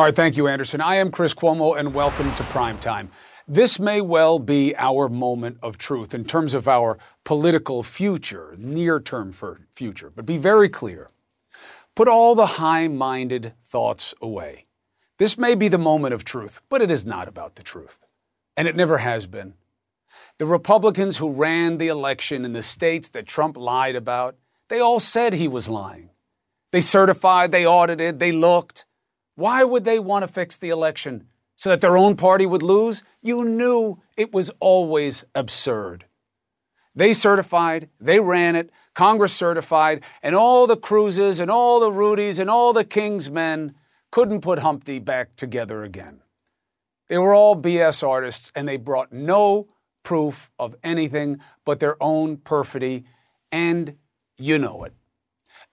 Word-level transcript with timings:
All 0.00 0.06
right, 0.06 0.16
thank 0.16 0.38
you, 0.38 0.48
Anderson. 0.48 0.80
I 0.80 0.94
am 0.94 1.10
Chris 1.10 1.34
Cuomo, 1.34 1.78
and 1.78 1.92
welcome 1.92 2.34
to 2.36 2.44
Prime 2.44 2.78
Time. 2.78 3.10
This 3.46 3.78
may 3.78 4.00
well 4.00 4.38
be 4.38 4.74
our 4.78 5.10
moment 5.10 5.58
of 5.62 5.76
truth 5.76 6.14
in 6.14 6.24
terms 6.24 6.54
of 6.54 6.66
our 6.66 6.96
political 7.22 7.82
future, 7.82 8.54
near 8.56 8.98
term 8.98 9.34
future. 9.68 10.10
But 10.10 10.24
be 10.24 10.38
very 10.38 10.70
clear 10.70 11.10
put 11.94 12.08
all 12.08 12.34
the 12.34 12.46
high 12.46 12.88
minded 12.88 13.52
thoughts 13.66 14.14
away. 14.22 14.64
This 15.18 15.36
may 15.36 15.54
be 15.54 15.68
the 15.68 15.76
moment 15.76 16.14
of 16.14 16.24
truth, 16.24 16.62
but 16.70 16.80
it 16.80 16.90
is 16.90 17.04
not 17.04 17.28
about 17.28 17.56
the 17.56 17.62
truth. 17.62 18.06
And 18.56 18.66
it 18.66 18.76
never 18.76 18.96
has 18.96 19.26
been. 19.26 19.52
The 20.38 20.46
Republicans 20.46 21.18
who 21.18 21.30
ran 21.30 21.76
the 21.76 21.88
election 21.88 22.46
in 22.46 22.54
the 22.54 22.62
states 22.62 23.10
that 23.10 23.26
Trump 23.26 23.54
lied 23.54 23.96
about, 23.96 24.36
they 24.68 24.80
all 24.80 24.98
said 24.98 25.34
he 25.34 25.46
was 25.46 25.68
lying. 25.68 26.08
They 26.70 26.80
certified, 26.80 27.52
they 27.52 27.66
audited, 27.66 28.18
they 28.18 28.32
looked. 28.32 28.86
Why 29.40 29.64
would 29.64 29.86
they 29.86 29.98
want 29.98 30.22
to 30.22 30.28
fix 30.28 30.58
the 30.58 30.68
election? 30.68 31.24
So 31.56 31.70
that 31.70 31.80
their 31.80 31.96
own 31.96 32.14
party 32.14 32.44
would 32.44 32.62
lose? 32.62 33.02
You 33.22 33.42
knew 33.42 34.02
it 34.14 34.34
was 34.34 34.50
always 34.60 35.24
absurd. 35.34 36.04
They 36.94 37.14
certified, 37.14 37.88
they 37.98 38.20
ran 38.20 38.54
it, 38.54 38.70
Congress 38.92 39.32
certified, 39.32 40.04
and 40.22 40.34
all 40.34 40.66
the 40.66 40.76
Cruzes 40.76 41.40
and 41.40 41.50
all 41.50 41.80
the 41.80 41.90
Rudys 41.90 42.38
and 42.38 42.50
all 42.50 42.74
the 42.74 42.84
King's 42.84 43.30
men 43.30 43.74
couldn't 44.10 44.42
put 44.42 44.58
Humpty 44.58 44.98
back 44.98 45.36
together 45.36 45.84
again. 45.84 46.20
They 47.08 47.16
were 47.16 47.34
all 47.34 47.56
BS 47.56 48.06
artists, 48.06 48.52
and 48.54 48.68
they 48.68 48.76
brought 48.76 49.10
no 49.10 49.68
proof 50.02 50.50
of 50.58 50.76
anything 50.82 51.40
but 51.64 51.80
their 51.80 51.96
own 52.02 52.36
perfidy, 52.36 53.04
and 53.50 53.96
you 54.36 54.58
know 54.58 54.84
it. 54.84 54.92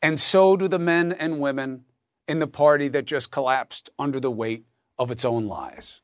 And 0.02 0.18
so 0.22 0.56
do 0.56 0.70
the 0.70 0.80
men 0.80 1.12
and 1.12 1.42
women 1.42 1.84
in 2.28 2.40
the 2.40 2.48
party 2.48 2.88
that 2.90 3.06
just 3.06 3.32
collapsed 3.32 3.90
under 3.98 4.20
the 4.20 4.32
weight 4.32 4.66
of 4.98 5.12
its 5.12 5.24
own 5.24 5.48
lies. 5.48 6.02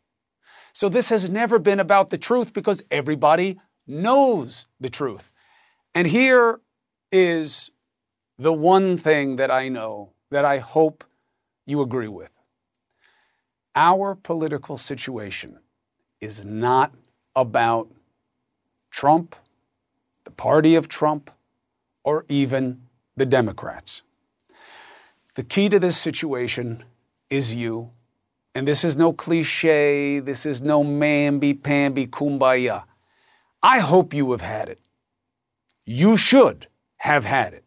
So 0.74 0.90
this 0.90 1.10
has 1.10 1.30
never 1.30 1.60
been 1.60 1.80
about 1.80 2.10
the 2.10 2.18
truth 2.18 2.54
because 2.54 2.84
everybody 2.90 3.60
knows 3.86 4.68
the 4.80 4.90
truth. 4.90 5.32
And 5.94 6.08
here 6.08 6.62
is 7.12 7.70
the 8.38 8.54
one 8.54 8.98
thing 8.98 9.36
that 9.36 9.52
I 9.52 9.70
know 9.70 10.14
that 10.32 10.46
I 10.46 10.58
hope 10.58 11.04
you 11.66 11.82
agree 11.82 12.08
with. 12.08 12.32
Our 13.76 14.16
political 14.16 14.78
situation 14.78 15.60
is 16.20 16.44
not 16.44 16.94
about 17.36 17.92
Trump, 18.90 19.36
the 20.24 20.32
party 20.32 20.76
of 20.76 20.88
Trump, 20.88 21.30
or 22.04 22.26
even 22.30 22.84
the 23.16 23.26
Democrats. 23.26 24.04
The 25.36 25.44
key 25.44 25.70
to 25.70 25.80
this 25.80 25.98
situation 25.98 26.84
is 27.30 27.56
you. 27.56 27.92
And 28.56 28.68
this 28.68 28.84
is 28.84 28.96
no 28.96 29.14
cliche, 29.14 30.20
this 30.20 30.46
is 30.46 30.62
no 30.62 30.84
mamby 30.84 31.64
pamby 31.64 32.06
kumbaya. 32.06 32.84
I 33.64 33.80
hope 33.80 34.14
you 34.14 34.32
have 34.32 34.42
had 34.42 34.70
it. 34.70 34.80
You 35.86 36.18
should 36.18 36.68
have 36.98 37.26
had 37.26 37.54
it. 37.54 37.64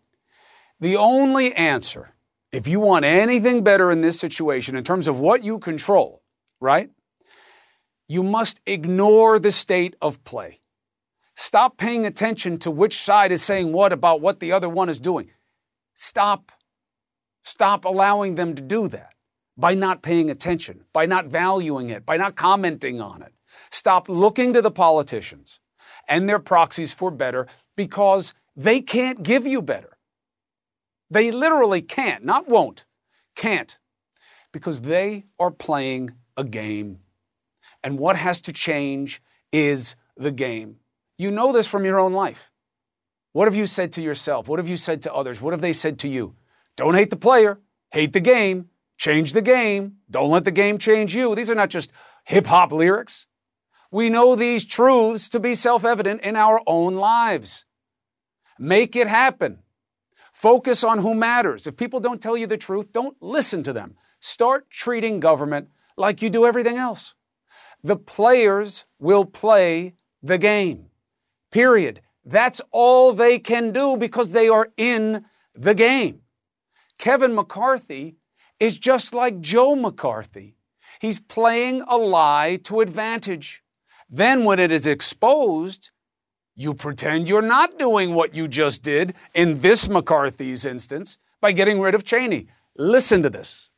The 0.78 0.96
only 0.96 1.52
answer, 1.54 2.14
if 2.52 2.68
you 2.68 2.78
want 2.78 3.04
anything 3.04 3.64
better 3.64 3.90
in 3.90 4.00
this 4.00 4.20
situation 4.20 4.76
in 4.76 4.84
terms 4.84 5.08
of 5.08 5.18
what 5.18 5.42
you 5.42 5.58
control, 5.58 6.22
right? 6.60 6.90
You 8.06 8.22
must 8.22 8.60
ignore 8.66 9.38
the 9.38 9.50
state 9.50 9.96
of 10.00 10.22
play. 10.22 10.60
Stop 11.34 11.76
paying 11.76 12.06
attention 12.06 12.58
to 12.60 12.70
which 12.70 13.02
side 13.02 13.32
is 13.32 13.42
saying 13.42 13.72
what 13.72 13.92
about 13.92 14.20
what 14.20 14.40
the 14.40 14.52
other 14.52 14.68
one 14.68 14.88
is 14.88 15.00
doing. 15.00 15.30
Stop. 15.94 16.52
Stop 17.46 17.84
allowing 17.84 18.34
them 18.34 18.56
to 18.56 18.60
do 18.60 18.88
that 18.88 19.14
by 19.56 19.72
not 19.72 20.02
paying 20.02 20.28
attention, 20.30 20.82
by 20.92 21.06
not 21.06 21.26
valuing 21.26 21.90
it, 21.90 22.04
by 22.04 22.16
not 22.16 22.34
commenting 22.34 23.00
on 23.00 23.22
it. 23.22 23.32
Stop 23.70 24.08
looking 24.08 24.52
to 24.52 24.60
the 24.60 24.72
politicians 24.72 25.60
and 26.08 26.28
their 26.28 26.40
proxies 26.40 26.92
for 26.92 27.08
better 27.08 27.46
because 27.76 28.34
they 28.56 28.80
can't 28.80 29.22
give 29.22 29.46
you 29.46 29.62
better. 29.62 29.96
They 31.08 31.30
literally 31.30 31.82
can't, 31.82 32.24
not 32.24 32.48
won't, 32.48 32.84
can't, 33.36 33.78
because 34.50 34.80
they 34.80 35.26
are 35.38 35.52
playing 35.52 36.14
a 36.36 36.42
game. 36.42 36.98
And 37.84 37.96
what 37.96 38.16
has 38.16 38.40
to 38.42 38.52
change 38.52 39.22
is 39.52 39.94
the 40.16 40.32
game. 40.32 40.80
You 41.16 41.30
know 41.30 41.52
this 41.52 41.68
from 41.68 41.84
your 41.84 42.00
own 42.00 42.12
life. 42.12 42.50
What 43.30 43.46
have 43.46 43.54
you 43.54 43.66
said 43.66 43.92
to 43.92 44.02
yourself? 44.02 44.48
What 44.48 44.58
have 44.58 44.68
you 44.68 44.76
said 44.76 45.00
to 45.02 45.14
others? 45.14 45.40
What 45.40 45.52
have 45.52 45.60
they 45.60 45.72
said 45.72 46.00
to 46.00 46.08
you? 46.08 46.34
Don't 46.76 46.94
hate 46.94 47.10
the 47.10 47.16
player, 47.16 47.60
hate 47.90 48.12
the 48.12 48.20
game, 48.20 48.68
change 48.98 49.32
the 49.32 49.42
game, 49.42 49.96
don't 50.10 50.30
let 50.30 50.44
the 50.44 50.50
game 50.50 50.78
change 50.78 51.14
you. 51.14 51.34
These 51.34 51.50
are 51.50 51.54
not 51.54 51.70
just 51.70 51.92
hip 52.24 52.46
hop 52.46 52.72
lyrics. 52.72 53.26
We 53.90 54.10
know 54.10 54.36
these 54.36 54.64
truths 54.64 55.28
to 55.30 55.40
be 55.40 55.54
self 55.54 55.84
evident 55.84 56.20
in 56.22 56.36
our 56.36 56.60
own 56.66 56.96
lives. 56.96 57.64
Make 58.58 58.96
it 58.96 59.08
happen. 59.08 59.60
Focus 60.32 60.84
on 60.84 60.98
who 60.98 61.14
matters. 61.14 61.66
If 61.66 61.76
people 61.76 62.00
don't 62.00 62.20
tell 62.20 62.36
you 62.36 62.46
the 62.46 62.58
truth, 62.58 62.92
don't 62.92 63.16
listen 63.22 63.62
to 63.62 63.72
them. 63.72 63.96
Start 64.20 64.68
treating 64.70 65.20
government 65.20 65.68
like 65.96 66.20
you 66.20 66.28
do 66.28 66.44
everything 66.44 66.76
else. 66.76 67.14
The 67.82 67.96
players 67.96 68.84
will 68.98 69.24
play 69.24 69.94
the 70.22 70.38
game. 70.38 70.86
Period. 71.50 72.02
That's 72.24 72.60
all 72.72 73.12
they 73.12 73.38
can 73.38 73.72
do 73.72 73.96
because 73.96 74.32
they 74.32 74.48
are 74.48 74.68
in 74.76 75.24
the 75.54 75.74
game. 75.74 76.22
Kevin 76.98 77.34
McCarthy 77.34 78.16
is 78.58 78.78
just 78.78 79.14
like 79.14 79.40
Joe 79.40 79.74
McCarthy. 79.76 80.56
He's 81.00 81.20
playing 81.20 81.82
a 81.82 81.96
lie 81.96 82.58
to 82.64 82.80
advantage. 82.80 83.62
Then, 84.08 84.44
when 84.44 84.58
it 84.58 84.70
is 84.70 84.86
exposed, 84.86 85.90
you 86.54 86.72
pretend 86.72 87.28
you're 87.28 87.42
not 87.42 87.78
doing 87.78 88.14
what 88.14 88.34
you 88.34 88.48
just 88.48 88.82
did 88.82 89.14
in 89.34 89.60
this 89.60 89.88
McCarthy's 89.88 90.64
instance 90.64 91.18
by 91.40 91.52
getting 91.52 91.80
rid 91.80 91.94
of 91.94 92.04
Cheney. 92.04 92.46
Listen 92.76 93.22
to 93.22 93.30
this. 93.30 93.70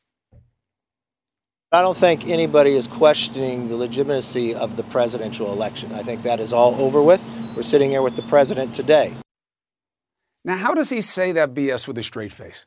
I 1.71 1.83
don't 1.83 1.97
think 1.97 2.29
anybody 2.29 2.71
is 2.73 2.87
questioning 2.87 3.69
the 3.69 3.77
legitimacy 3.77 4.55
of 4.55 4.77
the 4.77 4.85
presidential 4.85 5.53
election. 5.53 5.93
I 5.93 6.03
think 6.03 6.23
that 6.23 6.41
is 6.41 6.53
all 6.53 6.75
over 6.77 7.03
with. 7.03 7.29
We're 7.55 7.63
sitting 7.63 7.91
here 7.91 8.01
with 8.01 8.17
the 8.17 8.23
president 8.23 8.75
today. 8.75 9.15
Now, 10.45 10.57
how 10.57 10.73
does 10.73 10.89
he 10.89 11.01
say 11.03 11.33
that 11.33 11.53
BS 11.53 11.87
with 11.87 11.99
a 11.99 12.03
straight 12.03 12.33
face? 12.33 12.65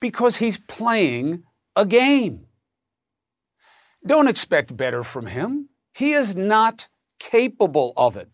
Because 0.00 0.36
he's 0.36 0.58
playing 0.58 1.44
a 1.74 1.86
game. 1.86 2.46
Don't 4.04 4.28
expect 4.28 4.76
better 4.76 5.02
from 5.02 5.26
him. 5.26 5.68
He 5.92 6.12
is 6.12 6.36
not 6.36 6.88
capable 7.18 7.92
of 7.96 8.16
it. 8.16 8.28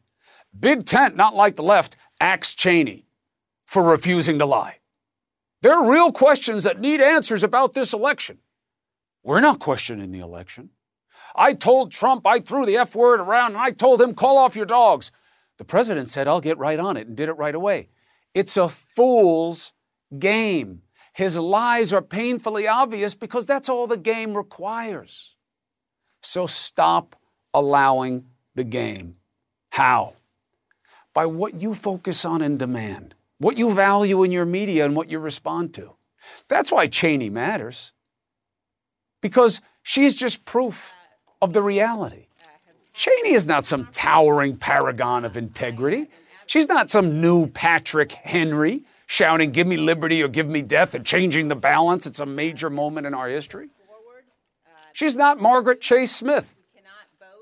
Big 0.58 0.84
Tent, 0.84 1.16
not 1.16 1.34
like 1.34 1.56
the 1.56 1.62
left, 1.62 1.96
axed 2.20 2.58
Cheney 2.58 3.06
for 3.64 3.82
refusing 3.82 4.38
to 4.38 4.46
lie. 4.46 4.78
There 5.62 5.72
are 5.72 5.90
real 5.90 6.12
questions 6.12 6.64
that 6.64 6.80
need 6.80 7.00
answers 7.00 7.42
about 7.42 7.72
this 7.72 7.94
election. 7.94 8.38
We're 9.22 9.40
not 9.40 9.60
questioning 9.60 10.10
the 10.10 10.18
election. 10.18 10.70
I 11.34 11.54
told 11.54 11.92
Trump 11.92 12.26
I 12.26 12.40
threw 12.40 12.66
the 12.66 12.76
F 12.76 12.94
word 12.94 13.20
around 13.20 13.52
and 13.52 13.60
I 13.60 13.70
told 13.70 14.02
him, 14.02 14.14
call 14.14 14.36
off 14.36 14.56
your 14.56 14.66
dogs. 14.66 15.12
The 15.58 15.64
president 15.64 16.10
said, 16.10 16.26
I'll 16.26 16.40
get 16.40 16.58
right 16.58 16.78
on 16.78 16.96
it 16.96 17.06
and 17.06 17.16
did 17.16 17.28
it 17.28 17.34
right 17.34 17.54
away. 17.54 17.88
It's 18.34 18.56
a 18.56 18.68
fool's 18.68 19.72
game. 20.18 20.82
His 21.12 21.38
lies 21.38 21.92
are 21.92 22.02
painfully 22.02 22.66
obvious 22.66 23.14
because 23.14 23.46
that's 23.46 23.68
all 23.68 23.86
the 23.86 23.96
game 23.96 24.34
requires. 24.34 25.34
So 26.22 26.46
stop 26.46 27.16
allowing 27.52 28.26
the 28.54 28.64
game. 28.64 29.16
How? 29.70 30.14
By 31.12 31.26
what 31.26 31.60
you 31.60 31.74
focus 31.74 32.24
on 32.24 32.40
and 32.40 32.58
demand, 32.58 33.14
what 33.38 33.58
you 33.58 33.74
value 33.74 34.22
in 34.22 34.32
your 34.32 34.46
media 34.46 34.84
and 34.86 34.96
what 34.96 35.10
you 35.10 35.18
respond 35.18 35.74
to. 35.74 35.96
That's 36.48 36.72
why 36.72 36.86
Cheney 36.86 37.28
matters 37.28 37.92
because 39.22 39.60
she's 39.82 40.14
just 40.14 40.44
proof 40.44 40.92
of 41.40 41.54
the 41.54 41.62
reality. 41.62 42.26
Cheney 42.92 43.32
is 43.32 43.46
not 43.46 43.64
some 43.64 43.88
towering 43.92 44.56
paragon 44.58 45.24
of 45.24 45.36
integrity. 45.36 46.08
She's 46.44 46.68
not 46.68 46.90
some 46.90 47.22
new 47.22 47.46
Patrick 47.46 48.12
Henry 48.12 48.84
shouting, 49.12 49.50
Give 49.50 49.66
me 49.66 49.76
liberty 49.76 50.22
or 50.22 50.28
give 50.28 50.48
me 50.48 50.62
death, 50.62 50.94
and 50.94 51.04
changing 51.04 51.48
the 51.48 51.54
balance. 51.54 52.06
It's 52.06 52.20
a 52.20 52.26
major 52.26 52.70
moment 52.70 53.06
in 53.06 53.14
our 53.14 53.28
history. 53.28 53.68
She's 54.94 55.16
not 55.16 55.40
Margaret 55.40 55.80
Chase 55.80 56.10
Smith. 56.14 56.54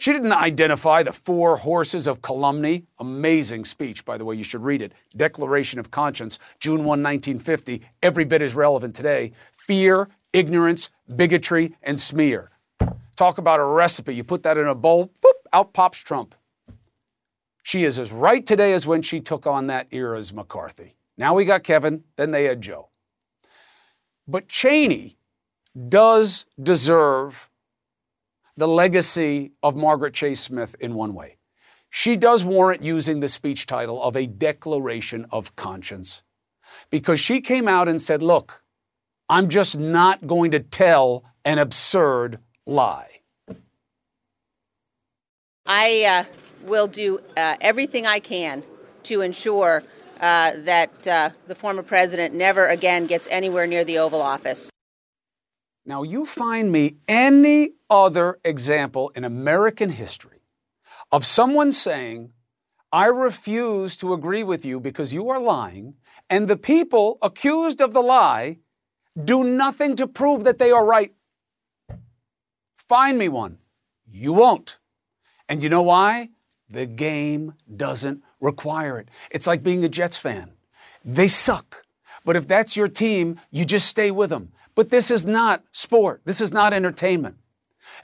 She 0.00 0.12
didn't 0.12 0.32
identify 0.32 1.02
the 1.02 1.12
four 1.12 1.58
horses 1.58 2.06
of 2.06 2.22
calumny. 2.22 2.87
Amazing 2.99 3.67
speech, 3.67 4.05
by 4.05 4.17
the 4.17 4.25
way, 4.25 4.34
you 4.34 4.44
should 4.44 4.62
read 4.62 4.81
it. 4.81 4.93
Declaration 5.14 5.78
of 5.78 5.90
Conscience, 5.90 6.38
June 6.58 6.78
1, 6.78 7.02
1950, 7.02 7.82
every 8.02 8.25
bit 8.25 8.40
as 8.40 8.55
relevant 8.55 8.96
today. 8.96 9.32
Fear, 9.52 10.08
ignorance, 10.32 10.88
bigotry, 11.14 11.76
and 11.82 12.00
smear. 12.00 12.50
Talk 13.14 13.37
about 13.37 13.61
a 13.61 13.64
recipe. 13.64 14.14
You 14.14 14.25
put 14.25 14.43
that 14.44 14.56
in 14.56 14.66
a 14.66 14.75
bowl, 14.75 15.11
boop, 15.23 15.32
out 15.52 15.75
pops 15.75 15.99
Trump. 15.99 16.34
She 17.62 17.84
is 17.84 17.99
as 17.99 18.11
right 18.11 18.44
today 18.44 18.73
as 18.73 18.87
when 18.87 19.02
she 19.02 19.20
took 19.20 19.46
on 19.46 19.66
that 19.66 19.87
era's 19.93 20.32
McCarthy. 20.32 20.94
Now 21.20 21.34
we 21.34 21.44
got 21.44 21.64
Kevin, 21.64 22.05
then 22.17 22.31
they 22.31 22.44
had 22.44 22.62
Joe. 22.62 22.88
But 24.26 24.49
Cheney 24.49 25.19
does 25.90 26.46
deserve 26.61 27.50
the 28.56 28.67
legacy 28.67 29.52
of 29.62 29.76
Margaret 29.76 30.14
Chase 30.14 30.40
Smith 30.40 30.75
in 30.81 30.94
one 30.94 31.12
way. 31.12 31.37
She 31.90 32.17
does 32.17 32.43
warrant 32.43 32.82
using 32.82 33.20
the 33.20 33.28
speech 33.28 33.67
title 33.67 34.02
of 34.02 34.17
a 34.17 34.26
declaration 34.26 35.26
of 35.31 35.55
conscience 35.56 36.22
because 36.88 37.20
she 37.20 37.43
came 37.43 37.69
out 37.69 37.87
and 37.87 38.00
said, 38.00 38.23
Look, 38.23 38.62
I'm 39.28 39.50
just 39.50 39.76
not 39.76 40.26
going 40.26 40.52
to 40.52 40.61
tell 40.61 41.25
an 41.44 41.58
absurd 41.58 42.38
lie. 42.64 43.20
I 45.66 46.06
uh, 46.08 46.25
will 46.66 46.87
do 46.87 47.20
uh, 47.37 47.56
everything 47.61 48.06
I 48.06 48.20
can 48.20 48.62
to 49.02 49.20
ensure 49.20 49.82
uh, 50.20 50.52
that 50.58 51.06
uh, 51.06 51.31
the 51.46 51.55
former 51.55 51.82
president 51.82 52.34
never 52.34 52.67
again 52.67 53.06
gets 53.06 53.26
anywhere 53.31 53.67
near 53.67 53.84
the 53.84 53.99
Oval 53.99 54.22
Office. 54.22 54.70
Now, 55.87 56.02
you 56.02 56.26
find 56.26 56.70
me 56.70 56.96
any 57.08 57.72
other 57.88 58.38
example 58.44 59.11
in 59.17 59.25
American 59.25 59.90
history 59.90 60.43
of 61.11 61.25
someone 61.25 61.72
saying, 61.72 62.32
I 62.93 63.06
refuse 63.06 63.96
to 63.99 64.12
agree 64.12 64.43
with 64.43 64.64
you 64.64 64.78
because 64.78 65.14
you 65.14 65.31
are 65.31 65.40
lying, 65.40 65.94
and 66.28 66.49
the 66.49 66.56
people 66.56 67.19
accused 67.23 67.81
of 67.81 67.93
the 67.93 68.02
lie 68.02 68.58
do 69.25 69.43
nothing 69.43 69.96
to 69.96 70.06
prove 70.06 70.44
that 70.44 70.58
they 70.58 70.70
are 70.70 70.84
right. 70.84 71.14
Find 72.76 73.19
me 73.19 73.28
one. 73.28 73.58
You 74.06 74.32
won't. 74.32 74.78
And 75.49 75.62
you 75.62 75.69
know 75.69 75.82
why? 75.82 76.31
The 76.69 76.87
game 76.87 77.55
doesn't 77.75 78.23
require 78.40 78.98
it. 78.98 79.08
It's 79.31 79.46
like 79.46 79.62
being 79.62 79.84
a 79.84 79.88
Jets 79.88 80.16
fan. 80.16 80.52
They 81.04 81.28
suck. 81.28 81.84
But 82.25 82.37
if 82.37 82.46
that's 82.46 82.76
your 82.76 82.88
team, 82.88 83.40
you 83.50 83.64
just 83.64 83.88
stay 83.88 84.10
with 84.10 84.31
them. 84.31 84.52
But 84.75 84.90
this 84.90 85.10
is 85.10 85.26
not 85.26 85.64
sport. 85.72 86.22
This 86.25 86.40
is 86.40 86.52
not 86.52 86.72
entertainment. 86.72 87.37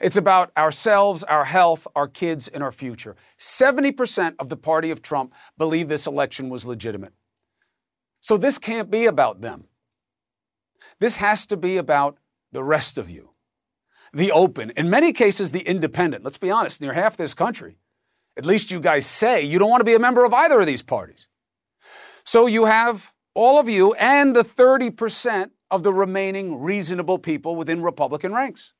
It's 0.01 0.17
about 0.17 0.51
ourselves, 0.57 1.23
our 1.23 1.45
health, 1.45 1.87
our 1.95 2.07
kids, 2.07 2.47
and 2.47 2.61
our 2.61 2.71
future. 2.71 3.15
70% 3.39 4.35
of 4.39 4.49
the 4.49 4.57
party 4.57 4.91
of 4.91 5.01
Trump 5.01 5.33
believe 5.57 5.87
this 5.87 6.07
election 6.07 6.49
was 6.49 6.65
legitimate. 6.65 7.13
So 8.19 8.37
this 8.37 8.57
can't 8.57 8.91
be 8.91 9.05
about 9.05 9.41
them. 9.41 9.65
This 10.99 11.17
has 11.17 11.45
to 11.47 11.57
be 11.57 11.77
about 11.77 12.17
the 12.51 12.63
rest 12.63 12.97
of 12.97 13.09
you. 13.09 13.31
The 14.13 14.31
open, 14.31 14.71
in 14.71 14.89
many 14.89 15.13
cases, 15.13 15.51
the 15.51 15.67
independent. 15.67 16.23
Let's 16.23 16.37
be 16.37 16.51
honest, 16.51 16.81
near 16.81 16.93
half 16.93 17.17
this 17.17 17.33
country, 17.33 17.77
at 18.37 18.45
least 18.45 18.71
you 18.71 18.79
guys 18.79 19.05
say 19.05 19.43
you 19.43 19.59
don't 19.59 19.69
want 19.69 19.81
to 19.81 19.85
be 19.85 19.95
a 19.95 19.99
member 19.99 20.23
of 20.23 20.33
either 20.33 20.59
of 20.59 20.65
these 20.65 20.83
parties. 20.83 21.27
So 22.23 22.45
you 22.45 22.65
have 22.65 23.13
all 23.33 23.59
of 23.59 23.69
you 23.69 23.93
and 23.93 24.35
the 24.35 24.43
30% 24.43 25.51
of 25.69 25.83
the 25.83 25.93
remaining 25.93 26.59
reasonable 26.61 27.19
people 27.19 27.55
within 27.55 27.81
Republican 27.81 28.33
ranks. 28.33 28.73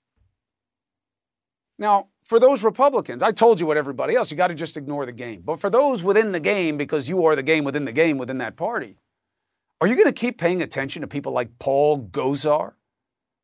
Now, 1.80 2.08
for 2.24 2.40
those 2.40 2.64
Republicans, 2.64 3.22
I 3.22 3.32
told 3.32 3.60
you 3.60 3.68
what 3.68 3.78
everybody 3.78 4.16
else, 4.16 4.32
you 4.32 4.38
got 4.38 4.48
to 4.48 4.56
just 4.56 4.78
ignore 4.78 5.06
the 5.06 5.12
game. 5.12 5.44
But 5.46 5.60
for 5.60 5.70
those 5.70 6.04
within 6.04 6.32
the 6.32 6.40
game, 6.40 6.76
because 6.76 7.08
you 7.08 7.24
are 7.26 7.36
the 7.36 7.44
game 7.44 7.64
within 7.64 7.86
the 7.86 7.92
game 7.92 8.18
within 8.18 8.40
that 8.40 8.58
party, 8.58 8.98
are 9.80 9.88
you 9.88 9.96
going 9.96 10.08
to 10.08 10.12
keep 10.12 10.40
paying 10.40 10.62
attention 10.62 11.02
to 11.02 11.08
people 11.08 11.32
like 11.32 11.60
Paul 11.60 12.08
Gosar, 12.08 12.74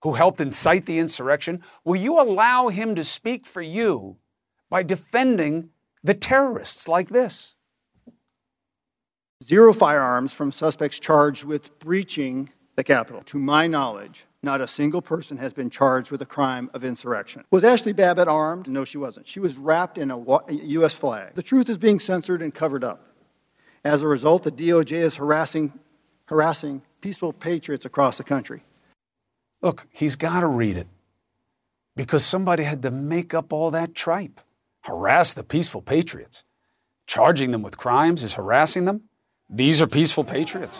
who 0.01 0.13
helped 0.13 0.41
incite 0.41 0.85
the 0.85 0.97
insurrection? 0.97 1.61
Will 1.85 1.95
you 1.95 2.19
allow 2.19 2.69
him 2.69 2.95
to 2.95 3.03
speak 3.03 3.45
for 3.45 3.61
you 3.61 4.17
by 4.69 4.81
defending 4.81 5.69
the 6.03 6.13
terrorists 6.13 6.87
like 6.87 7.09
this? 7.09 7.55
Zero 9.43 9.73
firearms 9.73 10.33
from 10.33 10.51
suspects 10.51 10.99
charged 10.99 11.43
with 11.43 11.77
breaching 11.79 12.49
the 12.75 12.83
Capitol. 12.83 13.21
To 13.23 13.37
my 13.37 13.67
knowledge, 13.67 14.25
not 14.41 14.61
a 14.61 14.67
single 14.67 15.01
person 15.01 15.37
has 15.37 15.53
been 15.53 15.69
charged 15.69 16.11
with 16.11 16.21
a 16.21 16.25
crime 16.25 16.69
of 16.73 16.83
insurrection. 16.83 17.43
Was 17.51 17.63
Ashli 17.63 17.95
Babbitt 17.95 18.27
armed? 18.27 18.67
No, 18.67 18.85
she 18.85 18.97
wasn't. 18.97 19.27
She 19.27 19.39
was 19.39 19.57
wrapped 19.57 19.97
in 19.97 20.11
a 20.11 20.19
U.S. 20.49 20.93
flag. 20.93 21.35
The 21.35 21.43
truth 21.43 21.69
is 21.69 21.77
being 21.77 21.99
censored 21.99 22.41
and 22.41 22.53
covered 22.53 22.83
up. 22.83 23.05
As 23.83 24.01
a 24.01 24.07
result, 24.07 24.43
the 24.43 24.51
DOJ 24.51 24.93
is 24.93 25.17
harassing, 25.17 25.77
harassing 26.25 26.81
peaceful 27.01 27.33
patriots 27.33 27.85
across 27.85 28.17
the 28.17 28.23
country. 28.23 28.63
Look, 29.61 29.87
he's 29.91 30.15
got 30.15 30.39
to 30.39 30.47
read 30.47 30.77
it 30.77 30.87
because 31.95 32.23
somebody 32.25 32.63
had 32.63 32.81
to 32.83 32.91
make 32.91 33.33
up 33.33 33.51
all 33.51 33.71
that 33.71 33.93
tripe. 33.93 34.39
Harass 34.83 35.33
the 35.33 35.43
peaceful 35.43 35.81
patriots. 35.81 36.43
Charging 37.07 37.51
them 37.51 37.61
with 37.61 37.77
crimes 37.77 38.23
is 38.23 38.33
harassing 38.33 38.85
them. 38.85 39.03
These 39.49 39.81
are 39.81 39.87
peaceful 39.87 40.23
patriots 40.23 40.79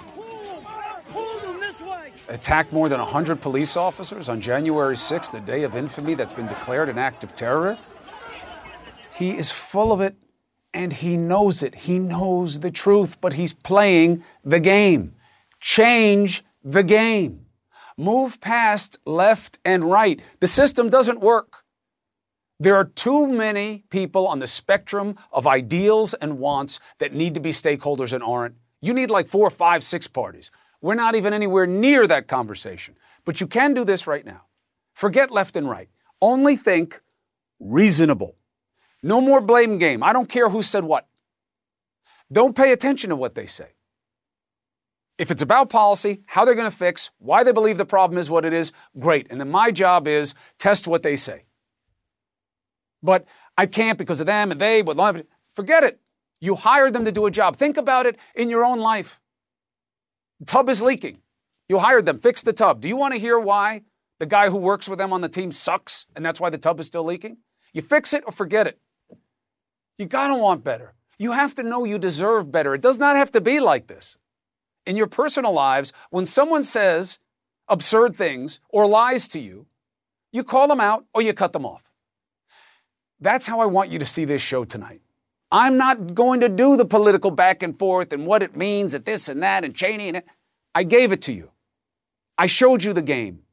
attacked 2.33 2.73
more 2.73 2.89
than 2.89 2.99
100 2.99 3.41
police 3.41 3.77
officers 3.77 4.29
on 4.29 4.41
January 4.41 4.95
6th, 4.95 5.31
the 5.31 5.39
day 5.39 5.63
of 5.63 5.75
infamy 5.75 6.13
that's 6.15 6.33
been 6.33 6.47
declared 6.47 6.89
an 6.89 6.97
act 6.97 7.23
of 7.23 7.35
terror. 7.35 7.77
He 9.15 9.37
is 9.37 9.51
full 9.51 9.91
of 9.91 10.01
it 10.01 10.15
and 10.73 10.91
he 10.91 11.17
knows 11.17 11.61
it. 11.61 11.75
He 11.75 11.99
knows 11.99 12.61
the 12.61 12.71
truth, 12.71 13.21
but 13.21 13.33
he's 13.33 13.53
playing 13.53 14.23
the 14.43 14.59
game. 14.59 15.15
Change 15.59 16.43
the 16.63 16.83
game. 16.83 17.45
Move 17.95 18.41
past 18.41 18.97
left 19.05 19.59
and 19.63 19.85
right. 19.85 20.19
The 20.39 20.47
system 20.47 20.89
doesn't 20.89 21.19
work. 21.19 21.62
There 22.59 22.75
are 22.75 22.85
too 22.85 23.27
many 23.27 23.83
people 23.89 24.27
on 24.27 24.39
the 24.39 24.47
spectrum 24.47 25.17
of 25.31 25.47
ideals 25.47 26.13
and 26.13 26.39
wants 26.39 26.79
that 26.99 27.13
need 27.13 27.33
to 27.33 27.39
be 27.39 27.51
stakeholders 27.51 28.13
and 28.13 28.23
aren't. 28.23 28.55
You 28.81 28.93
need 28.93 29.09
like 29.09 29.27
four, 29.27 29.49
five, 29.49 29.83
six 29.83 30.07
parties. 30.07 30.51
We're 30.81 30.95
not 30.95 31.15
even 31.15 31.33
anywhere 31.33 31.65
near 31.65 32.05
that 32.07 32.27
conversation. 32.27 32.95
But 33.25 33.41
you 33.41 33.47
can 33.47 33.73
do 33.73 33.83
this 33.83 34.05
right 34.05 34.25
now. 34.25 34.43
Forget 34.93 35.31
left 35.31 35.55
and 35.55 35.69
right. 35.69 35.89
Only 36.21 36.55
think 36.55 37.01
reasonable. 37.59 38.35
No 39.01 39.19
more 39.19 39.41
blame 39.41 39.77
game. 39.77 40.03
I 40.03 40.13
don't 40.13 40.29
care 40.29 40.49
who 40.49 40.61
said 40.61 40.83
what. 40.83 41.07
Don't 42.31 42.55
pay 42.55 42.71
attention 42.71 43.09
to 43.09 43.15
what 43.15 43.35
they 43.35 43.45
say. 43.45 43.69
If 45.17 45.29
it's 45.29 45.41
about 45.41 45.69
policy, 45.69 46.21
how 46.25 46.43
they're 46.43 46.55
going 46.55 46.69
to 46.69 46.75
fix, 46.75 47.11
why 47.19 47.43
they 47.43 47.51
believe 47.51 47.77
the 47.77 47.85
problem 47.85 48.17
is 48.17 48.29
what 48.29 48.45
it 48.45 48.53
is, 48.53 48.71
great. 48.97 49.27
And 49.29 49.39
then 49.39 49.51
my 49.51 49.71
job 49.71 50.07
is 50.07 50.33
test 50.57 50.87
what 50.87 51.03
they 51.03 51.15
say. 51.15 51.45
But 53.03 53.25
I 53.57 53.65
can't 53.65 53.97
because 53.97 54.21
of 54.21 54.27
them 54.27 54.51
and 54.51 54.59
they, 54.59 54.81
would 54.81 54.97
but 54.97 55.27
forget 55.53 55.83
it. 55.83 55.99
You 56.39 56.55
hired 56.55 56.93
them 56.93 57.05
to 57.05 57.11
do 57.11 57.25
a 57.25 57.31
job. 57.31 57.57
Think 57.57 57.77
about 57.77 58.05
it 58.05 58.17
in 58.33 58.49
your 58.49 58.65
own 58.65 58.79
life. 58.79 59.19
Tub 60.45 60.69
is 60.69 60.81
leaking. 60.81 61.19
You 61.69 61.79
hired 61.79 62.05
them, 62.05 62.19
fix 62.19 62.41
the 62.41 62.53
tub. 62.53 62.81
Do 62.81 62.87
you 62.87 62.97
want 62.97 63.13
to 63.13 63.19
hear 63.19 63.39
why 63.39 63.83
the 64.19 64.25
guy 64.25 64.49
who 64.49 64.57
works 64.57 64.89
with 64.89 64.99
them 64.99 65.13
on 65.13 65.21
the 65.21 65.29
team 65.29 65.51
sucks 65.51 66.05
and 66.15 66.25
that's 66.25 66.39
why 66.39 66.49
the 66.49 66.57
tub 66.57 66.79
is 66.79 66.87
still 66.87 67.03
leaking? 67.03 67.37
You 67.73 67.81
fix 67.81 68.13
it 68.13 68.23
or 68.25 68.31
forget 68.31 68.67
it. 68.67 68.79
You 69.97 70.05
got 70.05 70.29
to 70.29 70.35
want 70.35 70.63
better. 70.63 70.93
You 71.17 71.31
have 71.31 71.55
to 71.55 71.63
know 71.63 71.85
you 71.85 71.97
deserve 71.99 72.51
better. 72.51 72.73
It 72.73 72.81
does 72.81 72.99
not 72.99 73.15
have 73.15 73.31
to 73.31 73.41
be 73.41 73.59
like 73.59 73.87
this. 73.87 74.17
In 74.85 74.97
your 74.97 75.07
personal 75.07 75.53
lives, 75.53 75.93
when 76.09 76.25
someone 76.25 76.63
says 76.63 77.19
absurd 77.69 78.15
things 78.15 78.59
or 78.69 78.85
lies 78.85 79.27
to 79.29 79.39
you, 79.39 79.67
you 80.31 80.43
call 80.43 80.67
them 80.67 80.81
out 80.81 81.05
or 81.13 81.21
you 81.21 81.33
cut 81.33 81.53
them 81.53 81.65
off. 81.65 81.92
That's 83.23 83.47
how 83.47 83.61
I 83.61 83.65
want 83.67 83.89
you 83.89 83.99
to 83.99 84.05
see 84.05 84.25
this 84.25 84.41
show 84.41 84.65
tonight. 84.65 84.99
I'm 85.49 85.77
not 85.77 86.13
going 86.13 86.41
to 86.41 86.49
do 86.49 86.75
the 86.75 86.83
political 86.83 87.31
back 87.31 87.63
and 87.63 87.77
forth 87.79 88.11
and 88.11 88.27
what 88.27 88.43
it 88.43 88.57
means 88.57 88.93
at 88.93 89.05
this 89.05 89.29
and 89.29 89.41
that 89.41 89.63
and 89.63 89.73
Cheney 89.73 90.09
and 90.09 90.17
it. 90.17 90.25
I 90.75 90.83
gave 90.83 91.13
it 91.13 91.21
to 91.23 91.31
you. 91.31 91.51
I 92.37 92.47
showed 92.47 92.83
you 92.83 92.91
the 92.91 93.01
game. 93.01 93.43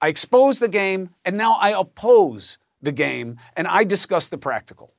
I 0.00 0.08
exposed 0.08 0.60
the 0.60 0.68
game 0.68 1.10
and 1.26 1.36
now 1.36 1.58
I 1.60 1.78
oppose 1.78 2.56
the 2.80 2.92
game 2.92 3.36
and 3.54 3.66
I 3.66 3.84
discuss 3.84 4.28
the 4.28 4.38
practical. 4.38 4.94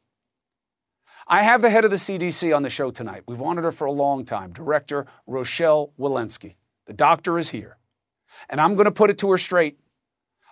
I 1.27 1.41
have 1.41 1.63
the 1.63 1.71
head 1.71 1.83
of 1.83 1.89
the 1.89 1.97
CDC 1.97 2.55
on 2.55 2.61
the 2.61 2.69
show 2.69 2.91
tonight. 2.91 3.23
We've 3.25 3.39
wanted 3.39 3.63
her 3.63 3.71
for 3.71 3.85
a 3.85 3.91
long 3.91 4.25
time, 4.25 4.53
Director 4.53 5.07
Rochelle 5.25 5.91
Walensky. 5.97 6.53
The 6.85 6.93
doctor 6.93 7.39
is 7.39 7.49
here. 7.49 7.77
And 8.47 8.61
I'm 8.61 8.75
going 8.75 8.85
to 8.85 8.91
put 8.91 9.09
it 9.09 9.17
to 9.19 9.31
her 9.31 9.39
straight 9.39 9.79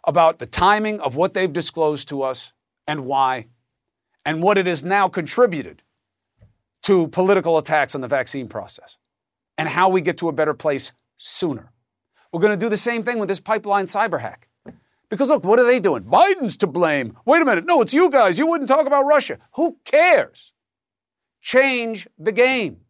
about 0.03 0.39
the 0.39 0.48
timing 0.48 1.00
of 1.00 1.15
what 1.15 1.36
they've 1.36 1.53
disclosed 1.53 2.07
to 2.09 2.24
us 2.24 2.53
and 2.89 3.05
why 3.05 3.46
and 4.25 4.41
what 4.41 4.58
it 4.58 4.65
has 4.65 4.84
now 4.84 5.08
contributed 5.08 5.84
to 6.81 7.08
political 7.10 7.60
attacks 7.60 7.93
on 7.93 8.01
the 8.01 8.08
vaccine 8.08 8.48
process 8.48 8.98
and 9.60 9.69
how 9.69 9.89
we 9.89 10.01
get 10.01 10.17
to 10.17 10.27
a 10.27 10.34
better 10.34 10.55
place 10.55 10.91
sooner. 11.15 11.72
We're 12.34 12.41
going 12.41 12.58
to 12.60 12.65
do 12.65 12.67
the 12.67 12.77
same 12.77 13.03
thing 13.03 13.19
with 13.19 13.29
this 13.29 13.39
pipeline 13.39 13.86
cyber 13.86 14.19
hack. 14.19 14.50
Because 15.08 15.29
look, 15.29 15.43
what 15.43 15.60
are 15.60 15.65
they 15.65 15.79
doing? 15.79 16.03
Biden's 16.03 16.58
to 16.58 16.67
blame. 16.67 17.15
Wait 17.25 17.41
a 17.41 17.46
minute. 17.46 17.65
No, 17.65 17.81
it's 17.81 17.93
you 17.93 18.10
guys. 18.10 18.39
You 18.39 18.48
wouldn't 18.48 18.69
talk 18.69 18.88
about 18.88 19.05
Russia. 19.05 19.38
Who 19.53 19.77
cares? 19.86 20.53
Change 21.41 22.08
the 22.17 22.31
game. 22.31 22.81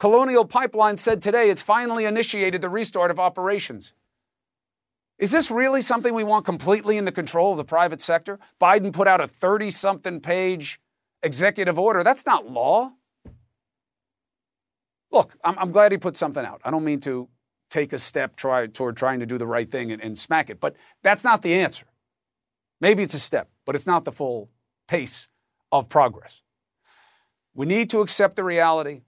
Colonial 0.00 0.44
Pipeline 0.44 0.96
said 0.96 1.22
today 1.22 1.48
it's 1.48 1.62
finally 1.62 2.04
initiated 2.04 2.60
the 2.60 2.68
restart 2.68 3.10
of 3.10 3.20
operations. 3.20 3.92
Is 5.18 5.32
this 5.32 5.50
really 5.50 5.82
something 5.82 6.14
we 6.14 6.22
want 6.22 6.44
completely 6.44 6.96
in 6.96 7.04
the 7.04 7.12
control 7.12 7.50
of 7.50 7.56
the 7.56 7.64
private 7.64 8.00
sector? 8.00 8.38
Biden 8.60 8.92
put 8.92 9.08
out 9.08 9.20
a 9.20 9.26
30 9.26 9.70
something 9.70 10.20
page 10.20 10.80
executive 11.22 11.78
order. 11.78 12.04
That's 12.04 12.24
not 12.24 12.48
law. 12.48 12.92
Look, 15.10 15.34
I'm, 15.42 15.58
I'm, 15.58 15.72
glad 15.72 15.90
he 15.90 15.98
put 15.98 16.16
something 16.16 16.44
out. 16.44 16.60
I 16.64 16.70
don't 16.70 16.84
mean 16.84 17.00
to 17.00 17.28
take 17.70 17.92
a 17.92 17.98
step 17.98 18.36
try, 18.36 18.66
toward 18.66 18.96
trying 18.96 19.20
to 19.20 19.26
do 19.26 19.38
the 19.38 19.46
right 19.46 19.70
thing 19.70 19.90
and, 19.90 20.02
and 20.02 20.16
smack 20.16 20.50
it, 20.50 20.60
but 20.60 20.76
that's 21.02 21.24
not 21.24 21.42
the 21.42 21.54
answer. 21.54 21.86
Maybe 22.80 23.02
it's 23.02 23.14
a 23.14 23.20
step, 23.20 23.48
but 23.64 23.74
it's 23.74 23.86
not 23.86 24.04
the 24.04 24.12
full 24.12 24.50
pace 24.86 25.28
of 25.72 25.88
progress. 25.88 26.42
We 27.54 27.66
need 27.66 27.90
to 27.90 28.00
accept 28.00 28.36
the 28.36 28.44
reality 28.44 29.02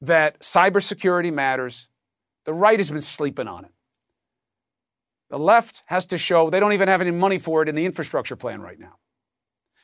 that 0.00 0.40
cybersecurity 0.40 1.32
matters. 1.32 1.88
The 2.44 2.52
right 2.52 2.78
has 2.78 2.90
been 2.90 3.00
sleeping 3.00 3.46
on 3.46 3.64
it. 3.64 3.73
The 5.34 5.40
left 5.40 5.82
has 5.86 6.06
to 6.06 6.16
show 6.16 6.48
they 6.48 6.60
don't 6.60 6.74
even 6.74 6.86
have 6.86 7.00
any 7.00 7.10
money 7.10 7.38
for 7.38 7.60
it 7.60 7.68
in 7.68 7.74
the 7.74 7.84
infrastructure 7.84 8.36
plan 8.36 8.60
right 8.60 8.78
now. 8.78 8.98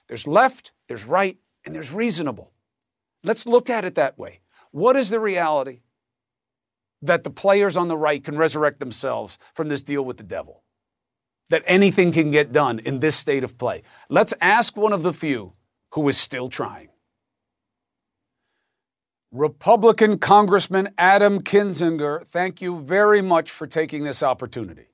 There's 0.07 0.29
left, 0.29 0.71
there's 0.87 1.05
right, 1.05 1.39
and 1.67 1.75
there's 1.75 1.93
reasonable. 1.93 2.53
Let's 3.25 3.49
look 3.49 3.69
at 3.69 3.85
it 3.85 3.97
that 3.97 4.17
way. 4.17 4.43
What 4.71 4.95
is 4.95 5.11
the 5.11 5.19
reality 5.19 5.81
that 7.03 7.25
the 7.25 7.31
players 7.31 7.77
on 7.77 7.89
the 7.89 7.97
right 7.97 8.23
can 8.23 8.39
resurrect 8.39 8.79
themselves 8.79 9.39
from 9.53 9.67
this 9.67 9.83
deal 9.83 10.05
with 10.05 10.19
the 10.19 10.23
devil? 10.23 10.63
That 11.49 11.65
anything 11.67 12.13
can 12.13 12.31
get 12.31 12.53
done 12.53 12.79
in 12.79 13.01
this 13.01 13.17
state 13.17 13.43
of 13.43 13.59
play? 13.59 13.83
Let's 14.09 14.35
ask 14.41 14.77
one 14.77 14.93
of 14.93 15.03
the 15.03 15.13
few 15.13 15.55
who 15.95 16.09
is 16.09 16.17
still 16.17 16.47
trying. 16.47 16.91
Republican 19.33 20.21
Congressman 20.21 20.91
Adam 20.97 21.43
Kinzinger, 21.43 22.25
thank 22.25 22.63
you 22.63 22.79
very 22.83 23.21
much 23.21 23.51
for 23.51 23.67
taking 23.67 24.05
this 24.05 24.23
opportunity. 24.23 24.87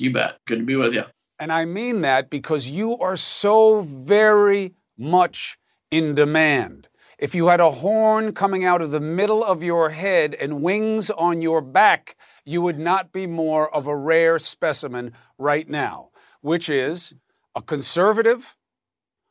You 0.00 0.10
bet. 0.10 0.38
Good 0.46 0.60
to 0.60 0.64
be 0.64 0.76
with 0.76 0.94
you. 0.94 1.02
And 1.38 1.52
I 1.52 1.66
mean 1.66 2.00
that 2.00 2.30
because 2.30 2.70
you 2.70 2.96
are 2.96 3.18
so 3.18 3.82
very 3.82 4.72
much 4.96 5.58
in 5.90 6.14
demand. 6.14 6.88
If 7.18 7.34
you 7.34 7.48
had 7.48 7.60
a 7.60 7.70
horn 7.70 8.32
coming 8.32 8.64
out 8.64 8.80
of 8.80 8.92
the 8.92 9.00
middle 9.00 9.44
of 9.44 9.62
your 9.62 9.90
head 9.90 10.34
and 10.34 10.62
wings 10.62 11.10
on 11.10 11.42
your 11.42 11.60
back, 11.60 12.16
you 12.46 12.62
would 12.62 12.78
not 12.78 13.12
be 13.12 13.26
more 13.26 13.72
of 13.74 13.86
a 13.86 13.94
rare 13.94 14.38
specimen 14.38 15.12
right 15.36 15.68
now, 15.68 16.08
which 16.40 16.70
is 16.70 17.12
a 17.54 17.60
conservative 17.60 18.56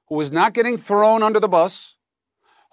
who 0.07 0.21
is 0.21 0.31
not 0.31 0.53
getting 0.53 0.77
thrown 0.77 1.23
under 1.23 1.39
the 1.39 1.47
bus, 1.47 1.95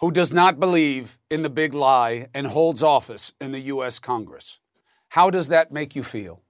who 0.00 0.10
does 0.10 0.34
not 0.34 0.60
believe 0.60 1.16
in 1.30 1.40
the 1.40 1.48
big 1.48 1.72
lie 1.72 2.28
and 2.34 2.48
holds 2.48 2.82
office 2.82 3.32
in 3.40 3.52
the 3.52 3.60
U.S. 3.60 3.98
Congress. 3.98 4.60
How 5.08 5.30
does 5.30 5.48
that 5.48 5.72
make 5.72 5.96
you 5.96 6.04
feel? 6.04 6.42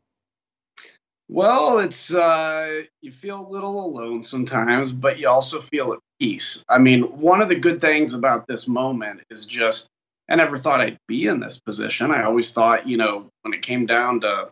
Well, 1.28 1.80
it's 1.80 2.14
uh, 2.14 2.83
you 3.02 3.11
feel 3.11 3.40
a 3.40 3.49
little 3.49 3.85
alone 3.85 4.23
sometimes, 4.23 4.92
but 4.92 5.18
you 5.18 5.28
also 5.28 5.61
feel 5.61 5.92
at 5.92 5.99
peace. 6.21 6.64
I 6.68 6.78
mean, 6.78 7.02
one 7.02 7.42
of 7.42 7.49
the 7.49 7.59
good 7.59 7.80
things 7.80 8.14
about 8.14 8.47
this 8.47 8.68
moment 8.68 9.23
is 9.28 9.45
just 9.45 9.88
I 10.28 10.37
never 10.37 10.56
thought 10.56 10.80
I'd 10.80 10.99
be 11.09 11.26
in 11.26 11.40
this 11.40 11.61
position. 11.61 12.11
I 12.11 12.23
always 12.23 12.52
thought, 12.52 12.87
you 12.87 12.97
know, 12.97 13.28
when 13.42 13.54
it 13.54 13.62
came 13.62 13.87
down 13.87 14.21
to 14.21 14.50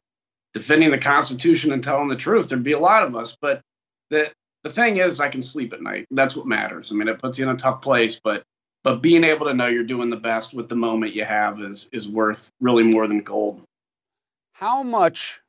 defending 0.52 0.90
the 0.90 0.98
Constitution 0.98 1.72
and 1.72 1.82
telling 1.82 2.08
the 2.08 2.16
truth, 2.16 2.48
there'd 2.48 2.62
be 2.62 2.72
a 2.72 2.78
lot 2.78 3.02
of 3.04 3.14
us. 3.14 3.36
But 3.40 3.60
the 4.10 4.32
the 4.64 4.70
thing 4.70 4.96
is, 4.96 5.20
I 5.20 5.28
can 5.28 5.42
sleep 5.42 5.72
at 5.72 5.82
night. 5.82 6.06
That's 6.10 6.36
what 6.36 6.46
matters. 6.46 6.90
I 6.90 6.96
mean, 6.96 7.08
it 7.08 7.20
puts 7.20 7.38
you 7.38 7.44
in 7.44 7.54
a 7.54 7.58
tough 7.58 7.82
place, 7.82 8.20
but 8.22 8.42
but 8.82 9.00
being 9.00 9.22
able 9.22 9.46
to 9.46 9.54
know 9.54 9.66
you're 9.66 9.84
doing 9.84 10.10
the 10.10 10.16
best 10.16 10.54
with 10.54 10.68
the 10.68 10.76
moment 10.76 11.14
you 11.14 11.24
have 11.24 11.60
is 11.60 11.88
is 11.92 12.08
worth 12.08 12.50
really 12.60 12.82
more 12.82 13.06
than 13.06 13.20
gold. 13.20 13.62
How 14.54 14.82
much 14.82 15.40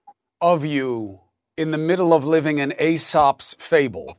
of 0.42 0.65
you 0.65 1.22
in 1.58 1.72
the 1.72 1.77
middle 1.77 2.13
of 2.13 2.25
living 2.25 2.58
in 2.58 2.74
Aesop's 2.80 3.56
fable 3.60 4.18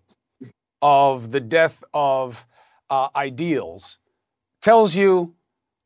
of 0.81 1.33
the 1.33 1.41
death 1.41 1.83
of 1.93 2.47
uh, 2.91 3.09
ideals 3.15 3.99
tells 4.63 4.95
you, 4.95 5.35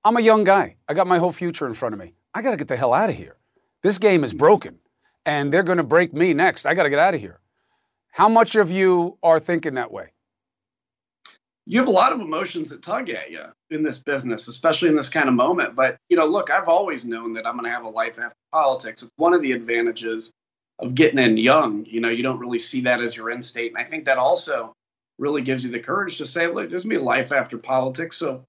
I'm 0.04 0.16
a 0.16 0.20
young 0.20 0.44
guy. 0.44 0.76
I 0.88 0.94
got 0.94 1.06
my 1.06 1.18
whole 1.18 1.32
future 1.32 1.66
in 1.66 1.75
front 1.75 1.94
of 1.94 2.00
me. 2.00 2.14
I 2.34 2.42
got 2.42 2.52
to 2.52 2.56
get 2.56 2.68
the 2.68 2.76
hell 2.76 2.94
out 2.94 3.10
of 3.10 3.16
here. 3.16 3.37
This 3.82 3.99
game 3.99 4.25
is 4.25 4.32
broken 4.32 4.78
and 5.26 5.52
they're 5.52 5.62
going 5.62 5.78
to 5.78 5.84
break 5.84 6.12
me 6.12 6.32
next. 6.32 6.66
I 6.66 6.75
got 6.75 6.84
to 6.84 6.90
get 6.90 6.99
out 6.99 7.14
of 7.14 7.20
here. 7.20 7.40
How 8.12 8.28
much 8.28 8.56
of 8.56 8.70
you 8.70 9.18
are 9.22 9.40
thinking 9.40 9.75
that 9.75 9.92
way? 9.92 10.12
You 11.70 11.78
have 11.78 11.86
a 11.86 11.92
lot 11.92 12.12
of 12.12 12.20
emotions 12.20 12.70
that 12.70 12.82
tug 12.82 13.10
at 13.10 13.30
you 13.30 13.44
in 13.70 13.84
this 13.84 13.98
business, 13.98 14.48
especially 14.48 14.88
in 14.88 14.96
this 14.96 15.08
kind 15.08 15.28
of 15.28 15.36
moment. 15.36 15.76
But, 15.76 15.98
you 16.08 16.16
know, 16.16 16.26
look, 16.26 16.50
I've 16.50 16.66
always 16.66 17.04
known 17.04 17.32
that 17.34 17.46
I'm 17.46 17.54
going 17.54 17.64
to 17.64 17.70
have 17.70 17.84
a 17.84 17.88
life 17.88 18.18
after 18.18 18.34
politics. 18.50 19.02
It's 19.02 19.12
one 19.18 19.34
of 19.34 19.40
the 19.40 19.52
advantages 19.52 20.32
of 20.80 20.96
getting 20.96 21.20
in 21.20 21.36
young. 21.36 21.86
You 21.86 22.00
know, 22.00 22.08
you 22.08 22.24
don't 22.24 22.40
really 22.40 22.58
see 22.58 22.80
that 22.80 23.00
as 23.00 23.16
your 23.16 23.30
end 23.30 23.44
state. 23.44 23.70
And 23.70 23.80
I 23.80 23.84
think 23.84 24.04
that 24.06 24.18
also 24.18 24.72
really 25.20 25.42
gives 25.42 25.64
you 25.64 25.70
the 25.70 25.78
courage 25.78 26.18
to 26.18 26.26
say, 26.26 26.48
look, 26.48 26.70
there's 26.70 26.84
me 26.84 26.96
a 26.96 27.00
life 27.00 27.30
after 27.30 27.56
politics. 27.56 28.16
So 28.16 28.42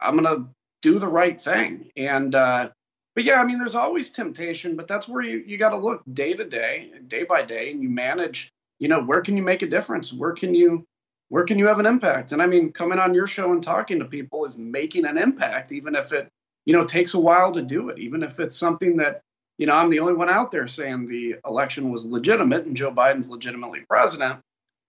I'm 0.00 0.16
going 0.16 0.36
to 0.36 0.48
do 0.80 1.00
the 1.00 1.08
right 1.08 1.40
thing. 1.40 1.90
And, 1.96 2.36
uh, 2.36 2.70
but 3.16 3.24
yeah, 3.24 3.40
I 3.40 3.44
mean, 3.44 3.58
there's 3.58 3.74
always 3.74 4.10
temptation, 4.10 4.76
but 4.76 4.86
that's 4.86 5.08
where 5.08 5.24
you, 5.24 5.38
you 5.44 5.58
got 5.58 5.70
to 5.70 5.76
look 5.76 6.04
day 6.14 6.32
to 6.34 6.44
day, 6.44 6.92
day 7.08 7.24
by 7.24 7.42
day, 7.42 7.72
and 7.72 7.82
you 7.82 7.90
manage, 7.90 8.50
you 8.78 8.86
know, 8.86 9.02
where 9.02 9.20
can 9.20 9.36
you 9.36 9.42
make 9.42 9.62
a 9.62 9.66
difference? 9.66 10.12
Where 10.12 10.32
can 10.32 10.54
you, 10.54 10.84
where 11.28 11.44
can 11.44 11.58
you 11.58 11.66
have 11.66 11.78
an 11.78 11.86
impact? 11.86 12.32
And 12.32 12.40
I 12.40 12.46
mean, 12.46 12.72
coming 12.72 12.98
on 12.98 13.14
your 13.14 13.26
show 13.26 13.52
and 13.52 13.62
talking 13.62 13.98
to 13.98 14.04
people 14.04 14.44
is 14.44 14.56
making 14.56 15.04
an 15.04 15.18
impact, 15.18 15.72
even 15.72 15.94
if 15.94 16.12
it, 16.12 16.28
you 16.64 16.72
know, 16.72 16.84
takes 16.84 17.14
a 17.14 17.20
while 17.20 17.52
to 17.52 17.62
do 17.62 17.88
it, 17.90 17.98
even 17.98 18.22
if 18.22 18.40
it's 18.40 18.56
something 18.56 18.96
that 18.96 19.22
you 19.58 19.66
know, 19.66 19.74
I'm 19.74 19.90
the 19.90 19.98
only 19.98 20.14
one 20.14 20.30
out 20.30 20.50
there 20.50 20.68
saying 20.68 21.08
the 21.08 21.36
election 21.44 21.90
was 21.90 22.06
legitimate 22.06 22.64
and 22.64 22.76
Joe 22.76 22.92
Biden's 22.92 23.28
legitimately 23.28 23.80
president. 23.88 24.40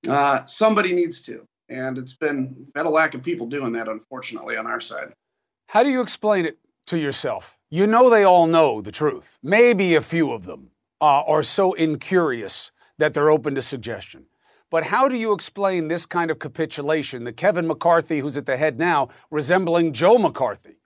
Uh, 0.08 0.46
somebody 0.46 0.94
needs 0.94 1.22
to. 1.24 1.44
And 1.70 1.98
it's 1.98 2.16
been 2.16 2.68
had 2.76 2.86
a 2.86 2.90
lack 2.90 3.16
of 3.16 3.24
people 3.24 3.48
doing 3.48 3.72
that, 3.74 3.88
unfortunately, 3.88 4.58
on 4.58 4.68
our 4.68 4.80
side. 4.80 5.12
How 5.68 5.84
do 5.84 5.90
you 5.90 6.02
explain 6.02 6.46
it 6.46 6.58
to 6.88 6.98
yourself? 6.98 7.58
You 7.70 7.86
know 7.86 8.10
they 8.10 8.24
all 8.24 8.48
know 8.48 8.82
the 8.82 8.92
truth. 8.92 9.38
Maybe 9.44 9.94
a 9.94 10.02
few 10.02 10.32
of 10.32 10.46
them 10.46 10.72
uh, 11.02 11.22
are 11.24 11.44
so 11.44 11.74
incurious 11.74 12.72
that 12.98 13.14
they're 13.14 13.30
open 13.30 13.56
to 13.56 13.62
suggestion. 13.62 14.26
But 14.72 14.84
how 14.84 15.08
do 15.08 15.18
you 15.18 15.34
explain 15.34 15.88
this 15.88 16.06
kind 16.06 16.30
of 16.30 16.40
capitulation, 16.40 17.24
the 17.24 17.34
Kevin 17.34 17.68
McCarthy 17.68 18.20
who's 18.20 18.38
at 18.38 18.46
the 18.46 18.58
head 18.58 18.78
now 18.78 19.10
resembling 19.32 19.94
Joe 19.94 20.18
McCarthy? 20.18 20.80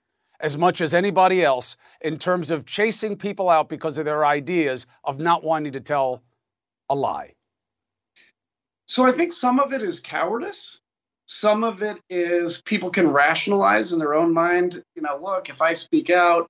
as 0.44 0.58
much 0.58 0.82
as 0.82 0.92
anybody 0.92 1.42
else 1.42 1.74
in 2.02 2.18
terms 2.18 2.50
of 2.50 2.66
chasing 2.66 3.16
people 3.16 3.48
out 3.48 3.68
because 3.68 3.96
of 3.96 4.04
their 4.04 4.26
ideas 4.26 4.86
of 5.02 5.18
not 5.18 5.42
wanting 5.42 5.72
to 5.72 5.80
tell 5.80 6.22
a 6.90 6.94
lie? 6.94 7.32
So 8.86 9.06
I 9.06 9.12
think 9.12 9.32
some 9.32 9.58
of 9.58 9.72
it 9.72 9.82
is 9.82 10.00
cowardice. 10.00 10.82
Some 11.26 11.64
of 11.64 11.82
it 11.82 11.96
is 12.10 12.60
people 12.62 12.90
can 12.90 13.08
rationalize 13.08 13.94
in 13.94 13.98
their 13.98 14.12
own 14.12 14.34
mind, 14.34 14.82
you 14.94 15.00
know, 15.00 15.18
look, 15.22 15.48
if 15.48 15.62
I 15.62 15.72
speak 15.72 16.10
out, 16.10 16.46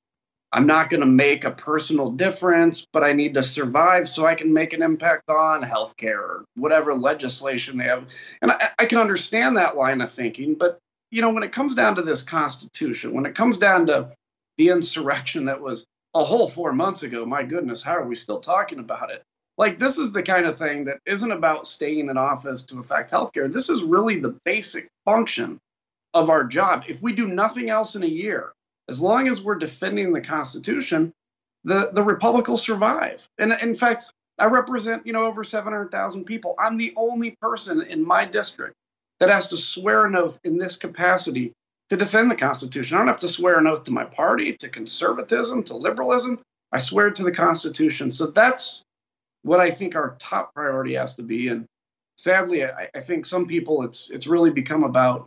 I'm 0.54 0.66
not 0.68 0.88
going 0.88 1.00
to 1.00 1.06
make 1.06 1.42
a 1.42 1.50
personal 1.50 2.12
difference, 2.12 2.86
but 2.92 3.02
I 3.02 3.12
need 3.12 3.34
to 3.34 3.42
survive 3.42 4.08
so 4.08 4.24
I 4.24 4.36
can 4.36 4.52
make 4.52 4.72
an 4.72 4.82
impact 4.82 5.28
on 5.28 5.62
healthcare 5.62 6.20
or 6.20 6.44
whatever 6.54 6.94
legislation 6.94 7.76
they 7.76 7.86
have. 7.86 8.06
And 8.40 8.52
I, 8.52 8.68
I 8.78 8.86
can 8.86 8.98
understand 8.98 9.56
that 9.56 9.76
line 9.76 10.00
of 10.00 10.12
thinking, 10.12 10.54
but 10.54 10.78
you 11.10 11.20
know, 11.22 11.30
when 11.30 11.42
it 11.42 11.50
comes 11.50 11.74
down 11.74 11.96
to 11.96 12.02
this 12.02 12.22
Constitution, 12.22 13.12
when 13.12 13.26
it 13.26 13.34
comes 13.34 13.58
down 13.58 13.86
to 13.86 14.10
the 14.56 14.68
insurrection 14.68 15.44
that 15.46 15.60
was 15.60 15.86
a 16.14 16.22
whole 16.22 16.46
four 16.46 16.72
months 16.72 17.02
ago, 17.02 17.26
my 17.26 17.42
goodness, 17.42 17.82
how 17.82 17.96
are 17.96 18.06
we 18.06 18.14
still 18.14 18.38
talking 18.38 18.78
about 18.78 19.10
it? 19.10 19.24
Like, 19.58 19.76
this 19.76 19.98
is 19.98 20.12
the 20.12 20.22
kind 20.22 20.46
of 20.46 20.56
thing 20.56 20.84
that 20.84 20.98
isn't 21.04 21.32
about 21.32 21.66
staying 21.66 22.08
in 22.08 22.16
office 22.16 22.62
to 22.66 22.78
affect 22.78 23.10
healthcare. 23.10 23.52
This 23.52 23.68
is 23.68 23.82
really 23.82 24.20
the 24.20 24.38
basic 24.44 24.86
function 25.04 25.58
of 26.14 26.30
our 26.30 26.44
job. 26.44 26.84
If 26.88 27.02
we 27.02 27.12
do 27.12 27.26
nothing 27.26 27.70
else 27.70 27.96
in 27.96 28.04
a 28.04 28.06
year, 28.06 28.52
as 28.88 29.00
long 29.00 29.28
as 29.28 29.42
we're 29.42 29.54
defending 29.54 30.12
the 30.12 30.20
Constitution, 30.20 31.12
the, 31.64 31.90
the 31.92 32.02
Republic 32.02 32.48
will 32.48 32.56
survive. 32.56 33.26
And 33.38 33.52
in 33.62 33.74
fact, 33.74 34.04
I 34.38 34.46
represent, 34.46 35.06
you 35.06 35.12
know, 35.12 35.26
over 35.26 35.44
700,000 35.44 36.24
people. 36.24 36.54
I'm 36.58 36.76
the 36.76 36.92
only 36.96 37.36
person 37.40 37.82
in 37.82 38.06
my 38.06 38.24
district 38.24 38.74
that 39.20 39.30
has 39.30 39.48
to 39.48 39.56
swear 39.56 40.06
an 40.06 40.16
oath 40.16 40.38
in 40.44 40.58
this 40.58 40.76
capacity 40.76 41.52
to 41.88 41.96
defend 41.96 42.30
the 42.30 42.36
Constitution. 42.36 42.96
I 42.96 43.00
don't 43.00 43.08
have 43.08 43.20
to 43.20 43.28
swear 43.28 43.58
an 43.58 43.66
oath 43.66 43.84
to 43.84 43.90
my 43.90 44.04
party, 44.04 44.54
to 44.54 44.68
conservatism, 44.68 45.62
to 45.64 45.76
liberalism. 45.76 46.40
I 46.72 46.78
swear 46.78 47.10
to 47.10 47.22
the 47.22 47.32
Constitution. 47.32 48.10
So 48.10 48.26
that's 48.26 48.82
what 49.42 49.60
I 49.60 49.70
think 49.70 49.94
our 49.94 50.16
top 50.18 50.52
priority 50.54 50.94
has 50.94 51.14
to 51.16 51.22
be. 51.22 51.48
And 51.48 51.66
sadly, 52.16 52.64
I, 52.64 52.88
I 52.94 53.00
think 53.00 53.26
some 53.26 53.46
people 53.46 53.82
it's 53.84 54.10
it's 54.10 54.26
really 54.26 54.50
become 54.50 54.82
about 54.82 55.26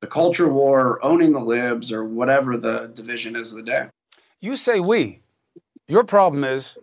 the 0.00 0.06
culture 0.06 0.48
war, 0.48 1.04
owning 1.04 1.32
the 1.32 1.40
libs, 1.40 1.92
or 1.92 2.04
whatever 2.04 2.56
the 2.56 2.90
division 2.94 3.36
is 3.36 3.52
of 3.52 3.58
the 3.58 3.70
day. 3.70 3.88
You 4.40 4.56
say 4.56 4.80
we. 4.80 5.20
Your 5.88 6.04
problem 6.04 6.44
is 6.44 6.76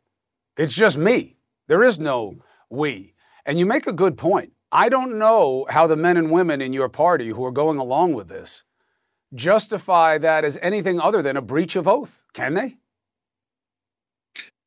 it's 0.58 0.76
just 0.76 0.98
me. 0.98 1.36
There 1.68 1.84
is 1.84 2.00
no 2.00 2.38
we. 2.70 3.14
And 3.46 3.60
you 3.60 3.66
make 3.66 3.88
a 3.88 3.94
good 3.94 4.18
point. 4.18 4.54
I 4.72 4.90
don't 4.90 5.20
know 5.20 5.68
how 5.70 5.86
the 5.86 5.96
men 5.96 6.18
and 6.18 6.32
women 6.32 6.62
in 6.62 6.74
your 6.74 6.90
party 6.90 7.30
who 7.30 7.46
are 7.46 7.52
going 7.52 7.78
along 7.78 8.14
with 8.14 8.28
this 8.28 8.64
justify 9.34 10.18
that 10.18 10.46
as 10.46 10.58
anything 10.62 11.00
other 11.00 11.22
than 11.22 11.38
a 11.38 11.42
breach 11.42 11.76
of 11.76 11.88
oath. 11.88 12.24
Can 12.34 12.54
they? 12.54 12.78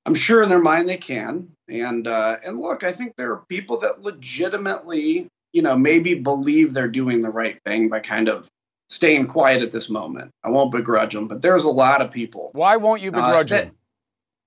I'm 0.04 0.14
sure 0.14 0.42
in 0.42 0.48
their 0.48 0.60
mind 0.60 0.88
they 0.88 0.96
can. 0.96 1.50
And 1.68 2.06
uh, 2.06 2.36
and 2.44 2.60
look, 2.60 2.84
I 2.84 2.92
think 2.92 3.16
there 3.16 3.32
are 3.32 3.44
people 3.48 3.78
that 3.78 4.02
legitimately, 4.02 5.26
you 5.56 5.62
know, 5.62 5.74
maybe 5.74 6.12
believe 6.12 6.74
they're 6.74 6.86
doing 6.86 7.22
the 7.22 7.30
right 7.30 7.58
thing 7.64 7.88
by 7.88 7.98
kind 7.98 8.28
of 8.28 8.46
staying 8.90 9.26
quiet 9.26 9.62
at 9.62 9.72
this 9.72 9.88
moment. 9.88 10.30
I 10.44 10.50
won't 10.50 10.70
begrudge 10.70 11.14
them, 11.14 11.28
but 11.28 11.40
there's 11.40 11.64
a 11.64 11.70
lot 11.70 12.02
of 12.02 12.10
people. 12.10 12.50
Why 12.52 12.76
won't 12.76 13.00
you 13.00 13.10
begrudge 13.10 13.50
uh, 13.50 13.56
that, 13.56 13.64
them? 13.64 13.74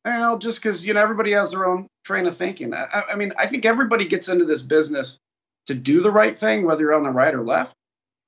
Well, 0.06 0.38
just 0.38 0.62
because 0.62 0.86
you 0.86 0.94
know 0.94 1.02
everybody 1.02 1.32
has 1.32 1.50
their 1.50 1.66
own 1.66 1.88
train 2.04 2.28
of 2.28 2.38
thinking. 2.38 2.76
I, 2.76 3.02
I 3.12 3.16
mean, 3.16 3.34
I 3.40 3.48
think 3.48 3.66
everybody 3.66 4.06
gets 4.06 4.30
into 4.30 4.46
this 4.46 4.62
business 4.62 5.18
to 5.66 5.74
do 5.74 6.00
the 6.00 6.12
right 6.12 6.38
thing, 6.38 6.64
whether 6.64 6.82
you're 6.82 6.94
on 6.94 7.02
the 7.02 7.10
right 7.10 7.34
or 7.34 7.44
left. 7.44 7.74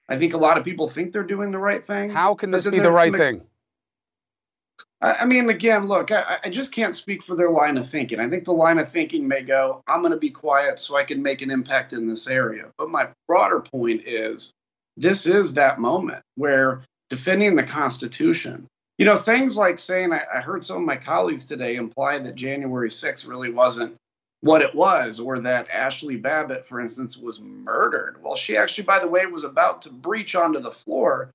I 0.09 0.17
think 0.17 0.33
a 0.33 0.39
lot 0.39 0.57
of 0.57 0.65
people 0.65 0.87
think 0.87 1.13
they're 1.13 1.21
doing 1.21 1.51
the 1.51 1.59
right 1.59 1.85
thing. 1.85 2.09
How 2.09 2.33
can 2.33 2.49
this 2.49 2.65
be 2.65 2.79
the 2.79 2.91
right 2.91 3.15
thing? 3.15 3.43
I 5.01 5.25
mean, 5.25 5.49
again, 5.49 5.87
look, 5.87 6.11
I, 6.11 6.37
I, 6.43 6.49
just 6.49 6.71
can't 6.71 6.95
speak 6.95 7.23
for 7.23 7.35
their 7.35 7.49
line 7.49 7.75
of 7.77 7.89
thinking. 7.89 8.19
I 8.19 8.29
think 8.29 8.43
the 8.43 8.53
line 8.53 8.77
of 8.77 8.87
thinking 8.87 9.27
may 9.27 9.41
go, 9.41 9.81
I'm 9.87 10.01
going 10.01 10.13
to 10.13 10.19
be 10.19 10.29
quiet 10.29 10.79
so 10.79 10.95
I 10.95 11.03
can 11.03 11.23
make 11.23 11.41
an 11.41 11.49
impact 11.49 11.91
in 11.91 12.07
this 12.07 12.27
area. 12.27 12.67
But 12.77 12.91
my 12.91 13.07
broader 13.27 13.61
point 13.61 14.03
is 14.05 14.53
this 14.97 15.25
is 15.25 15.55
that 15.55 15.79
moment 15.79 16.21
where 16.35 16.83
defending 17.09 17.55
the 17.55 17.63
Constitution, 17.63 18.67
you 18.99 19.05
know, 19.05 19.17
things 19.17 19.57
like 19.57 19.79
saying, 19.79 20.13
I, 20.13 20.21
I 20.35 20.39
heard 20.39 20.63
some 20.63 20.77
of 20.77 20.83
my 20.83 20.97
colleagues 20.97 21.45
today 21.45 21.77
imply 21.77 22.19
that 22.19 22.35
January 22.35 22.89
6th 22.89 23.27
really 23.27 23.51
wasn't 23.51 23.95
what 24.41 24.61
it 24.61 24.73
was, 24.73 25.19
or 25.19 25.39
that 25.39 25.69
Ashli 25.69 26.21
Babbitt, 26.21 26.65
for 26.65 26.79
instance, 26.79 27.17
was 27.17 27.41
murdered. 27.41 28.17
Well, 28.23 28.35
she 28.35 28.57
actually, 28.57 28.83
by 28.83 28.99
the 28.99 29.07
way, 29.07 29.25
was 29.25 29.43
about 29.43 29.81
to 29.83 29.93
breach 29.93 30.35
onto 30.35 30.59
the 30.59 30.71
floor 30.71 31.31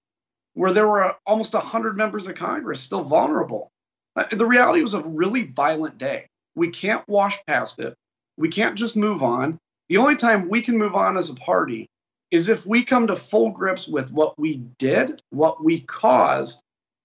where 0.57 0.73
there 0.73 0.89
were 0.89 1.15
almost 1.27 1.53
100 1.53 1.99
members 1.99 2.27
of 2.27 2.35
Congress 2.35 2.81
still 2.81 3.05
vulnerable. 3.05 3.69
Uh, 4.17 4.25
the 4.33 4.47
reality 4.47 4.81
was 4.81 4.95
a 4.95 5.03
really 5.03 5.45
violent 5.45 5.99
day. 5.99 6.27
We 6.55 6.71
can't 6.71 7.07
wash 7.07 7.39
past 7.47 7.79
it. 7.79 7.95
We 8.39 8.49
can't 8.49 8.75
just 8.75 8.97
move 8.97 9.23
on. 9.23 9.59
The 9.91 9.99
only 9.99 10.17
time 10.17 10.49
we 10.49 10.63
can 10.63 10.79
move 10.79 10.95
on 10.95 11.19
as 11.19 11.29
a 11.29 11.35
party 11.35 11.87
is 12.31 12.49
if 12.49 12.65
we 12.65 12.83
come 12.83 13.07
to 13.07 13.17
full 13.17 13.51
grips 13.51 13.87
with 13.87 14.11
what 14.13 14.39
we 14.39 14.63
did, 14.79 15.21
what 15.29 15.63
we 15.63 15.81
caused, 15.81 16.63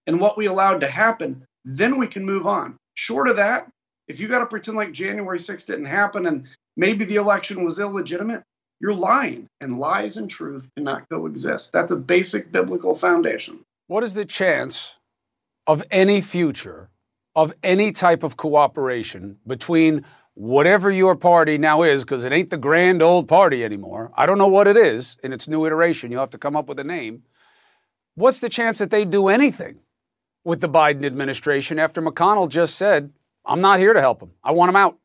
and 0.07 0.19
what 0.19 0.37
we 0.37 0.45
allowed 0.45 0.79
to 0.81 0.87
happen. 0.87 1.45
Then 1.65 1.99
we 1.99 2.07
can 2.07 2.25
move 2.25 2.47
on. 2.47 2.77
Short 2.95 3.27
of 3.27 3.35
that, 3.35 3.69
if 4.07 4.19
you 4.21 4.29
got 4.29 4.39
to 4.39 4.45
pretend 4.45 4.77
like 4.77 4.93
January 4.93 5.37
6th 5.37 5.65
didn't 5.65 5.85
happen 5.85 6.25
and 6.25 6.47
maybe 6.77 7.03
the 7.03 7.17
election 7.17 7.65
was 7.65 7.79
illegitimate, 7.79 8.43
you're 8.81 8.93
lying, 8.93 9.47
and 9.61 9.79
lies 9.79 10.17
and 10.17 10.29
truth 10.29 10.69
cannot 10.75 11.07
coexist. 11.09 11.71
That's 11.71 11.91
a 11.91 11.97
basic 11.97 12.51
biblical 12.51 12.95
foundation. 12.95 13.59
What 13.87 14.03
is 14.03 14.13
the 14.13 14.25
chance 14.25 14.95
of 15.67 15.83
any 15.91 16.21
future 16.21 16.89
of 17.35 17.53
any 17.63 17.91
type 17.91 18.23
of 18.23 18.37
cooperation 18.37 19.37
between 19.47 20.05
whatever 20.33 20.89
your 20.89 21.15
party 21.15 21.57
now 21.57 21.83
is, 21.83 22.03
because 22.03 22.23
it 22.23 22.31
ain't 22.31 22.49
the 22.49 22.57
grand 22.57 23.01
old 23.01 23.27
party 23.27 23.63
anymore. 23.63 24.11
I 24.15 24.25
don't 24.25 24.37
know 24.37 24.47
what 24.47 24.67
it 24.67 24.77
is 24.77 25.17
in 25.23 25.33
its 25.33 25.47
new 25.47 25.65
iteration. 25.65 26.11
You'll 26.11 26.21
have 26.21 26.29
to 26.31 26.37
come 26.37 26.55
up 26.55 26.67
with 26.67 26.79
a 26.79 26.83
name. 26.83 27.23
What's 28.15 28.39
the 28.39 28.49
chance 28.49 28.79
that 28.79 28.91
they 28.91 29.05
do 29.05 29.27
anything 29.27 29.79
with 30.43 30.59
the 30.59 30.69
Biden 30.69 31.05
administration 31.05 31.79
after 31.79 32.01
McConnell 32.01 32.49
just 32.49 32.75
said, 32.75 33.13
I'm 33.45 33.61
not 33.61 33.79
here 33.79 33.93
to 33.93 34.01
help 34.01 34.19
them. 34.19 34.31
I 34.43 34.51
want 34.51 34.69
them 34.69 34.75
out? 34.75 34.97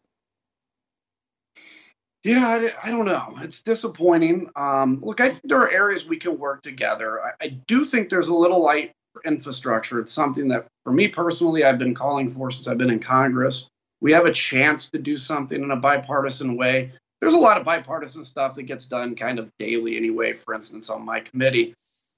Yeah, 2.27 2.49
I, 2.49 2.89
I, 2.89 2.91
don't 2.91 3.05
know. 3.05 3.35
It's 3.41 3.63
disappointing. 3.63 4.51
Um, 4.57 5.01
look, 5.01 5.21
I 5.21 5.29
think 5.29 5.43
there 5.45 5.61
are 5.61 5.71
areas 5.71 6.09
we 6.09 6.17
can 6.17 6.37
work 6.37 6.61
together. 6.61 7.23
I, 7.23 7.31
I 7.41 7.49
do 7.69 7.85
think 7.85 8.09
there's 8.09 8.27
a 8.27 8.35
little 8.35 8.61
light 8.61 8.91
infrastructure. 9.25 10.01
It's 10.01 10.13
something 10.13 10.49
that, 10.49 10.67
for 10.83 10.93
me 10.93 11.07
personally, 11.07 11.63
I've 11.63 11.79
been 11.79 11.95
calling 11.95 12.29
for 12.29 12.51
since 12.51 12.67
I've 12.67 12.79
been 12.79 12.91
in 12.91 12.99
Congress. 12.99 13.69
We 14.01 14.13
have 14.13 14.27
a 14.27 14.33
chance 14.33 14.91
to 14.91 14.99
do 14.99 15.17
something 15.17 15.63
in 15.63 15.71
a 15.71 15.77
bipartisan 15.77 16.57
way. 16.57 16.91
There's 17.21 17.35
a 17.35 17.39
lot 17.39 17.59
of 17.59 17.65
bipartisan 17.65 18.25
stuff 18.25 18.57
that 18.57 18.65
gets 18.65 18.87
done 18.87 19.15
kind 19.15 19.39
of 19.39 19.49
daily 19.61 19.97
anyway, 19.97 20.33
for 20.33 20.53
instance, 20.53 20.91
on 20.91 21.05
my 21.05 21.21
committee. 21.21 21.75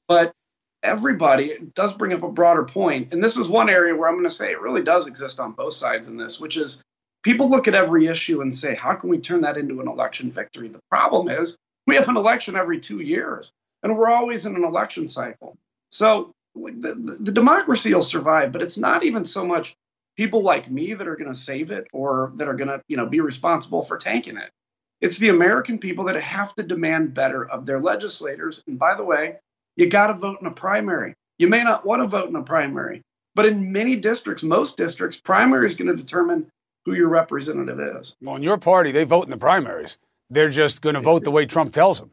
But 0.08 0.32
everybody 0.82 1.52
does 1.74 1.92
bring 1.92 2.14
up 2.14 2.22
a 2.22 2.32
broader 2.32 2.64
point. 2.64 3.12
And 3.12 3.22
this 3.22 3.36
is 3.36 3.46
one 3.46 3.68
area 3.68 3.94
where 3.94 4.08
I'm 4.08 4.14
going 4.14 4.24
to 4.24 4.30
say 4.30 4.52
it 4.52 4.60
really 4.62 4.82
does 4.82 5.06
exist 5.06 5.38
on 5.38 5.52
both 5.52 5.74
sides 5.74 6.08
in 6.08 6.16
this, 6.16 6.40
which 6.40 6.56
is 6.56 6.82
people 7.22 7.50
look 7.50 7.68
at 7.68 7.74
every 7.74 8.06
issue 8.06 8.40
and 8.42 8.54
say, 8.54 8.74
how 8.74 8.94
can 8.94 9.10
we 9.10 9.18
turn 9.18 9.40
that 9.42 9.56
into 9.56 9.80
an 9.80 9.88
election 9.88 10.30
victory? 10.30 10.68
The 10.68 10.80
problem 10.90 11.28
is 11.28 11.56
we 11.86 11.96
have 11.96 12.08
an 12.08 12.16
election 12.16 12.56
every 12.56 12.80
two 12.80 13.00
years, 13.00 13.52
and 13.82 13.96
we're 13.96 14.10
always 14.10 14.46
in 14.46 14.56
an 14.56 14.64
election 14.64 15.08
cycle. 15.08 15.56
So 15.90 16.32
the, 16.54 17.18
the, 17.20 17.32
democracy 17.32 17.94
will 17.94 18.02
survive, 18.02 18.52
but 18.52 18.62
it's 18.62 18.78
not 18.78 19.04
even 19.04 19.24
so 19.24 19.44
much 19.44 19.74
people 20.16 20.42
like 20.42 20.70
me 20.70 20.94
that 20.94 21.08
are 21.08 21.16
going 21.16 21.32
to 21.32 21.38
save 21.38 21.70
it 21.70 21.86
or 21.92 22.32
that 22.36 22.48
are 22.48 22.54
going 22.54 22.68
to 22.68 22.82
you 22.88 22.96
know 22.96 23.06
be 23.06 23.20
responsible 23.20 23.82
for 23.82 23.96
tanking 23.96 24.36
it. 24.36 24.50
It's 25.00 25.18
the 25.18 25.28
American 25.28 25.78
people 25.78 26.04
that 26.06 26.20
have 26.20 26.54
to 26.56 26.62
demand 26.62 27.14
better 27.14 27.48
of 27.48 27.64
their 27.64 27.80
legislators. 27.80 28.62
And 28.66 28.78
by 28.78 28.94
the 28.94 29.04
way, 29.04 29.36
you 29.76 29.88
got 29.88 30.08
to 30.08 30.14
vote 30.14 30.38
in 30.40 30.46
a 30.46 30.50
primary. 30.50 31.14
You 31.38 31.46
may 31.48 31.62
not 31.62 31.86
want 31.86 32.02
to 32.02 32.08
vote 32.08 32.28
in 32.28 32.34
a 32.34 32.42
primary, 32.42 33.02
but 33.36 33.46
in 33.46 33.72
many 33.72 33.94
districts, 33.94 34.42
most 34.42 34.76
districts, 34.76 35.20
primary 35.20 35.66
is 35.66 35.76
going 35.76 35.88
to 35.88 35.96
determine 35.96 36.50
who 36.88 36.94
your 36.94 37.08
representative 37.08 37.78
is. 37.78 38.16
Well, 38.22 38.36
in 38.36 38.42
your 38.42 38.56
party, 38.56 38.92
they 38.92 39.04
vote 39.04 39.24
in 39.24 39.30
the 39.30 39.36
primaries. 39.36 39.98
They're 40.30 40.48
just 40.48 40.80
going 40.80 40.94
to 40.94 41.02
vote 41.02 41.22
the 41.22 41.30
way 41.30 41.44
Trump 41.44 41.72
tells 41.72 41.98
them. 41.98 42.12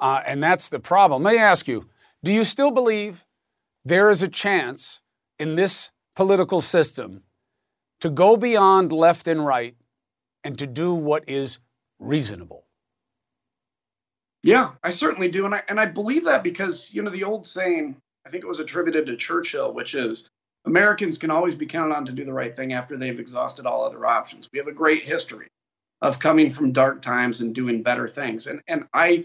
Uh, 0.00 0.22
and 0.26 0.42
that's 0.42 0.70
the 0.70 0.80
problem. 0.80 1.22
May 1.22 1.38
I 1.38 1.42
ask 1.42 1.68
you, 1.68 1.86
do 2.24 2.32
you 2.32 2.44
still 2.44 2.70
believe 2.70 3.26
there 3.84 4.10
is 4.10 4.22
a 4.22 4.28
chance 4.28 5.00
in 5.38 5.56
this 5.56 5.90
political 6.14 6.62
system 6.62 7.24
to 8.00 8.08
go 8.08 8.36
beyond 8.38 8.90
left 8.90 9.28
and 9.28 9.44
right 9.44 9.74
and 10.42 10.58
to 10.58 10.66
do 10.66 10.94
what 10.94 11.28
is 11.28 11.58
reasonable? 11.98 12.64
Yeah, 14.42 14.72
I 14.82 14.90
certainly 14.90 15.28
do. 15.28 15.44
And 15.44 15.54
I, 15.54 15.62
and 15.68 15.78
I 15.78 15.86
believe 15.86 16.24
that 16.24 16.42
because, 16.42 16.92
you 16.92 17.02
know, 17.02 17.10
the 17.10 17.24
old 17.24 17.46
saying, 17.46 18.00
I 18.26 18.30
think 18.30 18.44
it 18.44 18.48
was 18.48 18.60
attributed 18.60 19.06
to 19.06 19.16
Churchill, 19.16 19.74
which 19.74 19.94
is 19.94 20.30
Americans 20.66 21.16
can 21.16 21.30
always 21.30 21.54
be 21.54 21.66
counted 21.66 21.94
on 21.94 22.04
to 22.06 22.12
do 22.12 22.24
the 22.24 22.32
right 22.32 22.54
thing 22.54 22.72
after 22.72 22.96
they've 22.96 23.20
exhausted 23.20 23.66
all 23.66 23.84
other 23.84 24.04
options. 24.04 24.48
We 24.52 24.58
have 24.58 24.68
a 24.68 24.72
great 24.72 25.04
history 25.04 25.48
of 26.02 26.18
coming 26.18 26.50
from 26.50 26.72
dark 26.72 27.00
times 27.00 27.40
and 27.40 27.54
doing 27.54 27.82
better 27.82 28.08
things. 28.08 28.48
And, 28.48 28.60
and 28.68 28.84
I, 28.92 29.24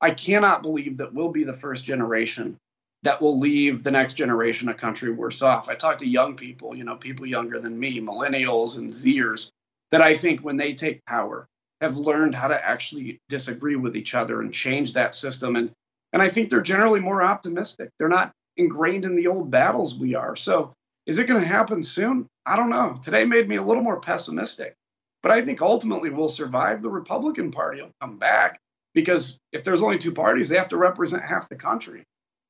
I 0.00 0.10
cannot 0.10 0.62
believe 0.62 0.96
that 0.98 1.12
we'll 1.12 1.30
be 1.30 1.44
the 1.44 1.52
first 1.52 1.84
generation 1.84 2.56
that 3.02 3.20
will 3.20 3.38
leave 3.38 3.82
the 3.82 3.90
next 3.90 4.14
generation 4.14 4.68
a 4.68 4.74
country 4.74 5.12
worse 5.12 5.42
off. 5.42 5.68
I 5.68 5.74
talk 5.74 5.98
to 5.98 6.06
young 6.06 6.34
people, 6.36 6.74
you 6.74 6.84
know, 6.84 6.96
people 6.96 7.26
younger 7.26 7.58
than 7.58 7.78
me, 7.78 8.00
millennials 8.00 8.78
and 8.78 8.90
Zers, 8.90 9.50
that 9.90 10.02
I 10.02 10.16
think 10.16 10.40
when 10.40 10.56
they 10.56 10.74
take 10.74 11.04
power 11.04 11.46
have 11.80 11.96
learned 11.96 12.34
how 12.34 12.48
to 12.48 12.66
actually 12.66 13.20
disagree 13.28 13.76
with 13.76 13.96
each 13.96 14.14
other 14.14 14.40
and 14.40 14.52
change 14.52 14.92
that 14.94 15.14
system. 15.14 15.56
And 15.56 15.70
and 16.12 16.22
I 16.22 16.28
think 16.28 16.48
they're 16.48 16.62
generally 16.62 17.00
more 17.00 17.22
optimistic. 17.22 17.90
They're 17.98 18.08
not 18.08 18.32
ingrained 18.56 19.04
in 19.04 19.16
the 19.16 19.26
old 19.26 19.50
battles 19.50 19.98
we 19.98 20.14
are. 20.14 20.34
So 20.34 20.72
is 21.06 21.18
it 21.18 21.26
going 21.26 21.40
to 21.40 21.46
happen 21.46 21.82
soon? 21.82 22.28
I 22.44 22.56
don't 22.56 22.70
know. 22.70 22.98
Today 23.02 23.24
made 23.24 23.48
me 23.48 23.56
a 23.56 23.62
little 23.62 23.82
more 23.82 24.00
pessimistic. 24.00 24.74
But 25.22 25.32
I 25.32 25.42
think 25.42 25.62
ultimately 25.62 26.10
we'll 26.10 26.28
survive. 26.28 26.82
The 26.82 26.90
Republican 26.90 27.50
Party 27.50 27.80
will 27.82 27.92
come 28.00 28.18
back 28.18 28.60
because 28.94 29.40
if 29.52 29.64
there's 29.64 29.82
only 29.82 29.98
two 29.98 30.12
parties, 30.12 30.48
they 30.48 30.56
have 30.56 30.68
to 30.68 30.76
represent 30.76 31.22
half 31.22 31.48
the 31.48 31.56
country. 31.56 32.04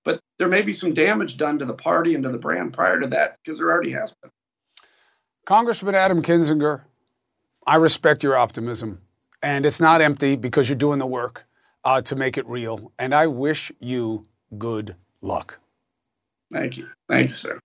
But 0.04 0.20
there 0.38 0.48
may 0.48 0.62
be 0.62 0.72
some 0.72 0.94
damage 0.94 1.36
done 1.36 1.58
to 1.58 1.64
the 1.64 1.74
party 1.74 2.14
and 2.14 2.22
to 2.24 2.30
the 2.30 2.38
brand 2.38 2.72
prior 2.72 3.00
to 3.00 3.06
that 3.08 3.36
because 3.42 3.58
there 3.58 3.70
already 3.70 3.92
has 3.92 4.14
been. 4.22 4.30
Congressman 5.44 5.94
Adam 5.94 6.22
Kinzinger, 6.22 6.82
I 7.66 7.76
respect 7.76 8.22
your 8.22 8.36
optimism. 8.36 9.00
And 9.42 9.66
it's 9.66 9.80
not 9.80 10.00
empty 10.00 10.36
because 10.36 10.68
you're 10.68 10.76
doing 10.76 10.98
the 10.98 11.06
work 11.06 11.46
uh, 11.84 12.00
to 12.02 12.16
make 12.16 12.36
it 12.36 12.46
real. 12.46 12.92
And 12.98 13.14
I 13.14 13.26
wish 13.26 13.70
you 13.78 14.26
good 14.58 14.96
luck. 15.20 15.58
Thank 16.52 16.76
you. 16.76 16.88
Thank 17.08 17.28
you, 17.28 17.34
sir. 17.34 17.58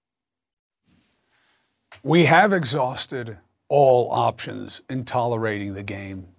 We 2.04 2.26
have 2.26 2.52
exhausted 2.52 3.38
all 3.68 4.10
options 4.12 4.82
in 4.90 5.06
tolerating 5.06 5.76
the 5.76 5.84
game. 5.84 6.30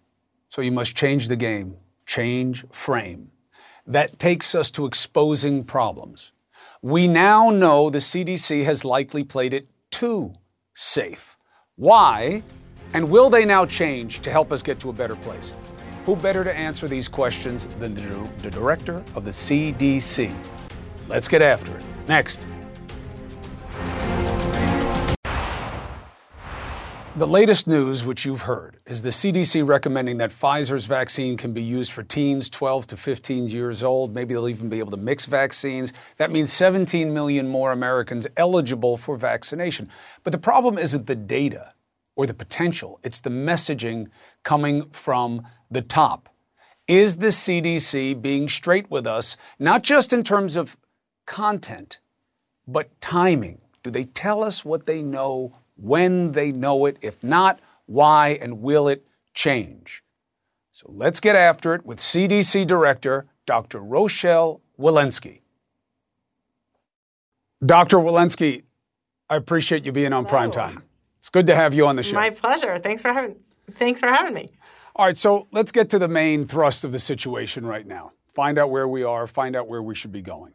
So 0.49 0.61
you 0.61 0.73
must 0.73 0.97
change 0.97 1.29
the 1.29 1.37
game, 1.37 1.77
change 2.05 2.65
frame. 2.73 3.31
That 3.87 4.19
takes 4.19 4.57
us 4.57 4.73
to 4.73 4.87
exposing 4.87 5.63
problems. 5.63 6.33
We 6.83 7.07
now 7.07 7.51
know 7.51 7.91
the 7.91 8.01
CDC 8.01 8.65
has 8.65 8.85
likely 8.85 9.23
played 9.23 9.55
it 9.55 9.69
too 9.93 10.35
safe. 10.75 11.37
Why? 11.77 12.43
And 12.93 13.09
will 13.09 13.31
they 13.31 13.45
now 13.45 13.65
change 13.65 14.21
to 14.23 14.31
help 14.33 14.51
us 14.51 14.65
get 14.65 14.81
to 14.81 14.91
a 14.91 14.93
better 14.93 15.17
place? 15.17 15.55
Who 16.07 16.17
better 16.17 16.43
to 16.43 16.53
answer 16.53 16.89
these 16.89 17.07
questions 17.07 17.67
than 17.79 17.95
the, 17.95 18.29
the 18.43 18.51
director 18.51 18.97
of 19.15 19.25
the 19.25 19.31
CDC? 19.31 20.35
Let's 21.07 21.29
get 21.29 21.41
after 21.41 21.77
it. 21.77 21.85
Next. 22.09 22.45
The 27.15 27.27
latest 27.27 27.67
news, 27.67 28.07
which 28.07 28.25
you've 28.25 28.43
heard, 28.43 28.79
is 28.87 29.03
the 29.03 29.11
CDC 29.11 29.69
recommending 29.69 30.17
that 30.17 30.31
Pfizer's 30.31 30.87
vaccine 30.87 31.37
can 31.37 31.53
be 31.53 31.63
used 31.63 31.93
for 31.93 32.03
teens 32.03 32.49
12 32.49 32.87
to 32.87 32.97
15 32.97 33.51
years 33.51 33.83
old. 33.83 34.15
Maybe 34.15 34.33
they'll 34.33 34.49
even 34.49 34.71
be 34.71 34.79
able 34.79 34.93
to 34.93 34.97
mix 34.97 35.27
vaccines. 35.27 35.93
That 36.17 36.31
means 36.31 36.51
17 36.51 37.13
million 37.13 37.47
more 37.47 37.71
Americans 37.71 38.27
eligible 38.39 38.97
for 38.97 39.19
vaccination. 39.19 39.91
But 40.25 40.31
the 40.31 40.39
problem 40.39 40.79
isn't 40.79 41.07
the 41.07 41.15
data 41.15 41.75
or 42.17 42.27
the 42.27 42.33
potential, 42.33 42.99
it's 43.03 43.21
the 43.21 43.29
messaging 43.29 44.07
coming 44.43 44.89
from 44.89 45.47
the 45.71 45.83
top. 45.83 46.31
Is 46.89 47.19
the 47.19 47.27
CDC 47.27 48.23
being 48.23 48.49
straight 48.49 48.91
with 48.91 49.07
us, 49.07 49.37
not 49.59 49.83
just 49.83 50.15
in 50.15 50.25
terms 50.25 50.57
of 50.57 50.79
content, 51.27 51.99
but 52.67 52.99
timing? 53.03 53.61
Do 53.83 53.91
they 53.91 54.05
tell 54.05 54.43
us 54.43 54.65
what 54.65 54.87
they 54.87 55.03
know 55.03 55.53
when 55.77 56.33
they 56.33 56.53
know 56.53 56.87
it? 56.87 56.97
If 57.01 57.23
not, 57.23 57.61
why 57.87 58.39
and 58.41 58.61
will 58.61 58.89
it 58.89 59.07
change? 59.35 60.03
So 60.71 60.91
let's 60.93 61.21
get 61.21 61.37
after 61.37 61.75
it 61.75 61.85
with 61.85 61.99
CDC 61.99 62.67
Director 62.67 63.27
Dr. 63.47 63.81
Rochelle 63.81 64.61
Walensky. 64.79 65.41
Dr. 67.65 67.99
Walensky, 67.99 68.65
I 69.31 69.37
appreciate 69.37 69.85
you 69.85 69.93
being 69.93 70.13
on 70.13 70.27
Prime 70.27 70.51
Time. 70.51 70.83
It's 71.19 71.29
good 71.29 71.47
to 71.47 71.55
have 71.55 71.73
you 71.73 71.87
on 71.87 71.97
the 71.97 72.03
show. 72.03 72.15
My 72.15 72.31
pleasure. 72.31 72.79
Thanks 72.79 73.03
for 73.03 73.13
having 73.13 73.37
thanks 73.77 74.01
for 74.01 74.09
having 74.09 74.35
me. 74.35 74.51
All 74.97 75.07
right, 75.07 75.17
so 75.17 75.47
let's 75.53 75.73
get 75.73 75.89
to 75.91 75.99
the 75.99 76.09
main 76.09 76.47
thrust 76.47 76.85
of 76.85 76.93
the 76.93 76.99
situation 76.99 77.65
right 77.65 77.87
now. 77.87 78.13
Find 78.35 78.59
out 78.59 78.71
where 78.71 78.89
we 78.89 79.05
are, 79.05 79.27
find 79.27 79.55
out 79.55 79.69
where 79.69 79.83
we 79.83 79.95
should 79.95 80.13
be 80.13 80.23
going. 80.23 80.53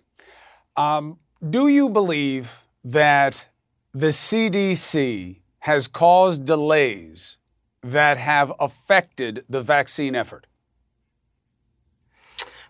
Um, 0.75 1.19
do 1.49 1.67
you 1.67 1.89
believe 1.89 2.57
that 2.83 3.45
the 3.93 4.07
CDC 4.07 5.41
has 5.59 5.87
caused 5.87 6.45
delays 6.45 7.37
that 7.81 8.17
have 8.17 8.51
affected 8.59 9.45
the 9.49 9.61
vaccine 9.61 10.15
effort? 10.15 10.45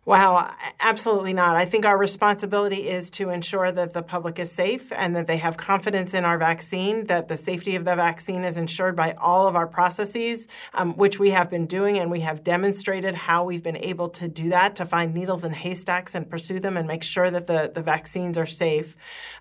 Wow, 0.07 0.55
absolutely 0.79 1.33
not. 1.33 1.57
I 1.57 1.65
think 1.65 1.85
our 1.85 1.97
responsibility 1.97 2.87
is 2.87 3.09
to 3.09 3.29
ensure 3.29 3.73
that 3.73 3.91
the 3.91 4.01
public 4.01 4.39
is 4.39 4.49
safe 4.49 4.89
and 4.93 5.13
that 5.17 5.27
they 5.27 5.35
have 5.35 5.57
confidence 5.57 6.13
in 6.13 6.23
our 6.23 6.37
vaccine, 6.37 7.07
that 7.07 7.27
the 7.27 7.35
safety 7.35 7.75
of 7.75 7.83
the 7.83 7.93
vaccine 7.93 8.45
is 8.45 8.57
ensured 8.57 8.95
by 8.95 9.11
all 9.15 9.47
of 9.47 9.57
our 9.57 9.67
processes, 9.67 10.47
um, 10.73 10.93
which 10.93 11.19
we 11.19 11.31
have 11.31 11.49
been 11.49 11.65
doing, 11.65 11.97
and 11.97 12.09
we 12.09 12.21
have 12.21 12.41
demonstrated 12.41 13.15
how 13.15 13.43
we've 13.43 13.63
been 13.63 13.75
able 13.75 14.07
to 14.11 14.29
do 14.29 14.47
that 14.47 14.77
to 14.77 14.85
find 14.85 15.13
needles 15.13 15.43
in 15.43 15.51
haystacks 15.51 16.15
and 16.15 16.29
pursue 16.29 16.61
them 16.61 16.77
and 16.77 16.87
make 16.87 17.03
sure 17.03 17.29
that 17.29 17.47
the, 17.47 17.69
the 17.75 17.81
vaccines 17.81 18.37
are 18.37 18.45
safe. 18.45 18.95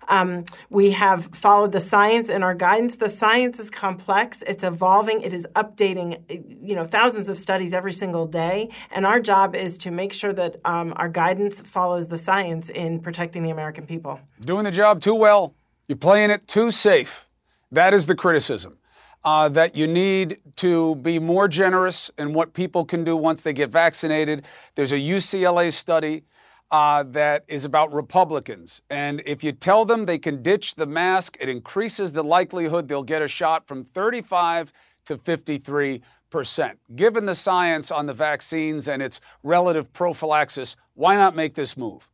Um, 0.09 0.43
we 0.69 0.91
have 0.91 1.27
followed 1.27 1.71
the 1.71 1.79
science 1.79 2.27
and 2.27 2.43
our 2.43 2.53
guidance. 2.53 2.97
The 2.97 3.07
science 3.07 3.57
is 3.61 3.69
complex, 3.69 4.43
it's 4.45 4.65
evolving, 4.65 5.21
it 5.21 5.33
is 5.33 5.47
updating, 5.55 6.19
you 6.61 6.75
know, 6.75 6.83
thousands 6.83 7.29
of 7.29 7.37
studies 7.37 7.71
every 7.71 7.93
single 7.93 8.27
day, 8.27 8.67
and 8.91 9.05
our 9.05 9.21
job 9.21 9.55
is 9.55 9.77
to 9.77 9.91
make 9.91 10.11
sure 10.11 10.33
that 10.33 10.56
um, 10.65 10.93
our 10.95 11.09
guidance 11.09 11.61
follows 11.61 12.07
the 12.07 12.17
science 12.17 12.69
in 12.69 12.99
protecting 12.99 13.43
the 13.43 13.49
American 13.49 13.85
people. 13.85 14.19
Doing 14.41 14.63
the 14.63 14.71
job 14.71 15.01
too 15.01 15.15
well. 15.15 15.53
You're 15.87 15.97
playing 15.97 16.31
it 16.31 16.47
too 16.47 16.71
safe. 16.71 17.25
That 17.71 17.93
is 17.93 18.05
the 18.05 18.15
criticism. 18.15 18.77
Uh, 19.23 19.49
that 19.49 19.75
you 19.75 19.87
need 19.87 20.39
to 20.55 20.95
be 20.95 21.19
more 21.19 21.47
generous 21.47 22.09
in 22.17 22.33
what 22.33 22.53
people 22.53 22.85
can 22.85 23.03
do 23.03 23.17
once 23.17 23.41
they 23.41 23.51
get 23.51 23.69
vaccinated. 23.69 24.45
There's 24.75 24.91
a 24.91 24.97
UCLA 24.97 25.73
study 25.73 26.23
uh, 26.71 27.03
that 27.03 27.43
is 27.47 27.65
about 27.65 27.93
Republicans. 27.93 28.81
And 28.89 29.21
if 29.25 29.43
you 29.43 29.51
tell 29.51 29.85
them 29.85 30.05
they 30.05 30.17
can 30.17 30.41
ditch 30.41 30.75
the 30.75 30.85
mask, 30.85 31.37
it 31.39 31.49
increases 31.49 32.13
the 32.13 32.23
likelihood 32.23 32.87
they'll 32.87 33.03
get 33.03 33.21
a 33.21 33.27
shot 33.27 33.67
from 33.67 33.83
35 33.83 34.71
to 35.05 35.17
53 35.17 35.97
percent. 35.97 36.13
Given 36.95 37.25
the 37.25 37.35
science 37.35 37.91
on 37.91 38.05
the 38.05 38.13
vaccines 38.13 38.87
and 38.87 39.01
its 39.01 39.19
relative 39.43 39.91
prophylaxis, 39.93 40.75
why 40.93 41.15
not 41.15 41.35
make 41.35 41.55
this 41.55 41.77
move? 41.77 42.07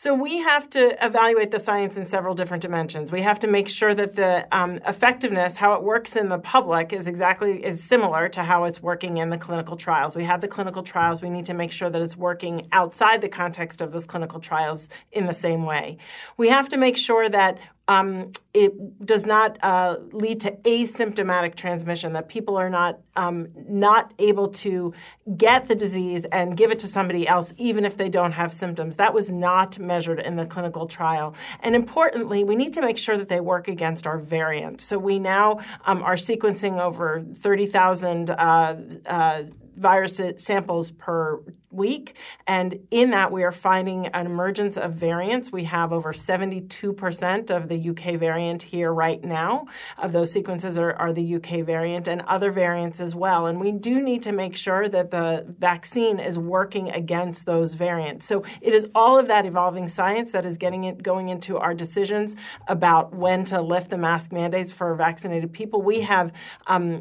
So 0.00 0.14
we 0.14 0.38
have 0.38 0.70
to 0.70 1.04
evaluate 1.04 1.50
the 1.50 1.58
science 1.58 1.96
in 1.96 2.06
several 2.06 2.32
different 2.32 2.62
dimensions. 2.62 3.10
We 3.10 3.22
have 3.22 3.40
to 3.40 3.48
make 3.48 3.68
sure 3.68 3.96
that 3.96 4.14
the 4.14 4.46
um, 4.56 4.78
effectiveness, 4.86 5.56
how 5.56 5.72
it 5.72 5.82
works 5.82 6.14
in 6.14 6.28
the 6.28 6.38
public, 6.38 6.92
is 6.92 7.08
exactly 7.08 7.64
is 7.64 7.82
similar 7.82 8.28
to 8.28 8.44
how 8.44 8.62
it's 8.62 8.80
working 8.80 9.16
in 9.16 9.30
the 9.30 9.36
clinical 9.36 9.76
trials. 9.76 10.14
We 10.14 10.22
have 10.22 10.40
the 10.40 10.46
clinical 10.46 10.84
trials. 10.84 11.20
We 11.20 11.30
need 11.30 11.46
to 11.46 11.54
make 11.54 11.72
sure 11.72 11.90
that 11.90 12.00
it's 12.00 12.16
working 12.16 12.68
outside 12.70 13.22
the 13.22 13.28
context 13.28 13.80
of 13.80 13.90
those 13.90 14.06
clinical 14.06 14.38
trials 14.38 14.88
in 15.10 15.26
the 15.26 15.34
same 15.34 15.64
way. 15.64 15.98
We 16.36 16.48
have 16.48 16.68
to 16.68 16.76
make 16.76 16.96
sure 16.96 17.28
that 17.28 17.58
um, 17.88 18.30
it 18.54 18.72
does 19.04 19.26
not 19.26 19.58
uh, 19.62 19.96
lead 20.12 20.40
to 20.42 20.52
asymptomatic 20.52 21.54
transmission. 21.54 22.12
That 22.12 22.28
people 22.28 22.56
are 22.56 22.70
not 22.70 23.00
um, 23.16 23.48
not 23.68 24.12
able 24.18 24.48
to 24.48 24.92
get 25.36 25.66
the 25.66 25.74
disease 25.74 26.26
and 26.30 26.56
give 26.56 26.70
it 26.70 26.78
to 26.80 26.86
somebody 26.86 27.26
else, 27.26 27.52
even 27.56 27.84
if 27.84 27.96
they 27.96 28.08
don't 28.08 28.32
have 28.32 28.52
symptoms. 28.52 28.96
That 28.96 29.14
was 29.14 29.30
not 29.30 29.78
measured 29.78 30.20
in 30.20 30.36
the 30.36 30.46
clinical 30.46 30.86
trial. 30.86 31.34
And 31.60 31.74
importantly, 31.74 32.44
we 32.44 32.56
need 32.56 32.74
to 32.74 32.82
make 32.82 32.98
sure 32.98 33.16
that 33.16 33.28
they 33.28 33.40
work 33.40 33.68
against 33.68 34.06
our 34.06 34.18
variants. 34.18 34.84
So 34.84 34.98
we 34.98 35.18
now 35.18 35.58
um, 35.86 36.02
are 36.02 36.16
sequencing 36.16 36.80
over 36.80 37.24
thirty 37.34 37.66
thousand. 37.66 38.30
Uh, 38.30 38.76
uh, 39.06 39.42
virus 39.78 40.20
samples 40.36 40.90
per 40.90 41.40
week. 41.70 42.16
And 42.46 42.86
in 42.90 43.10
that, 43.10 43.30
we 43.30 43.42
are 43.42 43.52
finding 43.52 44.06
an 44.08 44.26
emergence 44.26 44.76
of 44.76 44.94
variants. 44.94 45.52
We 45.52 45.64
have 45.64 45.92
over 45.92 46.12
72% 46.12 47.50
of 47.50 47.68
the 47.68 47.90
UK 47.90 48.18
variant 48.18 48.62
here 48.62 48.92
right 48.92 49.22
now. 49.22 49.66
Of 49.98 50.12
those 50.12 50.32
sequences 50.32 50.78
are, 50.78 50.94
are 50.94 51.12
the 51.12 51.34
UK 51.36 51.64
variant 51.64 52.08
and 52.08 52.22
other 52.22 52.50
variants 52.50 53.00
as 53.00 53.14
well. 53.14 53.46
And 53.46 53.60
we 53.60 53.72
do 53.72 54.00
need 54.02 54.22
to 54.22 54.32
make 54.32 54.56
sure 54.56 54.88
that 54.88 55.10
the 55.10 55.44
vaccine 55.58 56.18
is 56.18 56.38
working 56.38 56.90
against 56.90 57.46
those 57.46 57.74
variants. 57.74 58.26
So 58.26 58.44
it 58.60 58.72
is 58.72 58.88
all 58.94 59.18
of 59.18 59.28
that 59.28 59.44
evolving 59.44 59.88
science 59.88 60.32
that 60.32 60.46
is 60.46 60.56
getting 60.56 60.84
it 60.84 61.02
going 61.02 61.28
into 61.28 61.58
our 61.58 61.74
decisions 61.74 62.34
about 62.66 63.14
when 63.14 63.44
to 63.46 63.60
lift 63.60 63.90
the 63.90 63.98
mask 63.98 64.32
mandates 64.32 64.72
for 64.72 64.94
vaccinated 64.94 65.52
people. 65.52 65.82
We 65.82 66.00
have 66.00 66.32
um, 66.66 67.00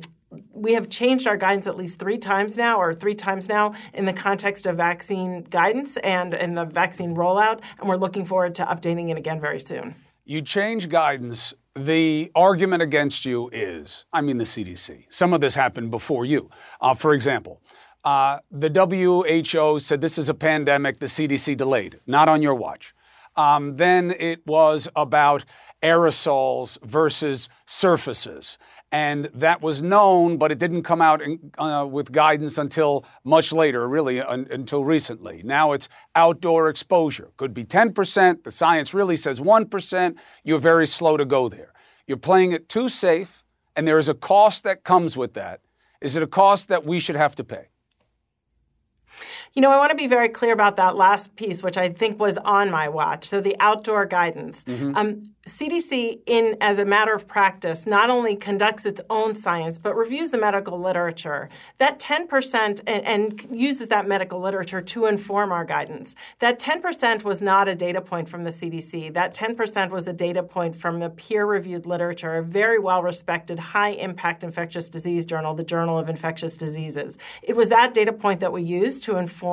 we 0.51 0.73
have 0.73 0.89
changed 0.89 1.27
our 1.27 1.37
guidance 1.37 1.67
at 1.67 1.77
least 1.77 1.99
three 1.99 2.17
times 2.17 2.57
now, 2.57 2.77
or 2.77 2.93
three 2.93 3.15
times 3.15 3.47
now, 3.47 3.73
in 3.93 4.05
the 4.05 4.13
context 4.13 4.65
of 4.65 4.77
vaccine 4.77 5.43
guidance 5.43 5.97
and 5.97 6.33
in 6.33 6.55
the 6.55 6.65
vaccine 6.65 7.15
rollout, 7.15 7.61
and 7.79 7.87
we're 7.87 7.95
looking 7.97 8.25
forward 8.25 8.55
to 8.55 8.65
updating 8.65 9.09
it 9.09 9.17
again 9.17 9.39
very 9.39 9.59
soon. 9.59 9.95
You 10.25 10.41
change 10.41 10.89
guidance. 10.89 11.53
The 11.75 12.31
argument 12.35 12.81
against 12.81 13.23
you 13.23 13.49
is, 13.53 14.05
I 14.11 14.21
mean, 14.21 14.37
the 14.37 14.43
CDC. 14.43 15.05
Some 15.09 15.33
of 15.33 15.41
this 15.41 15.55
happened 15.55 15.91
before 15.91 16.25
you. 16.25 16.49
Uh, 16.81 16.93
for 16.93 17.13
example, 17.13 17.61
uh, 18.03 18.39
the 18.51 18.69
WHO 18.69 19.79
said 19.79 20.01
this 20.01 20.17
is 20.17 20.27
a 20.27 20.33
pandemic. 20.33 20.99
The 20.99 21.05
CDC 21.05 21.55
delayed, 21.55 21.99
not 22.07 22.27
on 22.27 22.41
your 22.41 22.55
watch. 22.55 22.93
Um, 23.35 23.77
then 23.77 24.15
it 24.19 24.45
was 24.47 24.89
about 24.95 25.45
aerosols 25.83 26.81
versus 26.83 27.47
surfaces 27.67 28.57
and 28.91 29.25
that 29.33 29.61
was 29.61 29.81
known, 29.81 30.37
but 30.37 30.51
it 30.51 30.59
didn't 30.59 30.83
come 30.83 31.01
out 31.01 31.21
in, 31.21 31.51
uh, 31.57 31.85
with 31.89 32.11
guidance 32.11 32.57
until 32.57 33.05
much 33.23 33.51
later, 33.51 33.87
really 33.87 34.21
un- 34.21 34.47
until 34.49 34.85
recently. 34.85 35.41
Now 35.43 35.73
it's 35.73 35.89
outdoor 36.15 36.69
exposure. 36.69 37.31
Could 37.35 37.53
be 37.53 37.65
10%. 37.65 38.43
The 38.43 38.51
science 38.51 38.93
really 38.93 39.17
says 39.17 39.41
1%. 39.41 40.15
You're 40.43 40.59
very 40.59 40.87
slow 40.87 41.17
to 41.17 41.25
go 41.25 41.49
there. 41.49 41.73
You're 42.05 42.17
playing 42.17 42.53
it 42.53 42.69
too 42.69 42.87
safe, 42.87 43.43
and 43.75 43.85
there 43.85 43.99
is 43.99 44.07
a 44.07 44.13
cost 44.13 44.63
that 44.63 44.83
comes 44.83 45.17
with 45.17 45.33
that. 45.33 45.59
Is 45.99 46.15
it 46.15 46.23
a 46.23 46.27
cost 46.27 46.69
that 46.69 46.85
we 46.85 46.99
should 46.99 47.17
have 47.17 47.35
to 47.35 47.43
pay? 47.43 47.67
You 49.57 49.61
know, 49.61 49.71
I 49.71 49.77
want 49.77 49.89
to 49.89 49.95
be 49.95 50.05
very 50.05 50.29
clear 50.29 50.53
about 50.53 50.75
that 50.75 50.95
last 50.95 51.35
piece, 51.35 51.63
which 51.63 51.77
I 51.77 51.89
think 51.89 52.19
was 52.19 52.37
on 52.37 52.69
my 52.69 52.87
watch. 52.87 53.25
So 53.25 53.41
the 53.41 53.55
outdoor 53.59 54.05
guidance. 54.05 54.63
Mm-hmm. 54.65 54.95
Um, 54.95 55.23
CDC, 55.47 56.19
in 56.25 56.57
as 56.59 56.77
a 56.77 56.83
matter 56.83 57.13
of 57.13 57.25
practice, 57.25 57.87
not 57.87 58.09
only 58.09 58.35
conducts 58.35 58.85
its 58.85 58.99
own 59.09 59.33
science 59.33 59.79
but 59.79 59.95
reviews 59.95 60.31
the 60.31 60.37
medical 60.37 60.77
literature. 60.77 61.49
That 61.77 61.99
10% 61.99 62.81
and, 62.85 63.05
and 63.05 63.47
uses 63.49 63.87
that 63.87 64.07
medical 64.07 64.41
literature 64.41 64.81
to 64.81 65.05
inform 65.05 65.53
our 65.53 65.63
guidance. 65.63 66.15
That 66.39 66.59
10% 66.59 67.23
was 67.23 67.41
not 67.41 67.69
a 67.69 67.75
data 67.75 68.01
point 68.01 68.27
from 68.27 68.43
the 68.43 68.49
CDC. 68.49 69.13
That 69.13 69.33
10% 69.33 69.89
was 69.89 70.07
a 70.07 70.13
data 70.13 70.43
point 70.43 70.75
from 70.75 71.01
a 71.01 71.09
peer-reviewed 71.09 71.85
literature, 71.85 72.35
a 72.35 72.43
very 72.43 72.77
well-respected, 72.77 73.57
high-impact 73.57 74.43
infectious 74.43 74.89
disease 74.89 75.25
journal, 75.25 75.53
the 75.53 75.63
Journal 75.63 75.97
of 75.97 76.09
Infectious 76.09 76.57
Diseases. 76.57 77.17
It 77.41 77.55
was 77.55 77.69
that 77.69 77.93
data 77.93 78.11
point 78.11 78.41
that 78.41 78.51
we 78.51 78.63
used 78.63 79.05
to 79.05 79.15
inform 79.15 79.46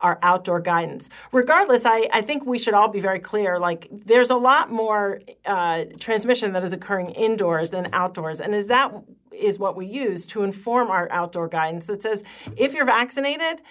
our 0.00 0.18
outdoor 0.22 0.60
guidance. 0.60 1.08
Regardless, 1.32 1.84
I, 1.84 2.08
I 2.12 2.22
think 2.22 2.44
we 2.46 2.58
should 2.58 2.74
all 2.74 2.88
be 2.88 3.00
very 3.00 3.18
clear. 3.20 3.58
Like, 3.58 3.88
there's 3.90 4.30
a 4.30 4.36
lot 4.36 4.70
more 4.70 5.20
uh, 5.44 5.84
transmission 5.98 6.52
that 6.52 6.62
is 6.62 6.72
occurring 6.72 7.10
indoors 7.10 7.70
than 7.70 7.88
outdoors. 7.92 8.40
And 8.40 8.54
is 8.54 8.66
that 8.68 8.92
is 9.34 9.58
what 9.58 9.76
we 9.76 9.86
use 9.86 10.26
to 10.26 10.42
inform 10.42 10.90
our 10.90 11.10
outdoor 11.10 11.48
guidance 11.48 11.86
that 11.86 12.02
says 12.02 12.22
if 12.56 12.74
you're 12.74 12.86
vaccinated 12.86 13.62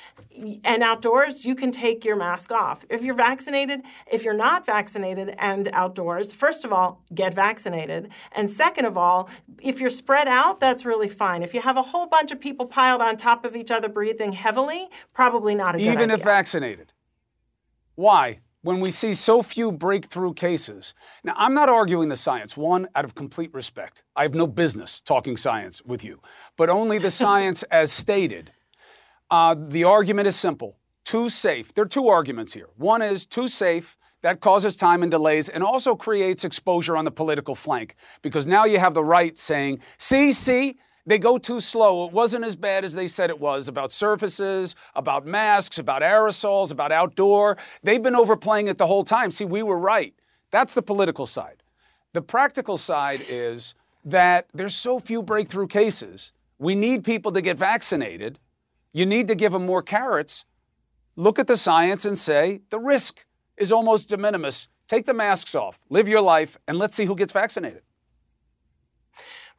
and 0.63 0.83
outdoors, 0.83 1.45
you 1.45 1.55
can 1.55 1.71
take 1.71 2.03
your 2.03 2.15
mask 2.15 2.51
off. 2.51 2.85
If 2.89 3.03
you're 3.03 3.15
vaccinated, 3.15 3.81
if 4.11 4.23
you're 4.23 4.33
not 4.33 4.65
vaccinated 4.65 5.35
and 5.37 5.69
outdoors, 5.73 6.33
first 6.33 6.65
of 6.65 6.73
all, 6.73 7.03
get 7.13 7.33
vaccinated. 7.33 8.09
And 8.31 8.49
second 8.49 8.85
of 8.85 8.97
all, 8.97 9.29
if 9.61 9.79
you're 9.79 9.89
spread 9.89 10.27
out, 10.27 10.59
that's 10.59 10.85
really 10.85 11.09
fine. 11.09 11.43
If 11.43 11.53
you 11.53 11.61
have 11.61 11.77
a 11.77 11.81
whole 11.81 12.07
bunch 12.07 12.31
of 12.31 12.39
people 12.39 12.65
piled 12.65 13.01
on 13.01 13.17
top 13.17 13.45
of 13.45 13.55
each 13.55 13.71
other 13.71 13.89
breathing 13.89 14.33
heavily, 14.33 14.87
probably 15.13 15.55
not 15.55 15.75
a 15.75 15.77
good 15.77 15.87
Even 15.87 16.11
idea. 16.11 16.15
if 16.15 16.23
vaccinated. 16.23 16.93
Why? 17.95 18.39
When 18.63 18.79
we 18.79 18.91
see 18.91 19.13
so 19.13 19.41
few 19.41 19.71
breakthrough 19.71 20.33
cases. 20.33 20.93
Now, 21.23 21.33
I'm 21.37 21.53
not 21.53 21.69
arguing 21.69 22.09
the 22.09 22.15
science, 22.15 22.55
one, 22.55 22.87
out 22.95 23.05
of 23.05 23.15
complete 23.15 23.53
respect. 23.53 24.03
I 24.15 24.23
have 24.23 24.35
no 24.35 24.47
business 24.47 25.01
talking 25.01 25.37
science 25.37 25.81
with 25.83 26.03
you, 26.03 26.21
but 26.57 26.69
only 26.69 26.97
the 26.97 27.11
science 27.23 27.63
as 27.63 27.91
stated. 27.91 28.51
Uh, 29.29 29.55
the 29.57 29.83
argument 29.85 30.27
is 30.27 30.35
simple 30.35 30.77
too 31.03 31.29
safe. 31.29 31.73
There 31.73 31.83
are 31.83 31.87
two 31.87 32.07
arguments 32.07 32.53
here. 32.53 32.69
One 32.77 33.01
is 33.01 33.25
too 33.25 33.47
safe. 33.47 33.97
That 34.21 34.39
causes 34.39 34.75
time 34.75 35.01
and 35.01 35.09
delays 35.09 35.49
and 35.49 35.63
also 35.63 35.95
creates 35.95 36.43
exposure 36.43 36.95
on 36.95 37.05
the 37.05 37.11
political 37.11 37.55
flank 37.55 37.95
because 38.21 38.45
now 38.45 38.65
you 38.65 38.77
have 38.77 38.93
the 38.93 39.03
right 39.03 39.35
saying, 39.35 39.79
see, 39.97 40.31
see, 40.31 40.77
They 41.05 41.17
go 41.17 41.37
too 41.37 41.59
slow. 41.59 42.05
It 42.05 42.13
wasn't 42.13 42.45
as 42.45 42.55
bad 42.55 42.85
as 42.85 42.93
they 42.93 43.07
said 43.07 43.29
it 43.29 43.39
was 43.39 43.67
about 43.67 43.91
surfaces, 43.91 44.75
about 44.95 45.25
masks, 45.25 45.77
about 45.77 46.01
aerosols, 46.01 46.71
about 46.71 46.91
outdoor. 46.91 47.57
They've 47.83 48.01
been 48.01 48.15
overplaying 48.15 48.67
it 48.67 48.77
the 48.77 48.87
whole 48.87 49.03
time. 49.03 49.31
See, 49.31 49.45
we 49.45 49.63
were 49.63 49.79
right. 49.79 50.13
That's 50.51 50.73
the 50.73 50.81
political 50.81 51.25
side. 51.25 51.63
The 52.13 52.21
practical 52.21 52.77
side 52.77 53.25
is 53.27 53.73
that 54.05 54.47
there's 54.53 54.75
so 54.75 54.99
few 54.99 55.23
breakthrough 55.23 55.67
cases. 55.67 56.31
We 56.59 56.75
need 56.75 57.03
people 57.03 57.31
to 57.31 57.41
get 57.41 57.57
vaccinated. 57.57 58.37
You 58.93 59.05
need 59.05 59.27
to 59.29 59.35
give 59.35 59.53
them 59.53 59.65
more 59.65 59.81
carrots. 59.81 60.45
Look 61.15 61.39
at 61.39 61.47
the 61.47 61.57
science 61.57 62.05
and 62.05 62.17
say 62.17 62.61
the 62.69 62.79
risk 62.79 63.25
is 63.57 63.71
almost 63.71 64.09
de 64.09 64.17
minimis. 64.17 64.67
Take 64.87 65.05
the 65.05 65.13
masks 65.13 65.55
off, 65.55 65.79
live 65.89 66.07
your 66.07 66.21
life, 66.21 66.57
and 66.67 66.77
let's 66.77 66.95
see 66.95 67.05
who 67.05 67.15
gets 67.15 67.31
vaccinated 67.31 67.83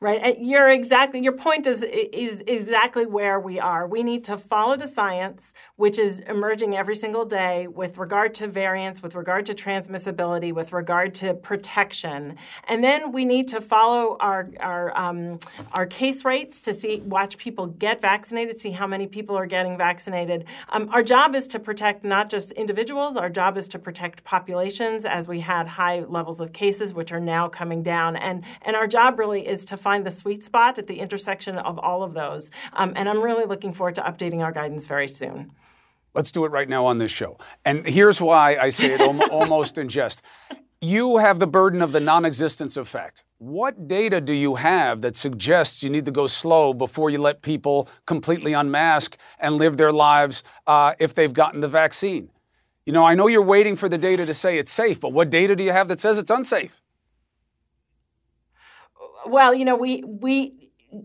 right? 0.03 0.37
You're 0.41 0.69
exactly 0.69 1.23
your 1.23 1.33
point 1.33 1.67
is 1.69 1.85
is 1.85 2.43
exactly 2.49 3.07
where 3.07 3.39
we 3.39 3.61
are. 3.61 3.87
We 3.87 4.03
need 4.03 4.25
to 4.25 4.37
follow 4.37 4.77
the 4.77 4.89
science 4.89 5.55
which 5.77 5.97
is 5.97 6.19
emerging 6.21 6.77
every 6.77 6.97
single 6.97 7.25
day 7.25 7.69
with 7.69 7.99
regard 7.99 8.35
to 8.35 8.49
variants 8.49 9.01
with 9.01 9.15
regard 9.15 9.47
to 9.47 9.55
transmissibility 9.55 10.53
with 10.53 10.73
regard 10.73 11.15
to 11.15 11.35
protection. 11.35 12.37
And 12.67 12.83
then 12.83 13.13
we 13.13 13.25
need 13.25 13.47
to 13.49 13.61
follow 13.61 14.17
our 14.19 14.51
our 14.59 14.99
um, 14.99 15.39
our 15.73 15.87
case 15.87 16.25
rates 16.25 16.61
to 16.63 16.75
see 16.75 17.01
watch 17.03 17.39
people 17.39 17.67
get 17.67 18.01
vaccinated 18.01 18.61
see 18.61 18.73
how 18.73 18.89
many 18.89 19.07
people 19.07 19.39
are 19.39 19.47
getting 19.47 19.79
vaccinated. 19.79 20.47
Um, 20.71 20.89
our 20.91 21.05
job 21.05 21.37
is 21.37 21.47
to 21.49 21.61
protect 21.61 22.05
not 22.05 22.29
just 22.29 22.51
individuals 22.53 23.17
our 23.17 23.31
job 23.31 23.57
is 23.57 23.69
to 23.69 23.79
protect 23.79 24.25
populations 24.25 25.05
as 25.05 25.29
we 25.29 25.39
had 25.39 25.69
high 25.69 26.01
levels 26.01 26.41
of 26.41 26.53
cases 26.53 26.93
which 26.93 27.13
are 27.13 27.21
now 27.21 27.49
coming 27.49 27.85
down. 27.85 28.17
And 28.17 28.43
and 28.63 28.75
our 28.75 28.89
job 28.89 29.21
really 29.21 29.47
is 29.47 29.65
to 29.67 29.77
find 29.77 29.92
find 29.93 30.07
the 30.07 30.11
sweet 30.11 30.43
spot 30.43 30.79
at 30.79 30.87
the 30.87 31.01
intersection 31.01 31.59
of 31.59 31.79
all 31.79 32.03
of 32.03 32.15
those. 32.15 32.51
Um, 32.73 32.95
and 32.97 33.11
I'm 33.11 33.21
really 33.21 33.45
looking 33.45 33.75
forward 33.75 33.95
to 33.97 34.01
updating 34.01 34.43
our 34.43 34.51
guidance 34.51 34.87
very 34.87 35.07
soon. 35.07 35.53
Let's 36.15 36.33
do 36.33 36.47
it 36.47 36.51
right 36.51 36.67
now 36.67 36.87
on 36.87 36.97
this 36.97 37.11
show. 37.11 37.37
And 37.67 37.87
here's 37.87 38.19
why 38.19 38.57
I 38.57 38.71
say 38.71 38.95
it 38.95 39.01
almost 39.31 39.77
in 39.77 39.91
jest. 39.91 40.23
You 40.81 41.19
have 41.19 41.41
the 41.41 41.47
burden 41.47 41.83
of 41.83 41.93
the 41.93 42.01
non 42.01 42.25
existence 42.25 42.79
of 42.79 42.89
fact. 42.89 43.23
What 43.37 43.87
data 43.87 44.19
do 44.23 44.33
you 44.33 44.55
have 44.55 45.03
that 45.03 45.15
suggests 45.15 45.83
you 45.83 45.91
need 45.91 46.07
to 46.07 46.11
go 46.11 46.27
slow 46.27 46.73
before 46.73 47.11
you 47.11 47.19
let 47.19 47.43
people 47.43 47.87
completely 48.07 48.55
unmask 48.55 49.19
and 49.41 49.57
live 49.57 49.77
their 49.77 49.93
lives 49.93 50.43
uh, 50.67 50.95
if 50.99 51.15
they've 51.15 51.35
gotten 51.35 51.61
the 51.61 51.69
vaccine? 51.69 52.31
You 52.87 52.95
know, 52.95 53.05
I 53.05 53.15
know 53.15 53.27
you're 53.27 53.43
waiting 53.43 53.77
for 53.77 53.91
the 53.91 53.99
data 53.99 54.25
to 54.25 54.33
say 54.33 54.57
it's 54.57 54.73
safe, 54.73 54.99
but 55.01 55.13
what 55.13 55.29
data 55.29 55.55
do 55.55 55.63
you 55.63 55.73
have 55.73 55.89
that 55.89 56.01
says 56.01 56.17
it's 56.17 56.31
unsafe? 56.31 56.82
Well, 59.27 59.55
you 59.55 59.65
know, 59.65 59.77
we 59.77 60.03
we 60.05 60.62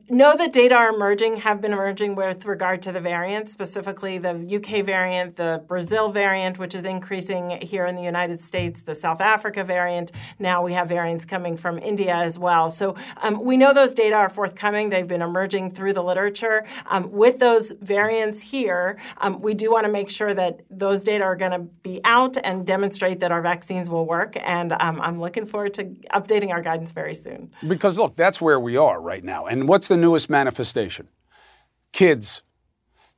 know 0.10 0.36
that 0.36 0.52
data 0.52 0.76
are 0.76 0.90
emerging, 0.94 1.38
have 1.38 1.62
been 1.62 1.72
emerging 1.72 2.16
with 2.16 2.46
regard 2.46 2.82
to 2.82 2.92
the 2.92 3.00
variants, 3.00 3.54
specifically 3.54 4.18
the 4.18 4.32
UK 4.32 4.84
variant, 4.86 5.38
the 5.38 5.64
Brazil 5.68 6.10
variant, 6.10 6.60
which 6.60 6.76
is 6.76 6.84
increasing 6.84 7.60
here 7.62 7.86
in 7.86 7.96
the 7.96 8.02
United 8.02 8.42
States, 8.42 8.82
the 8.82 8.96
South 8.96 9.22
Africa 9.22 9.64
variant. 9.64 10.12
Now 10.40 10.62
we 10.62 10.74
have 10.74 10.90
variants 10.90 11.24
coming 11.24 11.56
from 11.56 11.78
India 11.80 12.14
as 12.14 12.38
well. 12.38 12.70
So 12.70 12.96
um, 13.22 13.42
we 13.44 13.56
know 13.56 13.74
those 13.74 13.94
data 13.94 14.16
are 14.16 14.30
forthcoming. 14.30 14.90
They've 14.90 15.08
been 15.08 15.22
emerging 15.22 15.72
through 15.72 15.94
the 15.94 16.04
literature. 16.04 16.66
Um, 16.88 17.10
with 17.12 17.40
those 17.40 17.72
variants 17.82 18.42
here, 18.42 18.98
um, 19.20 19.40
we 19.42 19.54
do 19.54 19.72
want 19.72 19.86
to 19.86 19.92
make 19.92 20.10
sure 20.10 20.34
that 20.34 20.62
those 20.70 21.02
data 21.02 21.24
are 21.24 21.36
going 21.36 21.52
to 21.52 21.60
be 21.60 22.02
out 22.04 22.36
and 22.44 22.66
demonstrate 22.66 23.22
that 23.22 23.32
our 23.32 23.42
vaccines 23.42 23.90
will 23.90 24.06
work. 24.06 24.36
And 24.42 24.74
um, 24.74 25.00
I'm 25.00 25.20
looking 25.20 25.46
forward 25.46 25.74
to 25.76 25.86
updating 26.14 26.50
our 26.52 26.62
guidance 26.62 26.92
very 26.92 27.14
soon. 27.14 27.52
Because 27.66 27.98
look, 27.98 28.18
that's 28.18 28.42
where 28.42 28.60
we 28.60 28.76
are 28.76 29.00
right 29.00 29.24
now. 29.24 29.46
And 29.46 29.68
what 29.68 29.77
what's 29.78 29.88
the 29.88 29.96
newest 29.96 30.28
manifestation? 30.28 31.08
Kids. 31.92 32.42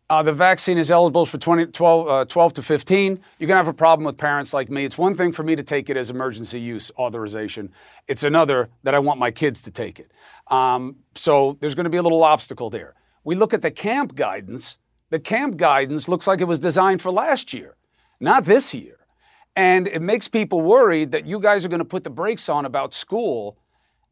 Uh, 0.09 0.21
the 0.21 0.33
vaccine 0.33 0.77
is 0.77 0.91
eligible 0.91 1.25
for 1.25 1.37
20, 1.37 1.67
12, 1.67 2.07
uh, 2.09 2.25
12 2.25 2.53
to 2.55 2.61
15. 2.61 3.17
You're 3.37 3.47
going 3.47 3.53
to 3.53 3.55
have 3.55 3.69
a 3.69 3.73
problem 3.73 4.05
with 4.05 4.17
parents 4.17 4.53
like 4.53 4.69
me. 4.69 4.83
It's 4.83 4.97
one 4.97 5.15
thing 5.15 5.31
for 5.31 5.41
me 5.41 5.55
to 5.55 5.63
take 5.63 5.89
it 5.89 5.95
as 5.95 6.09
emergency 6.09 6.59
use 6.59 6.91
authorization, 6.99 7.71
it's 8.09 8.25
another 8.25 8.67
that 8.83 8.93
I 8.93 8.99
want 8.99 9.21
my 9.21 9.31
kids 9.31 9.61
to 9.61 9.71
take 9.71 10.01
it. 10.01 10.11
Um, 10.47 10.97
so 11.15 11.57
there's 11.61 11.75
going 11.75 11.85
to 11.85 11.89
be 11.89 11.95
a 11.95 12.01
little 12.01 12.25
obstacle 12.25 12.69
there. 12.69 12.93
We 13.23 13.35
look 13.35 13.53
at 13.53 13.61
the 13.61 13.71
camp 13.71 14.15
guidance. 14.15 14.77
The 15.11 15.19
camp 15.19 15.55
guidance 15.55 16.09
looks 16.09 16.27
like 16.27 16.41
it 16.41 16.43
was 16.49 16.59
designed 16.59 17.01
for 17.01 17.09
last 17.09 17.53
year, 17.53 17.77
not 18.19 18.43
this 18.43 18.73
year. 18.73 18.97
And 19.55 19.87
it 19.87 20.01
makes 20.01 20.27
people 20.27 20.59
worried 20.59 21.13
that 21.13 21.25
you 21.25 21.39
guys 21.39 21.63
are 21.63 21.69
going 21.69 21.79
to 21.79 21.85
put 21.85 22.03
the 22.03 22.09
brakes 22.09 22.49
on 22.49 22.65
about 22.65 22.93
school 22.93 23.57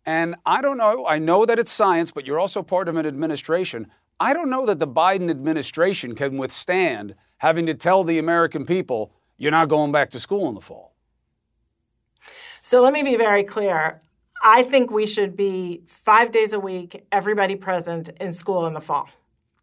and 0.08 0.36
I 0.46 0.62
don't 0.62 0.78
know, 0.78 1.06
I 1.06 1.20
know 1.20 1.46
that 1.46 1.60
it's 1.60 1.72
science, 1.72 2.12
but 2.12 2.26
you're 2.26 2.40
also 2.40 2.64
part 2.64 2.88
of 2.88 2.96
an 2.96 3.06
administration. 3.06 3.88
I 4.22 4.34
don't 4.34 4.50
know 4.50 4.66
that 4.66 4.80
the 4.80 4.88
Biden 4.88 5.30
administration 5.30 6.16
can 6.16 6.38
withstand 6.38 7.14
having 7.40 7.66
to 7.66 7.74
tell 7.74 8.06
the 8.06 8.18
American 8.18 8.66
people, 8.66 9.12
you're 9.38 9.52
not 9.52 9.68
going 9.68 9.92
back 9.92 10.10
to 10.12 10.20
school 10.20 10.48
in 10.48 10.56
the 10.56 10.62
fall. 10.62 10.96
So 12.62 12.82
let 12.82 12.94
me 12.94 13.04
be 13.04 13.18
very 13.18 13.44
clear. 13.44 14.02
I 14.42 14.64
think 14.64 14.92
we 14.92 15.06
should 15.06 15.36
be 15.36 15.84
five 15.86 16.32
days 16.32 16.54
a 16.54 16.60
week, 16.60 17.06
everybody 17.12 17.58
present 17.58 18.10
in 18.22 18.32
school 18.32 18.66
in 18.66 18.74
the 18.74 18.82
fall. 18.82 19.10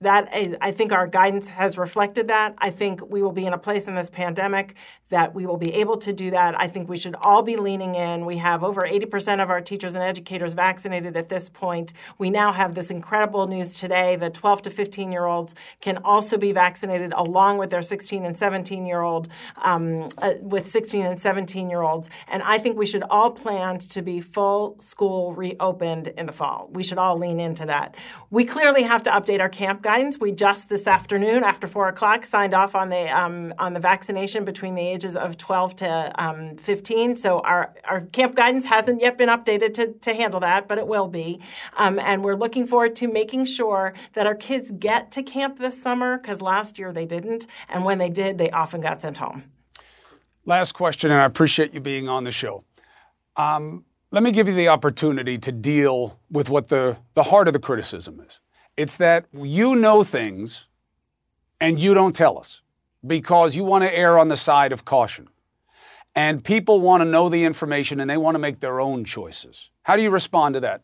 That 0.04 0.36
is, 0.36 0.54
I 0.60 0.70
think 0.70 0.92
our 0.92 1.06
guidance 1.06 1.48
has 1.48 1.78
reflected 1.78 2.28
that. 2.28 2.54
I 2.58 2.68
think 2.68 3.00
we 3.10 3.22
will 3.22 3.32
be 3.32 3.46
in 3.46 3.54
a 3.54 3.58
place 3.58 3.88
in 3.88 3.94
this 3.94 4.10
pandemic 4.10 4.74
that 5.08 5.34
we 5.34 5.46
will 5.46 5.56
be 5.56 5.72
able 5.74 5.96
to 5.96 6.12
do 6.12 6.30
that. 6.32 6.60
I 6.60 6.66
think 6.66 6.90
we 6.90 6.98
should 6.98 7.14
all 7.22 7.42
be 7.42 7.56
leaning 7.56 7.94
in. 7.94 8.26
We 8.26 8.36
have 8.38 8.62
over 8.62 8.82
80% 8.82 9.42
of 9.42 9.48
our 9.48 9.62
teachers 9.62 9.94
and 9.94 10.04
educators 10.04 10.52
vaccinated 10.52 11.16
at 11.16 11.30
this 11.30 11.48
point. 11.48 11.94
We 12.18 12.28
now 12.28 12.52
have 12.52 12.74
this 12.74 12.90
incredible 12.90 13.46
news 13.46 13.78
today 13.78 14.16
that 14.16 14.34
12 14.34 14.62
to 14.62 14.70
15 14.70 15.10
year 15.10 15.24
olds 15.24 15.54
can 15.80 15.98
also 15.98 16.36
be 16.36 16.52
vaccinated 16.52 17.14
along 17.16 17.56
with 17.56 17.70
their 17.70 17.80
16 17.80 18.26
and 18.26 18.36
17 18.36 18.84
year 18.84 19.00
old, 19.00 19.28
um, 19.62 20.10
uh, 20.18 20.34
with 20.40 20.68
16 20.70 21.06
and 21.06 21.18
17 21.18 21.70
year 21.70 21.80
olds. 21.80 22.10
And 22.28 22.42
I 22.42 22.58
think 22.58 22.76
we 22.76 22.86
should 22.86 23.04
all 23.08 23.30
plan 23.30 23.78
to 23.78 24.02
be 24.02 24.20
full 24.20 24.76
school 24.80 25.32
reopened 25.32 26.08
in 26.08 26.26
the 26.26 26.32
fall. 26.32 26.68
We 26.72 26.82
should 26.82 26.98
all 26.98 27.16
lean 27.16 27.40
into 27.40 27.64
that. 27.66 27.94
We 28.30 28.44
clearly 28.44 28.82
have 28.82 29.02
to 29.04 29.10
update 29.10 29.40
our 29.40 29.48
camp 29.48 29.80
guidance. 29.80 29.93
We 29.94 30.32
just 30.32 30.70
this 30.70 30.88
afternoon, 30.88 31.44
after 31.44 31.68
four 31.68 31.86
o'clock, 31.86 32.26
signed 32.26 32.52
off 32.52 32.74
on 32.74 32.88
the 32.88 33.16
um, 33.16 33.54
on 33.58 33.74
the 33.74 33.80
vaccination 33.80 34.44
between 34.44 34.74
the 34.74 34.82
ages 34.82 35.14
of 35.14 35.38
12 35.38 35.76
to 35.76 36.12
um, 36.18 36.56
15. 36.56 37.14
So 37.14 37.38
our 37.40 37.72
our 37.84 38.00
camp 38.00 38.34
guidance 38.34 38.64
hasn't 38.64 39.00
yet 39.00 39.16
been 39.16 39.28
updated 39.28 39.72
to 39.74 39.92
to 39.92 40.12
handle 40.12 40.40
that, 40.40 40.66
but 40.66 40.78
it 40.78 40.88
will 40.88 41.06
be. 41.06 41.40
Um, 41.76 42.00
and 42.00 42.24
we're 42.24 42.34
looking 42.34 42.66
forward 42.66 42.96
to 42.96 43.06
making 43.06 43.44
sure 43.44 43.94
that 44.14 44.26
our 44.26 44.34
kids 44.34 44.72
get 44.72 45.12
to 45.12 45.22
camp 45.22 45.60
this 45.60 45.80
summer 45.80 46.18
because 46.18 46.42
last 46.42 46.76
year 46.76 46.92
they 46.92 47.06
didn't, 47.06 47.46
and 47.68 47.84
when 47.84 47.98
they 47.98 48.10
did, 48.10 48.36
they 48.36 48.50
often 48.50 48.80
got 48.80 49.00
sent 49.00 49.18
home. 49.18 49.44
Last 50.44 50.72
question, 50.72 51.12
and 51.12 51.20
I 51.20 51.24
appreciate 51.24 51.72
you 51.72 51.78
being 51.78 52.08
on 52.08 52.24
the 52.24 52.32
show. 52.32 52.64
Um, 53.36 53.84
let 54.10 54.24
me 54.24 54.32
give 54.32 54.48
you 54.48 54.54
the 54.54 54.68
opportunity 54.68 55.38
to 55.38 55.52
deal 55.52 56.18
with 56.30 56.50
what 56.50 56.66
the, 56.66 56.96
the 57.14 57.24
heart 57.24 57.46
of 57.46 57.52
the 57.52 57.60
criticism 57.60 58.20
is. 58.20 58.40
It's 58.76 58.96
that 58.96 59.26
you 59.32 59.76
know 59.76 60.02
things 60.04 60.66
and 61.60 61.78
you 61.78 61.94
don't 61.94 62.14
tell 62.14 62.38
us 62.38 62.62
because 63.06 63.54
you 63.54 63.64
want 63.64 63.84
to 63.84 63.96
err 63.96 64.18
on 64.18 64.28
the 64.28 64.36
side 64.36 64.72
of 64.72 64.84
caution. 64.84 65.28
And 66.16 66.44
people 66.44 66.80
want 66.80 67.00
to 67.00 67.04
know 67.04 67.28
the 67.28 67.44
information 67.44 68.00
and 68.00 68.08
they 68.08 68.16
want 68.16 68.34
to 68.34 68.38
make 68.38 68.60
their 68.60 68.80
own 68.80 69.04
choices. 69.04 69.70
How 69.82 69.96
do 69.96 70.02
you 70.02 70.10
respond 70.10 70.54
to 70.54 70.60
that? 70.60 70.82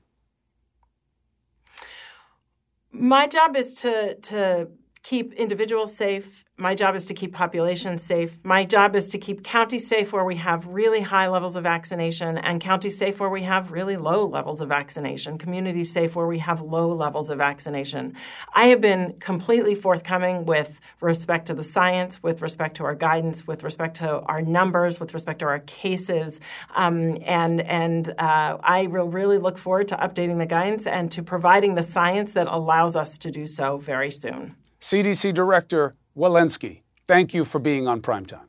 My 2.93 3.27
job 3.27 3.57
is 3.57 3.75
to, 3.77 4.17
to 4.17 4.69
keep 5.03 5.33
individuals 5.35 5.95
safe 5.95 6.45
my 6.61 6.75
job 6.75 6.95
is 6.95 7.07
to 7.07 7.15
keep 7.15 7.33
populations 7.33 8.03
safe. 8.03 8.39
My 8.45 8.65
job 8.65 8.95
is 8.95 9.09
to 9.09 9.19
keep 9.19 9.43
counties 9.43 9.89
safe 9.89 10.13
where 10.13 10.25
we 10.25 10.37
have 10.37 10.67
really 10.67 11.01
high 11.01 11.27
levels 11.27 11.57
of 11.57 11.63
vaccination 11.63 12.37
and 12.37 12.61
counties 12.61 12.99
safe 12.99 13.19
where 13.19 13.31
we 13.31 13.43
have 13.43 13.73
really 13.73 13.97
low 13.97 14.27
levels 14.27 14.61
of 14.61 14.69
vaccination, 14.69 15.39
communities 15.39 15.91
safe 15.91 16.15
where 16.15 16.27
we 16.27 16.39
have 16.39 16.61
low 16.61 16.89
levels 16.89 17.31
of 17.31 17.39
vaccination. 17.39 18.15
I 18.55 18.67
have 18.67 18.81
been 18.83 19.15
completely 19.21 19.75
forthcoming 19.75 20.45
with 20.45 20.81
respect 21.01 21.47
to 21.47 21.55
the 21.55 21.63
science, 21.63 22.23
with 22.23 22.43
respect 22.43 22.77
to 22.77 22.85
our 22.85 22.95
guidance, 22.95 23.47
with 23.47 23.65
respect 23.65 23.97
to 23.97 24.21
our 24.21 24.43
numbers, 24.43 25.01
with 25.01 25.15
respect 25.15 25.39
to 25.41 25.47
our 25.47 25.61
cases. 25.61 26.41
Um, 26.75 27.17
and 27.25 27.63
and 27.63 28.11
uh, 28.19 28.59
I 28.63 28.87
will 28.87 29.09
really 29.09 29.39
look 29.39 29.57
forward 29.57 29.89
to 29.89 29.97
updating 29.97 30.39
the 30.39 30.47
guidance 30.47 30.87
and 30.87 31.11
to 31.13 31.23
providing 31.23 31.75
the 31.75 31.83
science 31.83 32.33
that 32.33 32.49
allows 32.49 32.97
us 32.97 33.17
to 33.19 33.31
do 33.31 33.47
so 33.47 33.79
very 33.79 34.11
soon. 34.11 34.57
CDC 34.81 35.35
Director 35.35 35.95
Walensky, 36.17 36.83
thank 37.07 37.33
you 37.33 37.45
for 37.45 37.59
being 37.59 37.87
on 37.87 38.03
Primetime. 38.03 38.49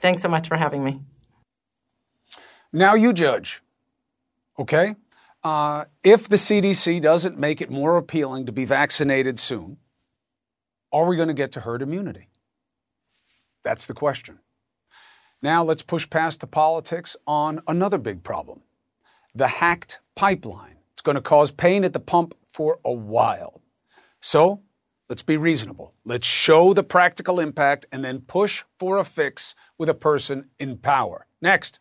Thanks 0.00 0.22
so 0.22 0.28
much 0.28 0.48
for 0.48 0.56
having 0.56 0.84
me. 0.84 1.00
Now 2.72 2.94
you 2.94 3.12
judge, 3.12 3.62
okay? 4.58 4.96
Uh, 5.42 5.84
if 6.02 6.28
the 6.28 6.36
CDC 6.36 7.00
doesn't 7.00 7.38
make 7.38 7.60
it 7.60 7.70
more 7.70 7.96
appealing 7.96 8.46
to 8.46 8.52
be 8.52 8.64
vaccinated 8.64 9.38
soon, 9.38 9.78
are 10.92 11.06
we 11.06 11.16
going 11.16 11.28
to 11.28 11.34
get 11.34 11.52
to 11.52 11.60
herd 11.60 11.82
immunity? 11.82 12.28
That's 13.62 13.86
the 13.86 13.94
question. 13.94 14.40
Now 15.42 15.62
let's 15.62 15.82
push 15.82 16.08
past 16.08 16.40
the 16.40 16.46
politics 16.46 17.16
on 17.26 17.60
another 17.66 17.98
big 17.98 18.22
problem 18.22 18.62
the 19.34 19.48
hacked 19.48 20.00
pipeline. 20.14 20.78
It's 20.92 21.02
going 21.02 21.16
to 21.16 21.20
cause 21.20 21.50
pain 21.50 21.84
at 21.84 21.92
the 21.92 22.00
pump 22.00 22.34
for 22.50 22.78
a 22.84 22.92
while. 22.92 23.60
So 24.20 24.62
let's 25.08 25.22
be 25.22 25.36
reasonable. 25.36 25.92
Let's 26.04 26.26
show 26.26 26.72
the 26.72 26.84
practical 26.84 27.40
impact 27.40 27.86
and 27.92 28.04
then 28.04 28.20
push 28.20 28.64
for 28.78 28.98
a 28.98 29.04
fix 29.04 29.54
with 29.78 29.88
a 29.88 29.94
person 29.94 30.50
in 30.58 30.78
power. 30.78 31.26
Next. 31.40 31.80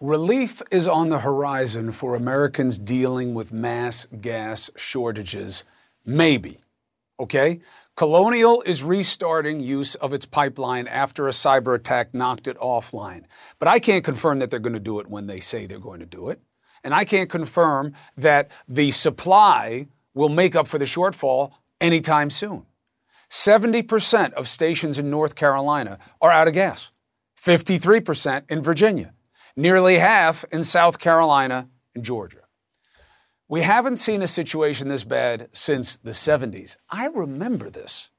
Relief 0.00 0.62
is 0.70 0.88
on 0.88 1.10
the 1.10 1.18
horizon 1.18 1.92
for 1.92 2.14
Americans 2.14 2.78
dealing 2.78 3.34
with 3.34 3.52
mass 3.52 4.06
gas 4.18 4.70
shortages. 4.74 5.62
Maybe. 6.06 6.58
Okay? 7.18 7.60
Colonial 7.96 8.62
is 8.62 8.82
restarting 8.82 9.60
use 9.60 9.94
of 9.96 10.14
its 10.14 10.24
pipeline 10.24 10.88
after 10.88 11.28
a 11.28 11.32
cyber 11.32 11.74
attack 11.74 12.14
knocked 12.14 12.46
it 12.46 12.56
offline. 12.56 13.24
But 13.58 13.68
I 13.68 13.78
can't 13.78 14.02
confirm 14.02 14.38
that 14.38 14.50
they're 14.50 14.58
going 14.58 14.72
to 14.72 14.80
do 14.80 15.00
it 15.00 15.10
when 15.10 15.26
they 15.26 15.38
say 15.38 15.66
they're 15.66 15.78
going 15.78 16.00
to 16.00 16.06
do 16.06 16.30
it. 16.30 16.40
And 16.82 16.94
I 16.94 17.04
can't 17.04 17.30
confirm 17.30 17.94
that 18.16 18.50
the 18.68 18.90
supply 18.90 19.86
will 20.14 20.28
make 20.28 20.56
up 20.56 20.66
for 20.66 20.78
the 20.78 20.84
shortfall 20.84 21.52
anytime 21.80 22.30
soon. 22.30 22.66
70% 23.30 24.32
of 24.32 24.48
stations 24.48 24.98
in 24.98 25.10
North 25.10 25.34
Carolina 25.34 25.98
are 26.20 26.30
out 26.30 26.48
of 26.48 26.54
gas, 26.54 26.90
53% 27.40 28.50
in 28.50 28.62
Virginia, 28.62 29.14
nearly 29.56 29.98
half 29.98 30.44
in 30.50 30.64
South 30.64 30.98
Carolina 30.98 31.68
and 31.94 32.04
Georgia. 32.04 32.40
We 33.48 33.62
haven't 33.62 33.98
seen 33.98 34.22
a 34.22 34.26
situation 34.26 34.88
this 34.88 35.04
bad 35.04 35.48
since 35.52 35.96
the 35.96 36.12
70s. 36.12 36.76
I 36.88 37.06
remember 37.06 37.70
this. 37.70 38.10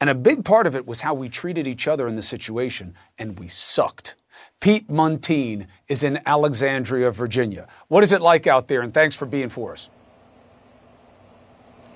And 0.00 0.08
a 0.08 0.14
big 0.14 0.44
part 0.44 0.66
of 0.66 0.74
it 0.74 0.86
was 0.86 1.00
how 1.00 1.14
we 1.14 1.28
treated 1.28 1.66
each 1.66 1.88
other 1.88 2.08
in 2.08 2.16
the 2.16 2.22
situation, 2.22 2.94
and 3.18 3.38
we 3.38 3.48
sucked. 3.48 4.14
Pete 4.60 4.88
Muntean 4.88 5.66
is 5.88 6.02
in 6.02 6.20
Alexandria, 6.24 7.10
Virginia. 7.10 7.68
What 7.88 8.02
is 8.02 8.12
it 8.12 8.22
like 8.22 8.46
out 8.46 8.68
there? 8.68 8.80
And 8.80 8.94
thanks 8.94 9.14
for 9.14 9.26
being 9.26 9.50
for 9.50 9.72
us. 9.72 9.90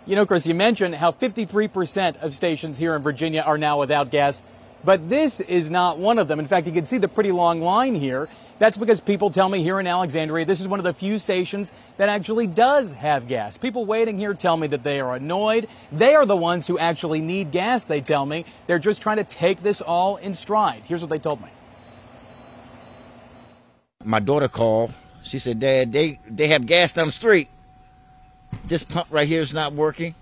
You 0.04 0.16
know, 0.16 0.26
Chris, 0.26 0.46
you 0.46 0.54
mentioned 0.54 0.94
how 0.94 1.12
53% 1.12 2.22
of 2.22 2.34
stations 2.34 2.78
here 2.78 2.94
in 2.94 3.02
Virginia 3.02 3.42
are 3.42 3.58
now 3.58 3.78
without 3.78 4.10
gas, 4.10 4.42
but 4.84 5.08
this 5.08 5.40
is 5.40 5.70
not 5.70 5.98
one 5.98 6.18
of 6.18 6.28
them. 6.28 6.38
In 6.38 6.46
fact, 6.46 6.66
you 6.66 6.72
can 6.72 6.86
see 6.86 6.98
the 6.98 7.08
pretty 7.08 7.32
long 7.32 7.60
line 7.60 7.94
here. 7.94 8.28
That's 8.58 8.76
because 8.76 9.00
people 9.00 9.30
tell 9.30 9.48
me 9.48 9.62
here 9.62 9.80
in 9.80 9.86
Alexandria, 9.86 10.44
this 10.44 10.60
is 10.60 10.68
one 10.68 10.80
of 10.80 10.84
the 10.84 10.94
few 10.94 11.18
stations 11.18 11.72
that 11.96 12.08
actually 12.08 12.46
does 12.46 12.92
have 12.92 13.28
gas. 13.28 13.56
People 13.56 13.86
waiting 13.86 14.18
here 14.18 14.34
tell 14.34 14.56
me 14.56 14.66
that 14.68 14.82
they 14.82 15.00
are 15.00 15.14
annoyed. 15.14 15.68
They 15.92 16.14
are 16.14 16.26
the 16.26 16.36
ones 16.36 16.66
who 16.66 16.78
actually 16.78 17.20
need 17.20 17.50
gas, 17.50 17.84
they 17.84 18.00
tell 18.00 18.26
me. 18.26 18.44
They're 18.66 18.78
just 18.78 19.00
trying 19.00 19.18
to 19.18 19.24
take 19.24 19.62
this 19.62 19.80
all 19.80 20.16
in 20.16 20.34
stride. 20.34 20.82
Here's 20.86 21.00
what 21.00 21.10
they 21.10 21.18
told 21.18 21.40
me. 21.40 21.48
My 24.04 24.20
daughter 24.20 24.46
called. 24.46 24.94
She 25.24 25.40
said, 25.40 25.58
Dad, 25.58 25.92
they, 25.92 26.20
they 26.28 26.48
have 26.48 26.66
gas 26.66 26.92
down 26.92 27.06
the 27.06 27.12
street. 27.12 27.48
This 28.64 28.84
pump 28.84 29.08
right 29.10 29.26
here 29.26 29.40
is 29.40 29.52
not 29.52 29.72
working. 29.72 30.14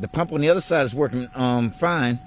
The 0.00 0.08
pump 0.08 0.32
on 0.32 0.40
the 0.40 0.50
other 0.50 0.60
side 0.60 0.84
is 0.84 0.94
working 0.94 1.28
um, 1.36 1.70
fine. 1.70 2.18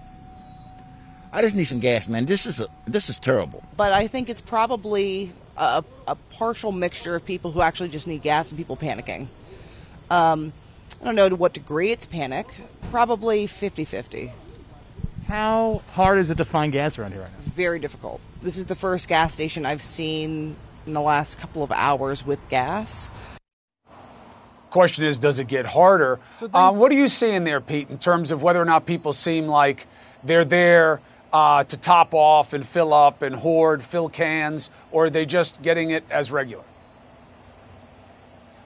I 1.34 1.42
just 1.42 1.58
need 1.58 1.66
some 1.66 1.82
gas, 1.82 2.08
man. 2.08 2.26
This 2.26 2.46
is 2.46 2.62
a, 2.62 2.68
this 2.88 3.10
is 3.10 3.20
terrible. 3.20 3.64
But 3.76 3.92
I 3.92 4.08
think 4.08 4.30
it's 4.30 4.40
probably 4.40 5.34
a, 5.58 5.84
a 6.08 6.16
partial 6.32 6.72
mixture 6.72 7.14
of 7.16 7.26
people 7.26 7.52
who 7.52 7.60
actually 7.60 7.90
just 7.90 8.08
need 8.08 8.22
gas 8.22 8.50
and 8.50 8.58
people 8.58 8.78
panicking. 8.78 9.28
Um, 10.10 10.54
I 11.02 11.04
don't 11.04 11.16
know 11.16 11.28
to 11.28 11.36
what 11.36 11.54
degree 11.54 11.92
it's 11.92 12.06
panic. 12.06 12.48
Probably 12.92 13.46
50-50. 13.46 14.32
How 15.28 15.82
hard 15.94 16.20
is 16.20 16.30
it 16.30 16.38
to 16.38 16.46
find 16.46 16.72
gas 16.72 17.00
around 17.00 17.14
here 17.14 17.22
right 17.22 17.32
now? 17.32 17.52
Very 17.54 17.80
difficult. 17.80 18.22
This 18.42 18.58
is 18.58 18.66
the 18.66 18.76
first 18.76 19.08
gas 19.08 19.34
station 19.34 19.66
I've 19.66 19.82
seen 19.82 20.56
in 20.86 20.94
the 20.94 21.02
last 21.02 21.40
couple 21.40 21.64
of 21.64 21.72
hours 21.72 22.26
with 22.26 22.40
gas. 22.50 23.10
Question 24.70 25.06
is, 25.06 25.18
does 25.20 25.40
it 25.40 25.48
get 25.48 25.66
harder? 25.66 26.20
So 26.38 26.50
um, 26.54 26.78
what 26.78 26.92
are 26.92 26.96
you 26.96 27.08
seeing 27.08 27.44
there, 27.44 27.62
Pete, 27.62 27.90
in 27.90 27.98
terms 27.98 28.32
of 28.32 28.44
whether 28.44 28.62
or 28.62 28.66
not 28.66 28.86
people 28.86 29.14
seem 29.14 29.48
like 29.48 29.88
they're 30.24 30.46
there– 30.46 31.02
uh, 31.36 31.66
to 31.66 31.76
top 31.76 32.14
off 32.14 32.54
and 32.54 32.66
fill 32.66 32.94
up 32.94 33.22
and 33.22 33.36
hoard, 33.36 33.84
fill 33.84 34.08
cans, 34.08 34.70
or 34.90 35.06
are 35.06 35.10
they 35.10 35.26
just 35.26 35.62
getting 35.62 35.92
it 35.92 36.06
as 36.10 36.32
regular? 36.32 36.64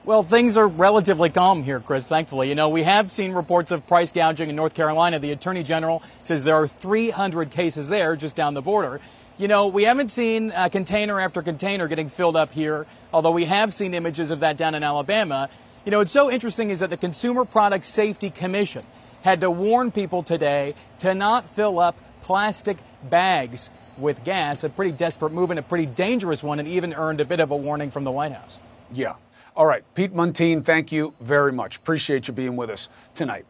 Well, 0.02 0.22
things 0.22 0.56
are 0.56 0.66
relatively 0.66 1.28
calm 1.28 1.62
here, 1.62 1.78
Chris, 1.78 2.08
thankfully. 2.08 2.48
You 2.48 2.54
know, 2.54 2.70
we 2.70 2.84
have 2.84 3.12
seen 3.12 3.32
reports 3.32 3.70
of 3.70 3.86
price 3.86 4.12
gouging 4.12 4.48
in 4.48 4.56
North 4.56 4.74
Carolina. 4.74 5.18
The 5.18 5.30
Attorney 5.30 5.62
General 5.62 6.02
says 6.22 6.42
there 6.42 6.54
are 6.54 6.66
300 6.66 7.50
cases 7.50 7.90
there 7.90 8.16
just 8.16 8.34
down 8.34 8.54
the 8.54 8.62
border. 8.62 8.98
You 9.36 9.46
know, 9.46 9.66
we 9.66 9.82
haven't 9.82 10.08
seen 10.08 10.52
uh, 10.52 10.70
container 10.70 11.20
after 11.20 11.42
container 11.42 11.86
getting 11.86 12.08
filled 12.08 12.34
up 12.34 12.52
here, 12.52 12.86
although 13.12 13.30
we 13.30 13.44
have 13.44 13.74
seen 13.74 13.92
images 13.92 14.30
of 14.30 14.40
that 14.40 14.56
down 14.56 14.74
in 14.74 14.82
Alabama. 14.82 15.50
You 15.84 15.90
know, 15.90 15.98
what's 15.98 16.12
so 16.12 16.30
interesting 16.30 16.70
is 16.70 16.80
that 16.80 16.88
the 16.88 16.96
Consumer 16.96 17.44
Product 17.44 17.84
Safety 17.84 18.30
Commission 18.30 18.86
had 19.20 19.42
to 19.42 19.50
warn 19.50 19.90
people 19.90 20.22
today 20.22 20.74
to 21.00 21.14
not 21.14 21.44
fill 21.44 21.78
up 21.78 21.94
plastic 22.22 22.78
bags 23.02 23.68
with 23.98 24.24
gas, 24.24 24.64
a 24.64 24.70
pretty 24.70 24.92
desperate 24.92 25.32
move 25.32 25.50
and 25.50 25.58
a 25.58 25.62
pretty 25.62 25.84
dangerous 25.84 26.42
one, 26.42 26.58
and 26.58 26.66
even 26.66 26.94
earned 26.94 27.20
a 27.20 27.24
bit 27.26 27.38
of 27.38 27.50
a 27.50 27.56
warning 27.56 27.90
from 27.90 28.04
the 28.04 28.10
White 28.10 28.32
House. 28.32 28.58
Yeah. 28.92 29.14
All 29.56 29.66
right. 29.66 29.84
Pete 29.94 30.12
Muntean, 30.14 30.64
thank 30.64 30.92
you 30.92 31.14
very 31.20 31.52
much. 31.52 31.76
Appreciate 31.76 32.28
you 32.28 32.34
being 32.34 32.56
with 32.56 32.70
us 32.70 32.88
tonight. 33.14 33.46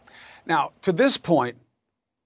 Now, 0.47 0.73
to 0.83 0.93
this 0.93 1.17
point, 1.17 1.57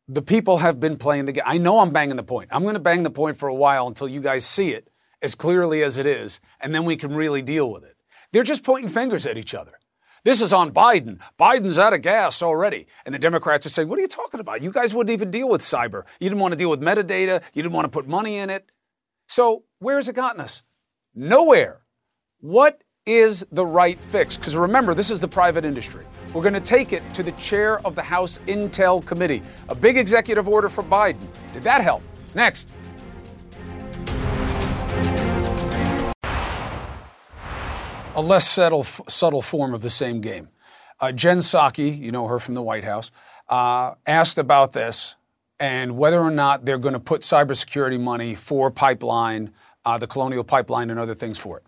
the 0.09 0.23
people 0.23 0.59
have 0.59 0.81
been 0.81 0.97
playing 0.97 1.25
the 1.25 1.33
game. 1.33 1.45
I 1.47 1.59
know 1.59 1.81
I'm 1.81 1.91
banging 1.91 2.17
the 2.17 2.23
point. 2.23 2.51
I'm 2.53 2.63
going 2.63 2.75
to 2.75 2.81
bang 2.81 3.03
the 3.03 3.11
point 3.11 3.37
for 3.37 3.49
a 3.49 3.55
while 3.55 3.87
until 3.87 4.09
you 4.09 4.21
guys 4.21 4.45
see 4.45 4.71
it 4.71 4.89
as 5.23 5.35
clearly 5.35 5.83
as 5.83 5.97
it 5.97 6.07
is, 6.07 6.41
and 6.61 6.75
then 6.75 6.85
we 6.85 6.97
can 6.97 7.15
really 7.15 7.41
deal 7.41 7.71
with 7.71 7.85
it. 7.85 7.97
They're 8.33 8.43
just 8.43 8.65
pointing 8.65 8.91
fingers 8.91 9.27
at 9.27 9.39
each 9.39 9.55
other. 9.55 9.73
This 10.25 10.41
is 10.41 10.53
on 10.53 10.73
Biden. 10.73 11.21
Biden's 11.39 11.79
out 11.79 11.93
of 11.93 12.01
gas 12.01 12.43
already. 12.43 12.87
And 13.05 13.15
the 13.15 13.19
Democrats 13.19 13.67
are 13.67 13.71
saying, 13.71 13.89
What 13.89 13.99
are 13.99 14.03
you 14.03 14.09
talking 14.09 14.41
about? 14.41 14.63
You 14.63 14.73
guys 14.73 14.95
wouldn't 14.95 15.13
even 15.13 15.31
deal 15.31 15.49
with 15.49 15.61
cyber. 15.61 16.05
You 16.19 16.31
didn't 16.31 16.41
want 16.41 16.53
to 16.53 16.57
deal 16.57 16.71
with 16.71 16.81
metadata. 16.81 17.43
You 17.53 17.63
didn't 17.63 17.75
want 17.75 17.85
to 17.85 17.91
put 17.91 18.09
money 18.09 18.37
in 18.37 18.49
it. 18.49 18.71
So, 19.29 19.65
where 19.79 19.97
has 19.97 20.09
it 20.09 20.15
gotten 20.15 20.41
us? 20.41 20.63
Nowhere. 21.15 21.83
What 22.41 22.83
is 23.07 23.47
the 23.53 23.65
right 23.65 23.99
fix? 24.03 24.37
Because 24.37 24.57
remember, 24.57 24.95
this 24.95 25.11
is 25.11 25.21
the 25.21 25.29
private 25.29 25.65
industry. 25.65 26.05
We're 26.33 26.43
going 26.43 26.55
to 26.55 26.61
take 26.61 26.93
it 26.93 27.03
to 27.15 27.23
the 27.23 27.33
chair 27.33 27.85
of 27.87 27.95
the 27.95 28.03
House 28.03 28.41
Intel 28.47 29.05
Committee. 29.05 29.43
A 29.69 29.75
big 29.75 29.99
executive 29.99 30.49
order 30.49 30.69
for 30.69 30.83
Biden. 30.83 31.27
Did 31.53 31.63
that 31.65 31.83
help? 31.83 32.03
Next. 32.35 32.73
a 38.17 38.23
less 38.23 38.47
subtle, 38.47 38.85
subtle 38.85 39.43
form 39.43 39.75
of 39.75 39.83
the 39.83 39.91
same 39.91 40.21
game. 40.21 40.49
Uh, 41.01 41.11
Jen 41.11 41.39
Psaki, 41.39 41.99
you 41.99 42.13
know 42.13 42.29
her 42.29 42.39
from 42.39 42.55
the 42.55 42.63
White 42.63 42.85
House, 42.85 43.11
uh, 43.49 43.95
asked 44.07 44.39
about 44.39 44.73
this 44.73 45.17
and 45.59 45.97
whether 45.97 46.21
or 46.21 46.31
not 46.31 46.65
they're 46.65 46.79
going 46.79 46.95
to 46.95 47.01
put 47.01 47.23
cybersecurity 47.23 48.01
money 48.01 48.37
for 48.37 48.71
pipeline, 48.71 49.53
uh, 49.85 49.99
the 49.99 50.07
Colonial 50.07 50.45
Pipeline, 50.45 50.91
and 50.91 51.01
other 51.01 51.15
things 51.15 51.39
for 51.39 51.59
it. 51.59 51.65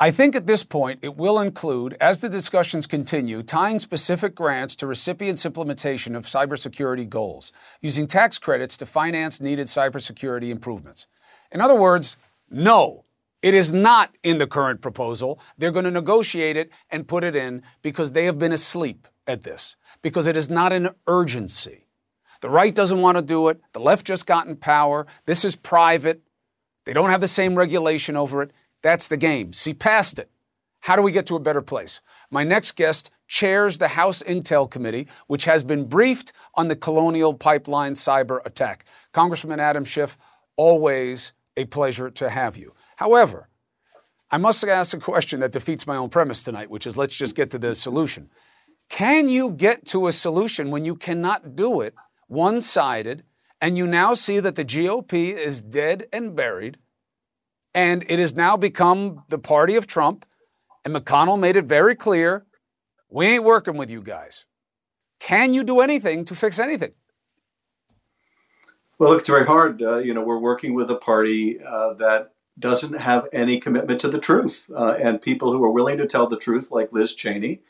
I 0.00 0.10
think 0.10 0.34
at 0.34 0.48
this 0.48 0.64
point 0.64 0.98
it 1.02 1.16
will 1.16 1.38
include, 1.38 1.96
as 2.00 2.20
the 2.20 2.28
discussions 2.28 2.86
continue, 2.86 3.44
tying 3.44 3.78
specific 3.78 4.34
grants 4.34 4.74
to 4.76 4.86
recipients' 4.88 5.46
implementation 5.46 6.16
of 6.16 6.24
cybersecurity 6.24 7.08
goals, 7.08 7.52
using 7.80 8.08
tax 8.08 8.38
credits 8.38 8.76
to 8.78 8.86
finance 8.86 9.40
needed 9.40 9.68
cybersecurity 9.68 10.50
improvements. 10.50 11.06
In 11.52 11.60
other 11.60 11.76
words, 11.76 12.16
no, 12.50 13.04
it 13.40 13.54
is 13.54 13.72
not 13.72 14.16
in 14.24 14.38
the 14.38 14.48
current 14.48 14.80
proposal. 14.80 15.38
They're 15.58 15.70
going 15.70 15.84
to 15.84 15.90
negotiate 15.92 16.56
it 16.56 16.70
and 16.90 17.06
put 17.06 17.22
it 17.22 17.36
in 17.36 17.62
because 17.82 18.12
they 18.12 18.24
have 18.24 18.38
been 18.38 18.52
asleep 18.52 19.06
at 19.28 19.44
this, 19.44 19.76
because 20.02 20.26
it 20.26 20.36
is 20.36 20.50
not 20.50 20.72
an 20.72 20.88
urgency. 21.06 21.86
The 22.40 22.50
right 22.50 22.74
doesn't 22.74 23.00
want 23.00 23.16
to 23.16 23.22
do 23.22 23.48
it. 23.48 23.60
The 23.72 23.80
left 23.80 24.06
just 24.06 24.26
got 24.26 24.48
in 24.48 24.56
power. 24.56 25.06
This 25.24 25.44
is 25.44 25.54
private. 25.54 26.20
They 26.84 26.92
don't 26.92 27.10
have 27.10 27.20
the 27.20 27.28
same 27.28 27.54
regulation 27.54 28.16
over 28.16 28.42
it. 28.42 28.50
That's 28.84 29.08
the 29.08 29.16
game. 29.16 29.54
See 29.54 29.72
past 29.72 30.18
it. 30.18 30.30
How 30.80 30.94
do 30.94 31.00
we 31.00 31.10
get 31.10 31.24
to 31.26 31.36
a 31.36 31.40
better 31.40 31.62
place? 31.62 32.02
My 32.30 32.44
next 32.44 32.72
guest 32.76 33.10
chairs 33.26 33.78
the 33.78 33.88
House 33.88 34.22
Intel 34.22 34.70
Committee, 34.70 35.08
which 35.26 35.46
has 35.46 35.64
been 35.64 35.86
briefed 35.86 36.34
on 36.54 36.68
the 36.68 36.76
Colonial 36.76 37.32
Pipeline 37.32 37.94
cyber 37.94 38.44
attack. 38.44 38.84
Congressman 39.10 39.58
Adam 39.58 39.84
Schiff, 39.84 40.18
always 40.56 41.32
a 41.56 41.64
pleasure 41.64 42.10
to 42.10 42.28
have 42.28 42.58
you. 42.58 42.74
However, 42.96 43.48
I 44.30 44.36
must 44.36 44.62
ask 44.62 44.94
a 44.94 45.00
question 45.00 45.40
that 45.40 45.52
defeats 45.52 45.86
my 45.86 45.96
own 45.96 46.10
premise 46.10 46.42
tonight, 46.42 46.68
which 46.68 46.86
is 46.86 46.94
let's 46.94 47.16
just 47.16 47.34
get 47.34 47.50
to 47.52 47.58
the 47.58 47.74
solution. 47.74 48.28
Can 48.90 49.30
you 49.30 49.50
get 49.50 49.86
to 49.86 50.08
a 50.08 50.12
solution 50.12 50.70
when 50.70 50.84
you 50.84 50.94
cannot 50.94 51.56
do 51.56 51.80
it 51.80 51.94
one 52.26 52.60
sided 52.60 53.24
and 53.62 53.78
you 53.78 53.86
now 53.86 54.12
see 54.12 54.40
that 54.40 54.56
the 54.56 54.64
GOP 54.64 55.32
is 55.32 55.62
dead 55.62 56.06
and 56.12 56.36
buried 56.36 56.76
and 57.74 58.04
it 58.08 58.18
has 58.18 58.34
now 58.34 58.56
become 58.56 59.24
the 59.28 59.38
party 59.38 59.76
of 59.76 59.86
Trump? 59.86 60.24
And 60.84 60.94
McConnell 60.94 61.40
made 61.40 61.56
it 61.56 61.64
very 61.64 61.94
clear 61.94 62.44
we 63.08 63.26
ain't 63.26 63.44
working 63.44 63.76
with 63.76 63.90
you 63.90 64.02
guys. 64.02 64.44
Can 65.20 65.54
you 65.54 65.64
do 65.64 65.80
anything 65.80 66.24
to 66.26 66.34
fix 66.34 66.58
anything? 66.58 66.92
Well, 68.98 69.10
look, 69.10 69.20
it's 69.20 69.28
very 69.28 69.46
hard. 69.46 69.82
Uh, 69.82 69.96
you 69.96 70.14
know, 70.14 70.22
we're 70.22 70.38
working 70.38 70.74
with 70.74 70.90
a 70.90 70.96
party 70.96 71.60
uh, 71.62 71.94
that 71.94 72.32
doesn't 72.58 72.94
have 72.94 73.26
any 73.32 73.58
commitment 73.58 74.00
to 74.00 74.08
the 74.08 74.18
truth. 74.18 74.70
Uh, 74.74 74.94
and 75.00 75.20
people 75.20 75.52
who 75.52 75.64
are 75.64 75.70
willing 75.70 75.98
to 75.98 76.06
tell 76.06 76.26
the 76.26 76.36
truth, 76.36 76.70
like 76.70 76.92
Liz 76.92 77.14
Cheney, 77.14 77.60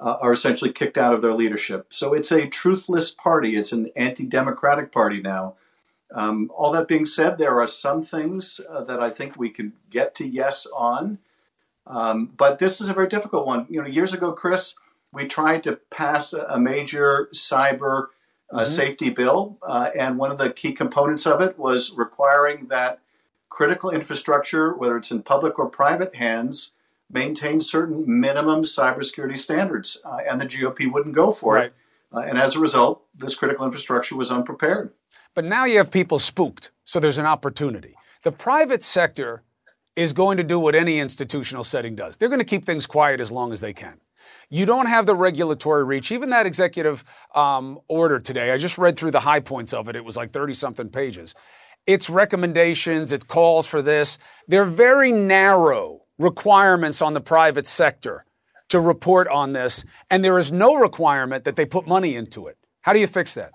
uh, 0.00 0.16
are 0.20 0.32
essentially 0.32 0.72
kicked 0.72 0.98
out 0.98 1.14
of 1.14 1.22
their 1.22 1.32
leadership. 1.32 1.86
So 1.90 2.12
it's 2.12 2.32
a 2.32 2.46
truthless 2.46 3.16
party. 3.16 3.56
It's 3.56 3.72
an 3.72 3.90
anti 3.96 4.26
democratic 4.26 4.92
party 4.92 5.20
now. 5.20 5.54
Um, 6.14 6.50
all 6.56 6.70
that 6.72 6.86
being 6.86 7.06
said, 7.06 7.36
there 7.36 7.60
are 7.60 7.66
some 7.66 8.00
things 8.00 8.60
uh, 8.70 8.84
that 8.84 9.00
I 9.00 9.10
think 9.10 9.36
we 9.36 9.50
can 9.50 9.72
get 9.90 10.14
to 10.16 10.28
yes 10.28 10.66
on. 10.74 11.18
Um, 11.86 12.26
but 12.36 12.60
this 12.60 12.80
is 12.80 12.88
a 12.88 12.94
very 12.94 13.08
difficult 13.08 13.46
one. 13.46 13.66
You 13.68 13.82
know, 13.82 13.88
years 13.88 14.12
ago, 14.12 14.32
Chris, 14.32 14.76
we 15.12 15.26
tried 15.26 15.64
to 15.64 15.80
pass 15.90 16.32
a 16.32 16.58
major 16.58 17.28
cyber 17.34 18.06
uh, 18.50 18.58
mm-hmm. 18.58 18.64
safety 18.64 19.10
bill, 19.10 19.58
uh, 19.62 19.90
and 19.98 20.16
one 20.16 20.30
of 20.30 20.38
the 20.38 20.50
key 20.50 20.72
components 20.72 21.26
of 21.26 21.40
it 21.40 21.58
was 21.58 21.92
requiring 21.92 22.68
that 22.68 23.00
critical 23.48 23.90
infrastructure, 23.90 24.72
whether 24.72 24.96
it's 24.96 25.10
in 25.10 25.22
public 25.22 25.58
or 25.58 25.68
private 25.68 26.14
hands, 26.14 26.72
maintain 27.10 27.60
certain 27.60 28.04
minimum 28.06 28.62
cybersecurity 28.62 29.38
standards. 29.38 30.00
Uh, 30.04 30.18
and 30.28 30.40
the 30.40 30.46
GOP 30.46 30.90
wouldn't 30.90 31.14
go 31.14 31.32
for 31.32 31.54
right. 31.54 31.66
it. 31.66 31.74
Uh, 32.12 32.20
and 32.20 32.38
as 32.38 32.54
a 32.54 32.60
result, 32.60 33.02
this 33.14 33.34
critical 33.34 33.64
infrastructure 33.64 34.16
was 34.16 34.30
unprepared. 34.30 34.92
But 35.34 35.44
now 35.44 35.64
you 35.64 35.78
have 35.78 35.90
people 35.90 36.18
spooked, 36.18 36.70
so 36.84 37.00
there's 37.00 37.18
an 37.18 37.26
opportunity. 37.26 37.94
The 38.22 38.32
private 38.32 38.82
sector 38.82 39.42
is 39.96 40.12
going 40.12 40.36
to 40.36 40.44
do 40.44 40.58
what 40.58 40.74
any 40.74 40.98
institutional 40.98 41.64
setting 41.64 41.94
does. 41.94 42.16
They're 42.16 42.28
going 42.28 42.40
to 42.40 42.44
keep 42.44 42.64
things 42.64 42.86
quiet 42.86 43.20
as 43.20 43.30
long 43.30 43.52
as 43.52 43.60
they 43.60 43.72
can. 43.72 44.00
You 44.48 44.66
don't 44.66 44.86
have 44.86 45.06
the 45.06 45.14
regulatory 45.14 45.84
reach. 45.84 46.10
Even 46.12 46.30
that 46.30 46.46
executive 46.46 47.04
um, 47.34 47.78
order 47.88 48.18
today, 48.18 48.52
I 48.52 48.58
just 48.58 48.78
read 48.78 48.96
through 48.96 49.10
the 49.10 49.20
high 49.20 49.40
points 49.40 49.72
of 49.72 49.88
it. 49.88 49.96
It 49.96 50.04
was 50.04 50.16
like 50.16 50.32
30 50.32 50.54
something 50.54 50.88
pages. 50.88 51.34
It's 51.86 52.08
recommendations, 52.08 53.12
it's 53.12 53.24
calls 53.24 53.66
for 53.66 53.82
this. 53.82 54.18
They're 54.48 54.64
very 54.64 55.12
narrow 55.12 56.02
requirements 56.18 57.02
on 57.02 57.12
the 57.12 57.20
private 57.20 57.66
sector 57.66 58.24
to 58.68 58.80
report 58.80 59.28
on 59.28 59.52
this, 59.52 59.84
and 60.10 60.24
there 60.24 60.38
is 60.38 60.50
no 60.50 60.76
requirement 60.76 61.44
that 61.44 61.56
they 61.56 61.66
put 61.66 61.86
money 61.86 62.14
into 62.14 62.46
it. 62.46 62.56
How 62.80 62.92
do 62.92 63.00
you 63.00 63.06
fix 63.06 63.34
that? 63.34 63.52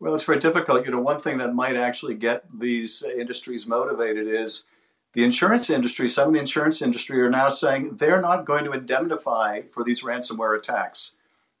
Well, 0.00 0.14
it's 0.14 0.24
very 0.24 0.38
difficult. 0.38 0.84
You 0.86 0.92
know, 0.92 1.00
one 1.00 1.20
thing 1.20 1.38
that 1.38 1.54
might 1.54 1.76
actually 1.76 2.14
get 2.14 2.44
these 2.56 3.02
industries 3.02 3.66
motivated 3.66 4.28
is 4.28 4.64
the 5.12 5.24
insurance 5.24 5.70
industry. 5.70 6.08
Some 6.08 6.28
in 6.28 6.34
the 6.34 6.40
insurance 6.40 6.80
industry 6.82 7.20
are 7.20 7.30
now 7.30 7.48
saying 7.48 7.96
they're 7.96 8.20
not 8.20 8.44
going 8.44 8.64
to 8.64 8.72
indemnify 8.72 9.62
for 9.72 9.82
these 9.82 10.04
ransomware 10.04 10.56
attacks. 10.56 11.16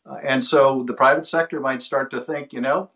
Uh, 0.06 0.18
and 0.22 0.44
so 0.44 0.84
the 0.84 0.94
private 0.94 1.26
sector 1.26 1.58
might 1.60 1.82
start 1.82 2.10
to 2.12 2.20
think, 2.20 2.52
you 2.52 2.60
know, 2.60 2.90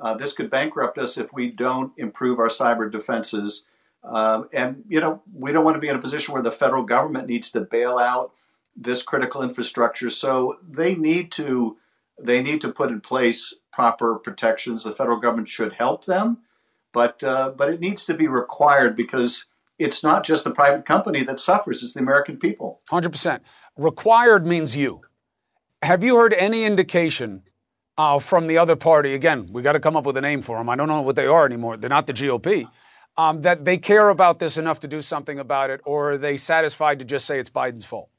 uh, 0.00 0.14
this 0.14 0.32
could 0.32 0.50
bankrupt 0.50 0.96
us 0.96 1.18
if 1.18 1.32
we 1.32 1.50
don't 1.50 1.92
improve 1.98 2.38
our 2.38 2.48
cyber 2.48 2.90
defenses. 2.90 3.66
Um, 4.04 4.48
and, 4.52 4.84
you 4.88 5.00
know, 5.00 5.22
we 5.34 5.52
don't 5.52 5.64
want 5.64 5.74
to 5.74 5.80
be 5.80 5.88
in 5.88 5.96
a 5.96 6.00
position 6.00 6.32
where 6.32 6.42
the 6.42 6.50
federal 6.50 6.84
government 6.84 7.28
needs 7.28 7.50
to 7.50 7.60
bail 7.60 7.98
out 7.98 8.32
this 8.76 9.02
critical 9.02 9.42
infrastructure. 9.42 10.08
So 10.08 10.58
they 10.66 10.94
need 10.94 11.32
to 11.32 11.76
they 12.20 12.42
need 12.42 12.60
to 12.62 12.72
put 12.72 12.90
in 12.90 13.00
place 13.00 13.54
proper 13.72 14.16
protections. 14.16 14.84
The 14.84 14.94
federal 14.94 15.18
government 15.18 15.48
should 15.48 15.74
help 15.74 16.04
them, 16.04 16.38
but 16.92 17.22
uh, 17.22 17.52
but 17.56 17.72
it 17.72 17.80
needs 17.80 18.04
to 18.06 18.14
be 18.14 18.26
required 18.26 18.96
because 18.96 19.46
it's 19.78 20.02
not 20.02 20.24
just 20.24 20.44
the 20.44 20.50
private 20.50 20.84
company 20.84 21.22
that 21.24 21.38
suffers; 21.38 21.82
it's 21.82 21.94
the 21.94 22.00
American 22.00 22.38
people. 22.38 22.80
Hundred 22.88 23.12
percent 23.12 23.42
required 23.76 24.46
means 24.46 24.76
you. 24.76 25.00
Have 25.82 26.02
you 26.02 26.16
heard 26.16 26.34
any 26.34 26.64
indication 26.64 27.44
uh, 27.96 28.18
from 28.18 28.48
the 28.48 28.58
other 28.58 28.76
party? 28.76 29.14
Again, 29.14 29.48
we 29.52 29.62
got 29.62 29.72
to 29.72 29.80
come 29.80 29.96
up 29.96 30.04
with 30.04 30.16
a 30.16 30.20
name 30.20 30.42
for 30.42 30.58
them. 30.58 30.68
I 30.68 30.76
don't 30.76 30.88
know 30.88 31.02
what 31.02 31.16
they 31.16 31.26
are 31.26 31.46
anymore. 31.46 31.76
They're 31.76 31.88
not 31.88 32.06
the 32.06 32.12
GOP. 32.12 32.68
Um, 33.16 33.42
that 33.42 33.64
they 33.64 33.78
care 33.78 34.10
about 34.10 34.38
this 34.38 34.56
enough 34.56 34.78
to 34.80 34.88
do 34.88 35.02
something 35.02 35.40
about 35.40 35.70
it, 35.70 35.80
or 35.84 36.12
are 36.12 36.18
they 36.18 36.36
satisfied 36.36 37.00
to 37.00 37.04
just 37.04 37.26
say 37.26 37.40
it's 37.40 37.50
Biden's 37.50 37.84
fault? 37.84 38.10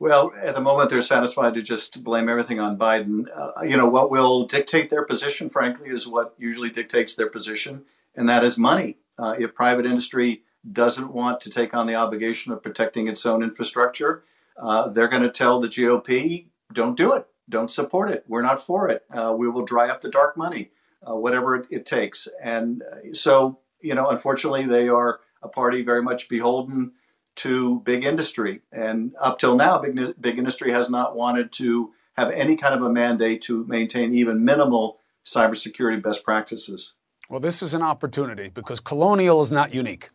Well, 0.00 0.32
at 0.40 0.54
the 0.54 0.60
moment, 0.60 0.90
they're 0.90 1.02
satisfied 1.02 1.54
to 1.54 1.62
just 1.62 2.04
blame 2.04 2.28
everything 2.28 2.60
on 2.60 2.78
Biden. 2.78 3.24
Uh, 3.34 3.62
you 3.62 3.76
know, 3.76 3.88
what 3.88 4.10
will 4.10 4.44
dictate 4.46 4.90
their 4.90 5.04
position, 5.04 5.50
frankly, 5.50 5.88
is 5.88 6.06
what 6.06 6.34
usually 6.38 6.70
dictates 6.70 7.16
their 7.16 7.28
position, 7.28 7.84
and 8.14 8.28
that 8.28 8.44
is 8.44 8.56
money. 8.56 8.98
Uh, 9.18 9.34
if 9.38 9.54
private 9.54 9.86
industry 9.86 10.42
doesn't 10.70 11.12
want 11.12 11.40
to 11.40 11.50
take 11.50 11.74
on 11.74 11.86
the 11.86 11.96
obligation 11.96 12.52
of 12.52 12.62
protecting 12.62 13.08
its 13.08 13.26
own 13.26 13.42
infrastructure, 13.42 14.22
uh, 14.56 14.88
they're 14.88 15.08
going 15.08 15.22
to 15.22 15.30
tell 15.30 15.60
the 15.60 15.68
GOP, 15.68 16.46
don't 16.72 16.96
do 16.96 17.14
it, 17.14 17.26
don't 17.48 17.70
support 17.70 18.10
it, 18.10 18.24
we're 18.28 18.42
not 18.42 18.62
for 18.62 18.88
it, 18.88 19.04
uh, 19.10 19.34
we 19.36 19.48
will 19.48 19.64
dry 19.64 19.88
up 19.88 20.00
the 20.00 20.10
dark 20.10 20.36
money, 20.36 20.70
uh, 21.08 21.14
whatever 21.14 21.56
it, 21.56 21.66
it, 21.70 21.86
takes. 21.86 22.28
And 22.42 22.82
uh, 22.82 23.12
so, 23.14 23.58
you 23.80 23.94
know, 23.94 24.10
unfortunately, 24.10 24.64
they 24.64 24.88
are 24.88 25.20
a 25.42 25.48
party 25.48 25.82
very 25.82 26.02
much 26.02 26.28
beholden 26.28 26.92
to 27.38 27.80
big 27.80 28.04
industry. 28.04 28.60
And 28.72 29.14
up 29.20 29.38
till 29.38 29.56
now, 29.56 29.78
big, 29.78 29.98
big 30.20 30.38
industry 30.38 30.70
has 30.72 30.90
not 30.90 31.16
wanted 31.16 31.52
to 31.52 31.92
have 32.16 32.30
any 32.30 32.56
kind 32.56 32.74
of 32.74 32.82
a 32.82 32.90
mandate 32.90 33.42
to 33.42 33.64
maintain 33.66 34.14
even 34.14 34.44
minimal 34.44 34.98
cybersecurity 35.24 36.02
best 36.02 36.24
practices. 36.24 36.94
Well, 37.28 37.40
this 37.40 37.62
is 37.62 37.74
an 37.74 37.82
opportunity 37.82 38.48
because 38.48 38.80
Colonial 38.80 39.40
is 39.42 39.52
not 39.52 39.74
unique. 39.74 40.10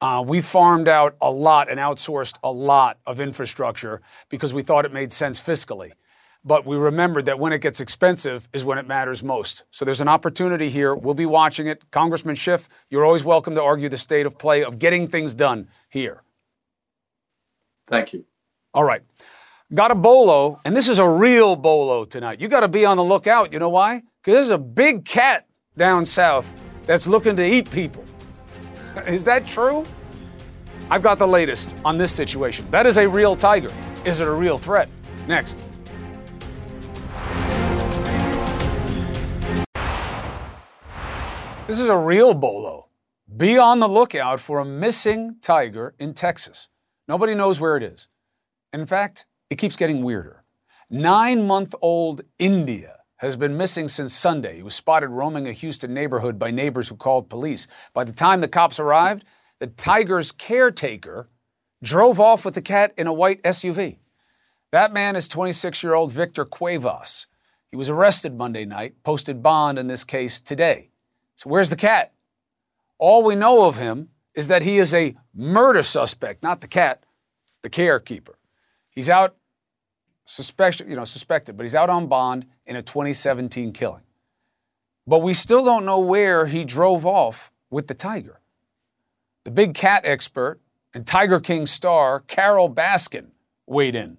Uh, 0.00 0.22
we 0.26 0.40
farmed 0.40 0.88
out 0.88 1.16
a 1.20 1.30
lot 1.30 1.70
and 1.70 1.78
outsourced 1.78 2.36
a 2.42 2.50
lot 2.50 2.98
of 3.06 3.20
infrastructure 3.20 4.02
because 4.28 4.52
we 4.52 4.62
thought 4.62 4.84
it 4.84 4.92
made 4.92 5.12
sense 5.12 5.40
fiscally. 5.40 5.92
But 6.44 6.66
we 6.66 6.76
remembered 6.76 7.26
that 7.26 7.38
when 7.38 7.52
it 7.52 7.60
gets 7.60 7.80
expensive 7.80 8.48
is 8.52 8.64
when 8.64 8.76
it 8.76 8.88
matters 8.88 9.22
most. 9.22 9.62
So 9.70 9.84
there's 9.84 10.00
an 10.00 10.08
opportunity 10.08 10.70
here. 10.70 10.92
We'll 10.92 11.14
be 11.14 11.26
watching 11.26 11.68
it. 11.68 11.88
Congressman 11.92 12.34
Schiff, 12.34 12.68
you're 12.90 13.04
always 13.04 13.22
welcome 13.22 13.54
to 13.54 13.62
argue 13.62 13.88
the 13.88 13.96
state 13.96 14.26
of 14.26 14.38
play 14.38 14.64
of 14.64 14.80
getting 14.80 15.06
things 15.06 15.36
done 15.36 15.68
here. 15.88 16.24
Thank 17.92 18.14
you. 18.14 18.24
All 18.72 18.84
right. 18.84 19.02
Got 19.74 19.90
a 19.90 19.94
bolo, 19.94 20.60
and 20.64 20.74
this 20.74 20.88
is 20.88 20.98
a 20.98 21.06
real 21.06 21.56
bolo 21.56 22.06
tonight. 22.06 22.40
You 22.40 22.48
got 22.48 22.60
to 22.60 22.68
be 22.68 22.86
on 22.86 22.96
the 22.96 23.04
lookout. 23.04 23.52
You 23.52 23.58
know 23.58 23.68
why? 23.68 24.02
Because 24.22 24.46
there's 24.46 24.48
a 24.48 24.56
big 24.56 25.04
cat 25.04 25.46
down 25.76 26.06
south 26.06 26.50
that's 26.86 27.06
looking 27.06 27.36
to 27.36 27.46
eat 27.46 27.70
people. 27.70 28.02
is 29.06 29.24
that 29.24 29.46
true? 29.46 29.84
I've 30.90 31.02
got 31.02 31.18
the 31.18 31.28
latest 31.28 31.76
on 31.84 31.98
this 31.98 32.12
situation. 32.12 32.66
That 32.70 32.86
is 32.86 32.96
a 32.96 33.06
real 33.06 33.36
tiger. 33.36 33.70
Is 34.06 34.20
it 34.20 34.26
a 34.26 34.32
real 34.32 34.56
threat? 34.56 34.88
Next. 35.26 35.58
This 41.66 41.78
is 41.78 41.88
a 41.88 41.96
real 41.96 42.32
bolo. 42.32 42.88
Be 43.34 43.58
on 43.58 43.80
the 43.80 43.88
lookout 43.88 44.40
for 44.40 44.60
a 44.60 44.64
missing 44.64 45.36
tiger 45.42 45.94
in 45.98 46.14
Texas. 46.14 46.68
Nobody 47.08 47.34
knows 47.34 47.60
where 47.60 47.76
it 47.76 47.82
is. 47.82 48.08
In 48.72 48.86
fact, 48.86 49.26
it 49.50 49.56
keeps 49.56 49.76
getting 49.76 50.02
weirder. 50.02 50.42
Nine 50.88 51.46
month 51.46 51.74
old 51.80 52.22
India 52.38 52.98
has 53.16 53.36
been 53.36 53.56
missing 53.56 53.88
since 53.88 54.12
Sunday. 54.14 54.56
He 54.56 54.62
was 54.62 54.74
spotted 54.74 55.08
roaming 55.08 55.46
a 55.46 55.52
Houston 55.52 55.94
neighborhood 55.94 56.38
by 56.38 56.50
neighbors 56.50 56.88
who 56.88 56.96
called 56.96 57.30
police. 57.30 57.68
By 57.94 58.04
the 58.04 58.12
time 58.12 58.40
the 58.40 58.48
cops 58.48 58.80
arrived, 58.80 59.24
the 59.58 59.68
tiger's 59.68 60.32
caretaker 60.32 61.28
drove 61.82 62.18
off 62.18 62.44
with 62.44 62.54
the 62.54 62.62
cat 62.62 62.92
in 62.96 63.06
a 63.06 63.12
white 63.12 63.42
SUV. 63.42 63.98
That 64.72 64.92
man 64.92 65.16
is 65.16 65.28
26 65.28 65.82
year 65.82 65.94
old 65.94 66.12
Victor 66.12 66.44
Cuevas. 66.44 67.26
He 67.70 67.76
was 67.76 67.88
arrested 67.88 68.36
Monday 68.36 68.64
night, 68.64 68.94
posted 69.02 69.42
bond 69.42 69.78
in 69.78 69.86
this 69.86 70.04
case 70.04 70.40
today. 70.40 70.90
So, 71.36 71.48
where's 71.48 71.70
the 71.70 71.76
cat? 71.76 72.12
All 72.98 73.22
we 73.22 73.34
know 73.34 73.66
of 73.66 73.76
him 73.76 74.08
is 74.34 74.48
that 74.48 74.62
he 74.62 74.78
is 74.78 74.92
a 74.92 75.16
murder 75.34 75.82
suspect, 75.82 76.42
not 76.42 76.60
the 76.60 76.68
cat, 76.68 77.04
the 77.62 77.70
carekeeper. 77.70 78.36
He's 78.90 79.08
out 79.08 79.36
suspected, 80.24 80.88
you 80.88 80.96
know, 80.96 81.04
suspected, 81.04 81.56
but 81.56 81.64
he's 81.64 81.74
out 81.74 81.90
on 81.90 82.06
bond 82.06 82.46
in 82.66 82.76
a 82.76 82.82
2017 82.82 83.72
killing. 83.72 84.02
But 85.06 85.20
we 85.20 85.34
still 85.34 85.64
don't 85.64 85.84
know 85.84 85.98
where 85.98 86.46
he 86.46 86.64
drove 86.64 87.04
off 87.04 87.50
with 87.70 87.88
the 87.88 87.94
tiger. 87.94 88.40
The 89.44 89.50
big 89.50 89.74
cat 89.74 90.02
expert 90.04 90.60
and 90.94 91.06
Tiger 91.06 91.40
King 91.40 91.66
star 91.66 92.20
Carole 92.20 92.72
Baskin 92.72 93.28
weighed 93.66 93.94
in. 93.94 94.18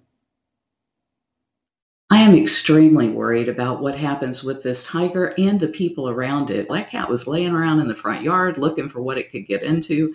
I 2.10 2.18
am 2.18 2.34
extremely 2.34 3.08
worried 3.08 3.48
about 3.48 3.80
what 3.80 3.94
happens 3.94 4.44
with 4.44 4.62
this 4.62 4.84
tiger 4.84 5.34
and 5.38 5.58
the 5.58 5.68
people 5.68 6.08
around 6.08 6.50
it. 6.50 6.68
That 6.68 6.90
cat 6.90 7.08
was 7.08 7.26
laying 7.26 7.52
around 7.52 7.80
in 7.80 7.88
the 7.88 7.94
front 7.94 8.22
yard 8.22 8.58
looking 8.58 8.88
for 8.88 9.00
what 9.00 9.18
it 9.18 9.32
could 9.32 9.46
get 9.46 9.62
into. 9.62 10.14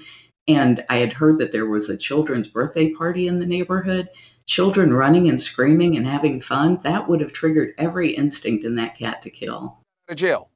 And 0.49 0.83
I 0.89 0.97
had 0.97 1.13
heard 1.13 1.37
that 1.37 1.51
there 1.51 1.67
was 1.67 1.89
a 1.89 1.95
children's 1.95 2.47
birthday 2.47 2.89
party 2.89 3.27
in 3.27 3.37
the 3.37 3.45
neighborhood. 3.45 4.09
Children 4.47 4.91
running 4.91 5.29
and 5.29 5.39
screaming 5.39 5.95
and 5.95 6.07
having 6.07 6.41
fun, 6.41 6.79
that 6.81 7.07
would 7.07 7.21
have 7.21 7.31
triggered 7.31 7.75
every 7.77 8.09
instinct 8.15 8.65
in 8.65 8.73
that 8.75 8.97
cat 8.97 9.21
to 9.21 9.29
kill. 9.29 9.77
To 10.07 10.15
jail. 10.15 10.49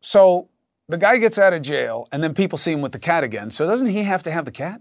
So 0.00 0.48
the 0.88 0.98
guy 0.98 1.18
gets 1.18 1.38
out 1.38 1.52
of 1.52 1.62
jail, 1.62 2.08
and 2.10 2.24
then 2.24 2.34
people 2.34 2.58
see 2.58 2.72
him 2.72 2.80
with 2.80 2.90
the 2.90 2.98
cat 2.98 3.22
again. 3.22 3.50
So 3.50 3.64
doesn't 3.64 3.86
he 3.86 4.02
have 4.02 4.24
to 4.24 4.32
have 4.32 4.44
the 4.44 4.50
cat? 4.50 4.80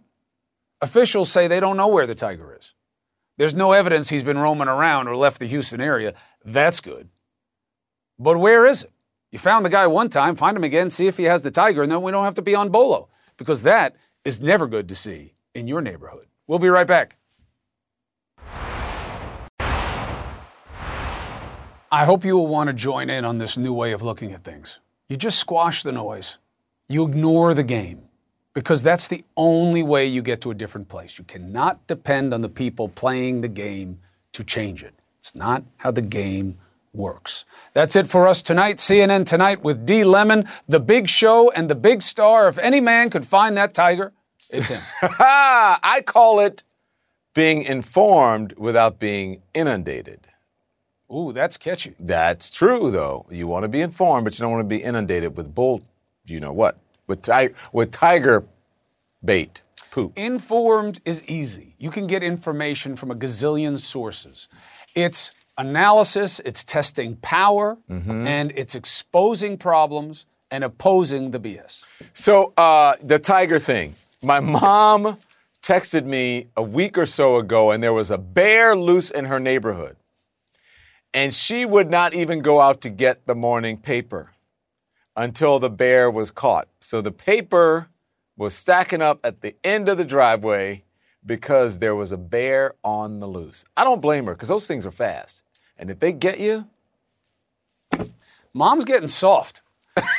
Officials 0.81 1.31
say 1.31 1.47
they 1.47 1.59
don't 1.59 1.77
know 1.77 1.87
where 1.87 2.07
the 2.07 2.15
tiger 2.15 2.57
is. 2.59 2.73
There's 3.37 3.53
no 3.53 3.73
evidence 3.73 4.09
he's 4.09 4.23
been 4.23 4.39
roaming 4.39 4.67
around 4.67 5.07
or 5.07 5.15
left 5.15 5.39
the 5.39 5.45
Houston 5.45 5.81
area. 5.81 6.15
That's 6.43 6.81
good. 6.81 7.09
But 8.17 8.39
where 8.39 8.65
is 8.65 8.81
it? 8.81 8.91
You 9.31 9.39
found 9.39 9.65
the 9.65 9.69
guy 9.69 9.87
one 9.87 10.09
time, 10.09 10.35
find 10.35 10.57
him 10.57 10.65
again, 10.65 10.89
see 10.89 11.07
if 11.07 11.15
he 11.15 11.23
has 11.23 11.41
the 11.41 11.51
tiger, 11.51 11.81
and 11.81 11.91
then 11.91 12.01
we 12.01 12.11
don't 12.11 12.25
have 12.25 12.33
to 12.33 12.41
be 12.41 12.53
on 12.53 12.67
Bolo 12.69 13.07
because 13.37 13.61
that 13.61 13.95
is 14.25 14.41
never 14.41 14.67
good 14.67 14.89
to 14.89 14.95
see 14.95 15.33
in 15.55 15.69
your 15.69 15.81
neighborhood. 15.81 16.27
We'll 16.47 16.59
be 16.59 16.67
right 16.67 16.85
back. 16.85 17.15
I 21.93 22.05
hope 22.05 22.25
you 22.25 22.35
will 22.35 22.47
want 22.47 22.67
to 22.67 22.73
join 22.73 23.09
in 23.09 23.23
on 23.23 23.37
this 23.37 23.57
new 23.57 23.73
way 23.73 23.93
of 23.93 24.01
looking 24.01 24.33
at 24.33 24.43
things. 24.43 24.81
You 25.07 25.15
just 25.15 25.39
squash 25.39 25.83
the 25.83 25.91
noise, 25.93 26.37
you 26.89 27.05
ignore 27.05 27.53
the 27.53 27.63
game, 27.63 28.03
because 28.53 28.83
that's 28.83 29.07
the 29.07 29.23
only 29.37 29.83
way 29.83 30.05
you 30.05 30.21
get 30.21 30.41
to 30.41 30.51
a 30.51 30.55
different 30.55 30.89
place. 30.89 31.17
You 31.17 31.23
cannot 31.23 31.87
depend 31.87 32.33
on 32.33 32.41
the 32.41 32.49
people 32.49 32.89
playing 32.89 33.41
the 33.41 33.47
game 33.47 33.99
to 34.33 34.43
change 34.43 34.83
it. 34.83 34.93
It's 35.19 35.35
not 35.35 35.63
how 35.77 35.91
the 35.91 36.01
game 36.01 36.57
works. 36.93 37.45
That's 37.73 37.95
it 37.95 38.07
for 38.07 38.27
us 38.27 38.41
tonight. 38.41 38.77
CNN 38.77 39.25
Tonight 39.25 39.63
with 39.63 39.85
D. 39.85 40.03
Lemon, 40.03 40.47
the 40.67 40.79
big 40.79 41.07
show 41.07 41.51
and 41.51 41.69
the 41.69 41.75
big 41.75 42.01
star. 42.01 42.47
If 42.47 42.57
any 42.57 42.81
man 42.81 43.09
could 43.09 43.25
find 43.25 43.55
that 43.57 43.73
tiger, 43.73 44.13
it's 44.51 44.67
him. 44.67 44.81
I 45.01 46.03
call 46.05 46.39
it 46.39 46.63
being 47.33 47.63
informed 47.63 48.53
without 48.57 48.99
being 48.99 49.41
inundated. 49.53 50.27
Ooh, 51.13 51.33
that's 51.33 51.57
catchy. 51.57 51.93
That's 51.99 52.49
true, 52.49 52.89
though. 52.89 53.25
You 53.29 53.47
want 53.47 53.63
to 53.63 53.69
be 53.69 53.81
informed, 53.81 54.23
but 54.23 54.37
you 54.37 54.43
don't 54.43 54.51
want 54.51 54.63
to 54.63 54.75
be 54.75 54.81
inundated 54.81 55.35
with 55.35 55.53
bull, 55.53 55.81
you 56.25 56.39
know 56.39 56.53
what, 56.53 56.77
with, 57.07 57.21
ti- 57.21 57.49
with 57.73 57.91
tiger 57.91 58.45
bait 59.23 59.61
poop. 59.91 60.17
Informed 60.17 61.01
is 61.05 61.23
easy. 61.25 61.75
You 61.77 61.91
can 61.91 62.07
get 62.07 62.23
information 62.23 62.95
from 62.95 63.11
a 63.11 63.15
gazillion 63.15 63.77
sources. 63.77 64.47
It's 64.95 65.31
analysis, 65.57 66.39
it's 66.41 66.63
testing 66.63 67.15
power, 67.17 67.77
Mm-hmm. 67.89 68.25
and 68.27 68.51
it's 68.55 68.75
exposing 68.75 69.57
problems 69.57 70.25
and 70.49 70.63
opposing 70.63 71.31
the 71.31 71.39
BS. 71.39 71.83
So 72.13 72.53
uh, 72.57 72.95
the 73.01 73.19
tiger 73.19 73.59
thing. 73.59 73.95
My 74.23 74.39
mom 74.39 75.17
texted 75.63 76.05
me 76.05 76.47
a 76.57 76.61
week 76.63 76.97
or 76.97 77.05
so 77.05 77.37
ago, 77.37 77.71
and 77.71 77.81
there 77.83 77.93
was 77.93 78.11
a 78.11 78.17
bear 78.17 78.75
loose 78.75 79.09
in 79.11 79.25
her 79.25 79.39
neighborhood, 79.39 79.95
and 81.13 81.33
she 81.33 81.65
would 81.65 81.89
not 81.89 82.13
even 82.13 82.41
go 82.41 82.61
out 82.61 82.81
to 82.81 82.89
get 82.89 83.25
the 83.27 83.35
morning 83.35 83.77
paper 83.77 84.31
until 85.15 85.59
the 85.59 85.69
bear 85.69 86.09
was 86.09 86.31
caught. 86.31 86.67
So 86.79 87.01
the 87.01 87.11
paper 87.11 87.87
was 88.37 88.53
stacking 88.53 89.01
up 89.01 89.19
at 89.23 89.41
the 89.41 89.55
end 89.63 89.89
of 89.89 89.97
the 89.97 90.05
driveway 90.05 90.83
because 91.25 91.79
there 91.79 91.95
was 91.95 92.11
a 92.11 92.17
bear 92.17 92.73
on 92.83 93.19
the 93.19 93.27
loose. 93.27 93.63
I 93.77 93.83
don't 93.83 94.01
blame 94.01 94.25
her 94.25 94.33
because 94.33 94.49
those 94.49 94.67
things 94.67 94.85
are 94.85 94.91
fast, 94.91 95.43
and 95.77 95.89
if 95.89 95.99
they 95.99 96.11
get 96.13 96.39
you, 96.39 96.65
Mom's 98.53 98.83
getting 98.85 99.07
soft 99.07 99.61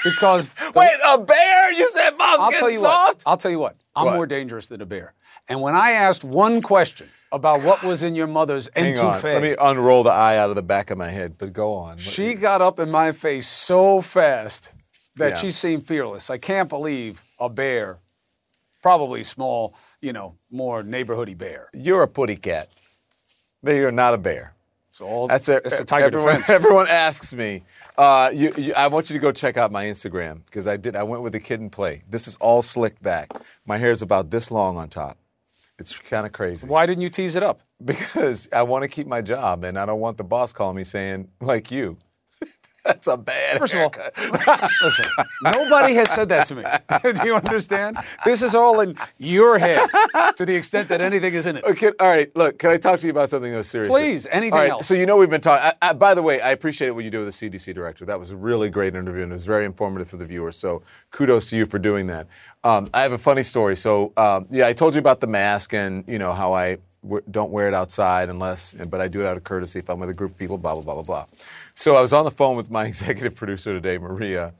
because 0.04 0.54
wait, 0.74 0.98
a 1.04 1.18
bear? 1.18 1.72
You 1.72 1.88
said 1.90 2.10
mom's 2.18 2.40
I'll 2.40 2.46
getting 2.50 2.60
tell 2.60 2.70
you 2.70 2.78
soft? 2.80 3.16
what. 3.18 3.22
I'll 3.26 3.36
tell 3.36 3.50
you 3.50 3.58
what. 3.58 3.76
I'm 3.94 4.06
What? 4.06 4.14
more 4.14 4.26
dangerous 4.26 4.68
than 4.68 4.80
a 4.80 4.86
bear. 4.86 5.12
And 5.48 5.60
when 5.60 5.74
I 5.74 5.90
asked 5.92 6.24
one 6.24 6.62
question 6.62 7.08
about 7.30 7.62
what 7.62 7.82
was 7.82 8.02
in 8.02 8.14
your 8.14 8.26
mother's 8.26 8.70
Hang 8.74 8.98
on. 8.98 9.20
Let 9.22 9.42
me 9.42 9.54
unroll 9.60 10.02
the 10.02 10.10
eye 10.12 10.36
out 10.38 10.48
of 10.50 10.56
the 10.56 10.62
back 10.62 10.90
of 10.90 10.96
my 10.98 11.08
head, 11.08 11.36
but 11.36 11.52
go 11.52 11.74
on. 11.74 11.98
She 11.98 12.34
got 12.34 12.62
up 12.62 12.78
in 12.78 12.90
my 12.90 13.12
face 13.12 13.48
so 13.48 14.00
fast 14.00 14.70
that 15.16 15.30
Yeah. 15.30 15.34
she 15.36 15.50
seemed 15.50 15.86
fearless. 15.86 16.30
I 16.30 16.38
can't 16.38 16.68
believe 16.70 17.22
a 17.38 17.48
bear, 17.50 17.98
probably 18.82 19.24
small, 19.24 19.74
you 20.00 20.12
know, 20.12 20.36
more 20.50 20.82
neighborhoody 20.82 21.36
bear. 21.38 21.70
You're 21.72 22.02
a 22.02 22.08
putty 22.08 22.36
cat. 22.36 22.68
But 23.62 23.72
you're 23.72 23.92
not 23.92 24.12
a 24.12 24.18
bear. 24.18 24.54
So 24.90 25.06
all 25.06 25.26
That's 25.28 25.48
a, 25.48 25.56
it's 25.56 25.80
a 25.80 25.84
tiger 25.84 26.06
everyone, 26.06 26.26
defense. 26.26 26.50
Everyone 26.50 26.88
asks 26.88 27.32
me. 27.32 27.62
Uh, 27.96 28.30
you, 28.34 28.52
you, 28.56 28.74
I 28.74 28.88
want 28.88 29.08
you 29.08 29.14
to 29.14 29.20
go 29.20 29.32
check 29.32 29.56
out 29.56 29.70
my 29.70 29.84
Instagram 29.84 30.44
because 30.44 30.66
I 30.66 30.76
did. 30.76 30.96
I 30.96 31.02
went 31.02 31.22
with 31.22 31.34
a 31.34 31.40
Kid 31.40 31.60
'n 31.60 31.70
Play. 31.70 32.02
This 32.10 32.26
is 32.26 32.36
all 32.36 32.60
slicked 32.62 33.02
back. 33.02 33.30
My 33.66 33.78
hair 33.78 33.92
is 33.92 34.02
about 34.02 34.30
this 34.30 34.50
long 34.50 34.76
on 34.76 34.88
top. 34.88 35.16
It's 35.78 35.96
kind 35.96 36.26
of 36.26 36.32
crazy. 36.32 36.66
Why 36.66 36.86
didn't 36.86 37.02
you 37.02 37.10
tease 37.10 37.36
it 37.36 37.42
up? 37.42 37.62
Because 37.84 38.48
I 38.52 38.62
want 38.62 38.82
to 38.82 38.88
keep 38.88 39.06
my 39.06 39.20
job 39.22 39.64
and 39.64 39.78
I 39.78 39.86
don't 39.86 40.00
want 40.00 40.16
the 40.16 40.24
boss 40.24 40.52
calling 40.52 40.76
me 40.76 40.84
saying 40.84 41.28
like 41.40 41.70
you. 41.70 41.96
That's 42.84 43.06
a 43.06 43.16
bad. 43.16 43.58
First 43.58 43.74
of 43.74 43.80
all, 43.80 43.94
listen, 44.82 45.04
nobody 45.42 45.94
has 45.94 46.10
said 46.10 46.28
that 46.30 46.48
to 46.48 46.56
me. 46.56 46.64
Do 47.20 47.26
you 47.26 47.36
understand? 47.36 47.96
This 48.24 48.42
is 48.42 48.56
all 48.56 48.80
in 48.80 48.96
your 49.18 49.58
head 49.58 49.88
to 50.36 50.44
the 50.44 50.56
extent 50.56 50.88
that 50.88 51.00
anything 51.00 51.32
is 51.32 51.46
in 51.46 51.58
it. 51.58 51.64
Okay, 51.64 51.92
all 52.00 52.08
right. 52.08 52.34
Look, 52.36 52.58
can 52.58 52.70
I 52.70 52.78
talk 52.78 52.98
to 53.00 53.06
you 53.06 53.12
about 53.12 53.30
something 53.30 53.52
that's 53.52 53.68
serious? 53.68 53.88
Please, 53.88 54.26
anything 54.26 54.54
all 54.54 54.58
right, 54.58 54.70
else. 54.70 54.88
So 54.88 54.94
you 54.94 55.06
know 55.06 55.16
we've 55.16 55.30
been 55.30 55.40
talking. 55.40 55.72
I, 55.80 55.90
I, 55.90 55.92
by 55.92 56.14
the 56.14 56.22
way, 56.22 56.40
I 56.40 56.50
appreciate 56.50 56.90
what 56.90 57.04
you 57.04 57.10
do 57.10 57.24
with 57.24 57.38
the 57.38 57.50
CDC 57.50 57.72
director. 57.72 58.04
That 58.04 58.18
was 58.18 58.32
a 58.32 58.36
really 58.36 58.68
great 58.68 58.96
interview 58.96 59.22
and 59.22 59.30
it 59.30 59.36
was 59.36 59.46
very 59.46 59.64
informative 59.64 60.08
for 60.08 60.16
the 60.16 60.24
viewers. 60.24 60.56
So 60.56 60.82
kudos 61.12 61.50
to 61.50 61.56
you 61.56 61.66
for 61.66 61.78
doing 61.78 62.08
that. 62.08 62.26
Um, 62.64 62.88
I 62.92 63.02
have 63.02 63.12
a 63.12 63.18
funny 63.18 63.44
story. 63.44 63.76
So 63.76 64.12
um, 64.16 64.46
yeah, 64.50 64.66
I 64.66 64.72
told 64.72 64.94
you 64.94 64.98
about 64.98 65.20
the 65.20 65.28
mask 65.28 65.72
and 65.72 66.04
you 66.08 66.18
know 66.18 66.32
how 66.32 66.52
I 66.52 66.78
w- 67.02 67.22
don't 67.30 67.50
wear 67.50 67.68
it 67.68 67.74
outside 67.74 68.28
unless, 68.28 68.74
but 68.74 69.00
I 69.00 69.08
do 69.08 69.20
it 69.20 69.26
out 69.26 69.36
of 69.36 69.44
courtesy 69.44 69.78
if 69.78 69.88
I'm 69.88 69.98
with 70.00 70.10
a 70.10 70.14
group 70.14 70.32
of 70.32 70.38
people. 70.38 70.58
Blah 70.58 70.74
blah 70.74 70.82
blah 70.82 70.94
blah 70.94 71.02
blah. 71.02 71.26
So 71.74 71.96
I 71.96 72.00
was 72.00 72.12
on 72.12 72.24
the 72.24 72.30
phone 72.30 72.56
with 72.56 72.70
my 72.70 72.84
executive 72.92 73.34
producer 73.34 73.72
today, 73.72 73.98
Maria. 73.98 74.52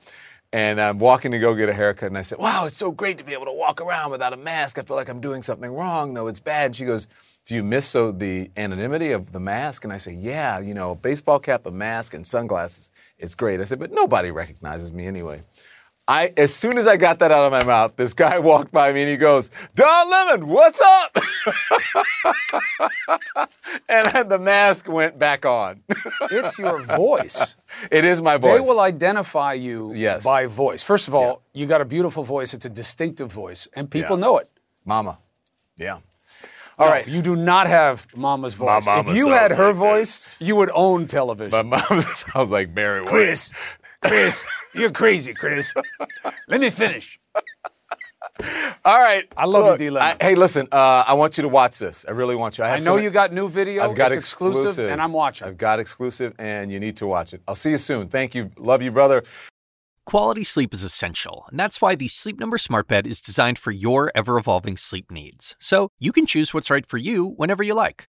And 0.54 0.78
I'm 0.78 0.98
walking 0.98 1.30
to 1.30 1.38
go 1.38 1.54
get 1.54 1.70
a 1.70 1.72
haircut, 1.72 2.08
and 2.08 2.18
I 2.18 2.22
said, 2.22 2.38
Wow, 2.38 2.66
it's 2.66 2.76
so 2.76 2.92
great 2.92 3.16
to 3.18 3.24
be 3.24 3.32
able 3.32 3.46
to 3.46 3.52
walk 3.52 3.80
around 3.80 4.10
without 4.10 4.34
a 4.34 4.36
mask. 4.36 4.78
I 4.78 4.82
feel 4.82 4.96
like 4.96 5.08
I'm 5.08 5.20
doing 5.20 5.42
something 5.42 5.72
wrong, 5.72 6.12
though 6.12 6.26
it's 6.26 6.40
bad. 6.40 6.66
And 6.66 6.76
she 6.76 6.84
goes, 6.84 7.08
Do 7.46 7.54
you 7.54 7.62
miss 7.62 7.88
so 7.88 8.12
the 8.12 8.50
anonymity 8.58 9.12
of 9.12 9.32
the 9.32 9.40
mask? 9.40 9.84
And 9.84 9.92
I 9.92 9.96
say, 9.96 10.12
Yeah, 10.12 10.58
you 10.58 10.74
know, 10.74 10.94
baseball 10.94 11.38
cap, 11.38 11.64
a 11.64 11.70
mask, 11.70 12.12
and 12.12 12.26
sunglasses. 12.26 12.90
It's 13.18 13.34
great. 13.34 13.60
I 13.60 13.64
said, 13.64 13.78
But 13.78 13.92
nobody 13.92 14.30
recognizes 14.30 14.92
me 14.92 15.06
anyway. 15.06 15.40
I, 16.12 16.32
as 16.36 16.54
soon 16.54 16.76
as 16.76 16.86
I 16.86 16.98
got 16.98 17.18
that 17.20 17.32
out 17.32 17.44
of 17.44 17.52
my 17.52 17.64
mouth, 17.64 17.96
this 17.96 18.12
guy 18.12 18.38
walked 18.50 18.70
by 18.70 18.92
me 18.92 19.02
and 19.02 19.10
he 19.10 19.16
goes, 19.16 19.50
Don 19.74 20.10
Lemon, 20.10 20.48
what's 20.48 20.80
up? 20.80 21.16
and 23.88 24.30
the 24.30 24.38
mask 24.38 24.88
went 24.88 25.18
back 25.18 25.44
on. 25.46 25.82
It's 26.30 26.58
your 26.58 26.80
voice. 26.82 27.56
it 27.90 28.04
is 28.04 28.20
my 28.22 28.36
voice. 28.36 28.60
They 28.60 28.68
will 28.68 28.80
identify 28.80 29.54
you 29.54 29.92
Yes. 29.94 30.24
by 30.24 30.46
voice. 30.46 30.82
First 30.82 31.08
of 31.08 31.14
all, 31.14 31.42
you 31.52 31.66
got 31.66 31.80
a 31.80 31.84
beautiful 31.84 32.22
voice. 32.24 32.54
It's 32.54 32.64
a 32.66 32.70
distinctive 32.70 33.30
voice, 33.32 33.68
and 33.74 33.90
people 33.90 34.16
Yeah. 34.16 34.20
know 34.26 34.38
it. 34.38 34.48
Mama. 34.84 35.18
Yeah. 35.76 35.98
All 36.78 36.86
No, 36.86 36.92
right, 36.92 37.06
you 37.06 37.22
do 37.22 37.36
not 37.36 37.66
have 37.66 38.06
Mama's 38.16 38.54
voice. 38.54 38.86
mama 38.86 39.10
if 39.10 39.16
you 39.16 39.28
had 39.28 39.50
her 39.52 39.68
like 39.68 39.76
voice, 39.76 40.36
you 40.40 40.56
would 40.56 40.70
own 40.74 41.06
television. 41.06 41.50
My 41.50 41.62
mom 41.62 42.00
sounds 42.02 42.50
like 42.50 42.70
Mary 42.70 43.02
White. 43.02 43.10
Chris, 43.10 43.52
Chris, 44.04 44.46
you're 44.74 44.90
crazy, 44.90 45.34
Chris. 45.34 45.72
Let 46.48 46.60
me 46.60 46.70
finish. 46.70 47.20
All 48.84 49.00
right. 49.00 49.32
I 49.36 49.46
love 49.46 49.64
Look, 49.64 49.80
you, 49.80 49.86
D. 49.86 49.90
Lemon. 49.90 50.16
I- 50.20 50.24
Hey, 50.24 50.34
listen, 50.34 50.68
uh, 50.72 51.04
I 51.06 51.14
want 51.14 51.36
you 51.36 51.42
to 51.42 51.48
watch 51.48 51.78
this. 51.78 52.04
I 52.08 52.12
really 52.12 52.34
want 52.34 52.58
you. 52.58 52.64
I, 52.64 52.72
I 52.72 52.78
know 52.78 52.96
some- 52.96 53.02
you 53.02 53.10
got 53.10 53.32
new 53.32 53.48
video. 53.48 53.84
I've 53.84 53.96
got 53.96 54.12
it's 54.12 54.16
exclusive, 54.18 54.90
and 54.90 55.00
I'm 55.00 55.12
watching. 55.12 55.46
I've 55.46 55.58
got 55.58 55.80
exclusive, 55.80 56.34
and 56.38 56.72
you 56.72 56.80
need 56.80 56.96
to 56.98 57.06
watch 57.06 57.32
it. 57.34 57.42
I'll 57.46 57.54
see 57.54 57.70
you 57.70 57.78
soon. 57.78 58.08
Thank 58.08 58.34
you. 58.34 58.50
Love 58.58 58.82
you, 58.82 58.90
brother. 58.90 59.22
Quality 60.04 60.42
sleep 60.42 60.74
is 60.74 60.82
essential, 60.82 61.44
and 61.48 61.60
that's 61.60 61.80
why 61.80 61.94
the 61.94 62.08
Sleep 62.08 62.40
Number 62.40 62.58
Smart 62.58 62.88
Bed 62.88 63.06
is 63.06 63.20
designed 63.20 63.56
for 63.56 63.70
your 63.70 64.10
ever 64.16 64.36
evolving 64.36 64.76
sleep 64.76 65.12
needs. 65.12 65.54
So 65.60 65.90
you 66.00 66.10
can 66.10 66.26
choose 66.26 66.52
what's 66.52 66.70
right 66.70 66.84
for 66.84 66.98
you 66.98 67.24
whenever 67.36 67.62
you 67.62 67.74
like. 67.74 68.08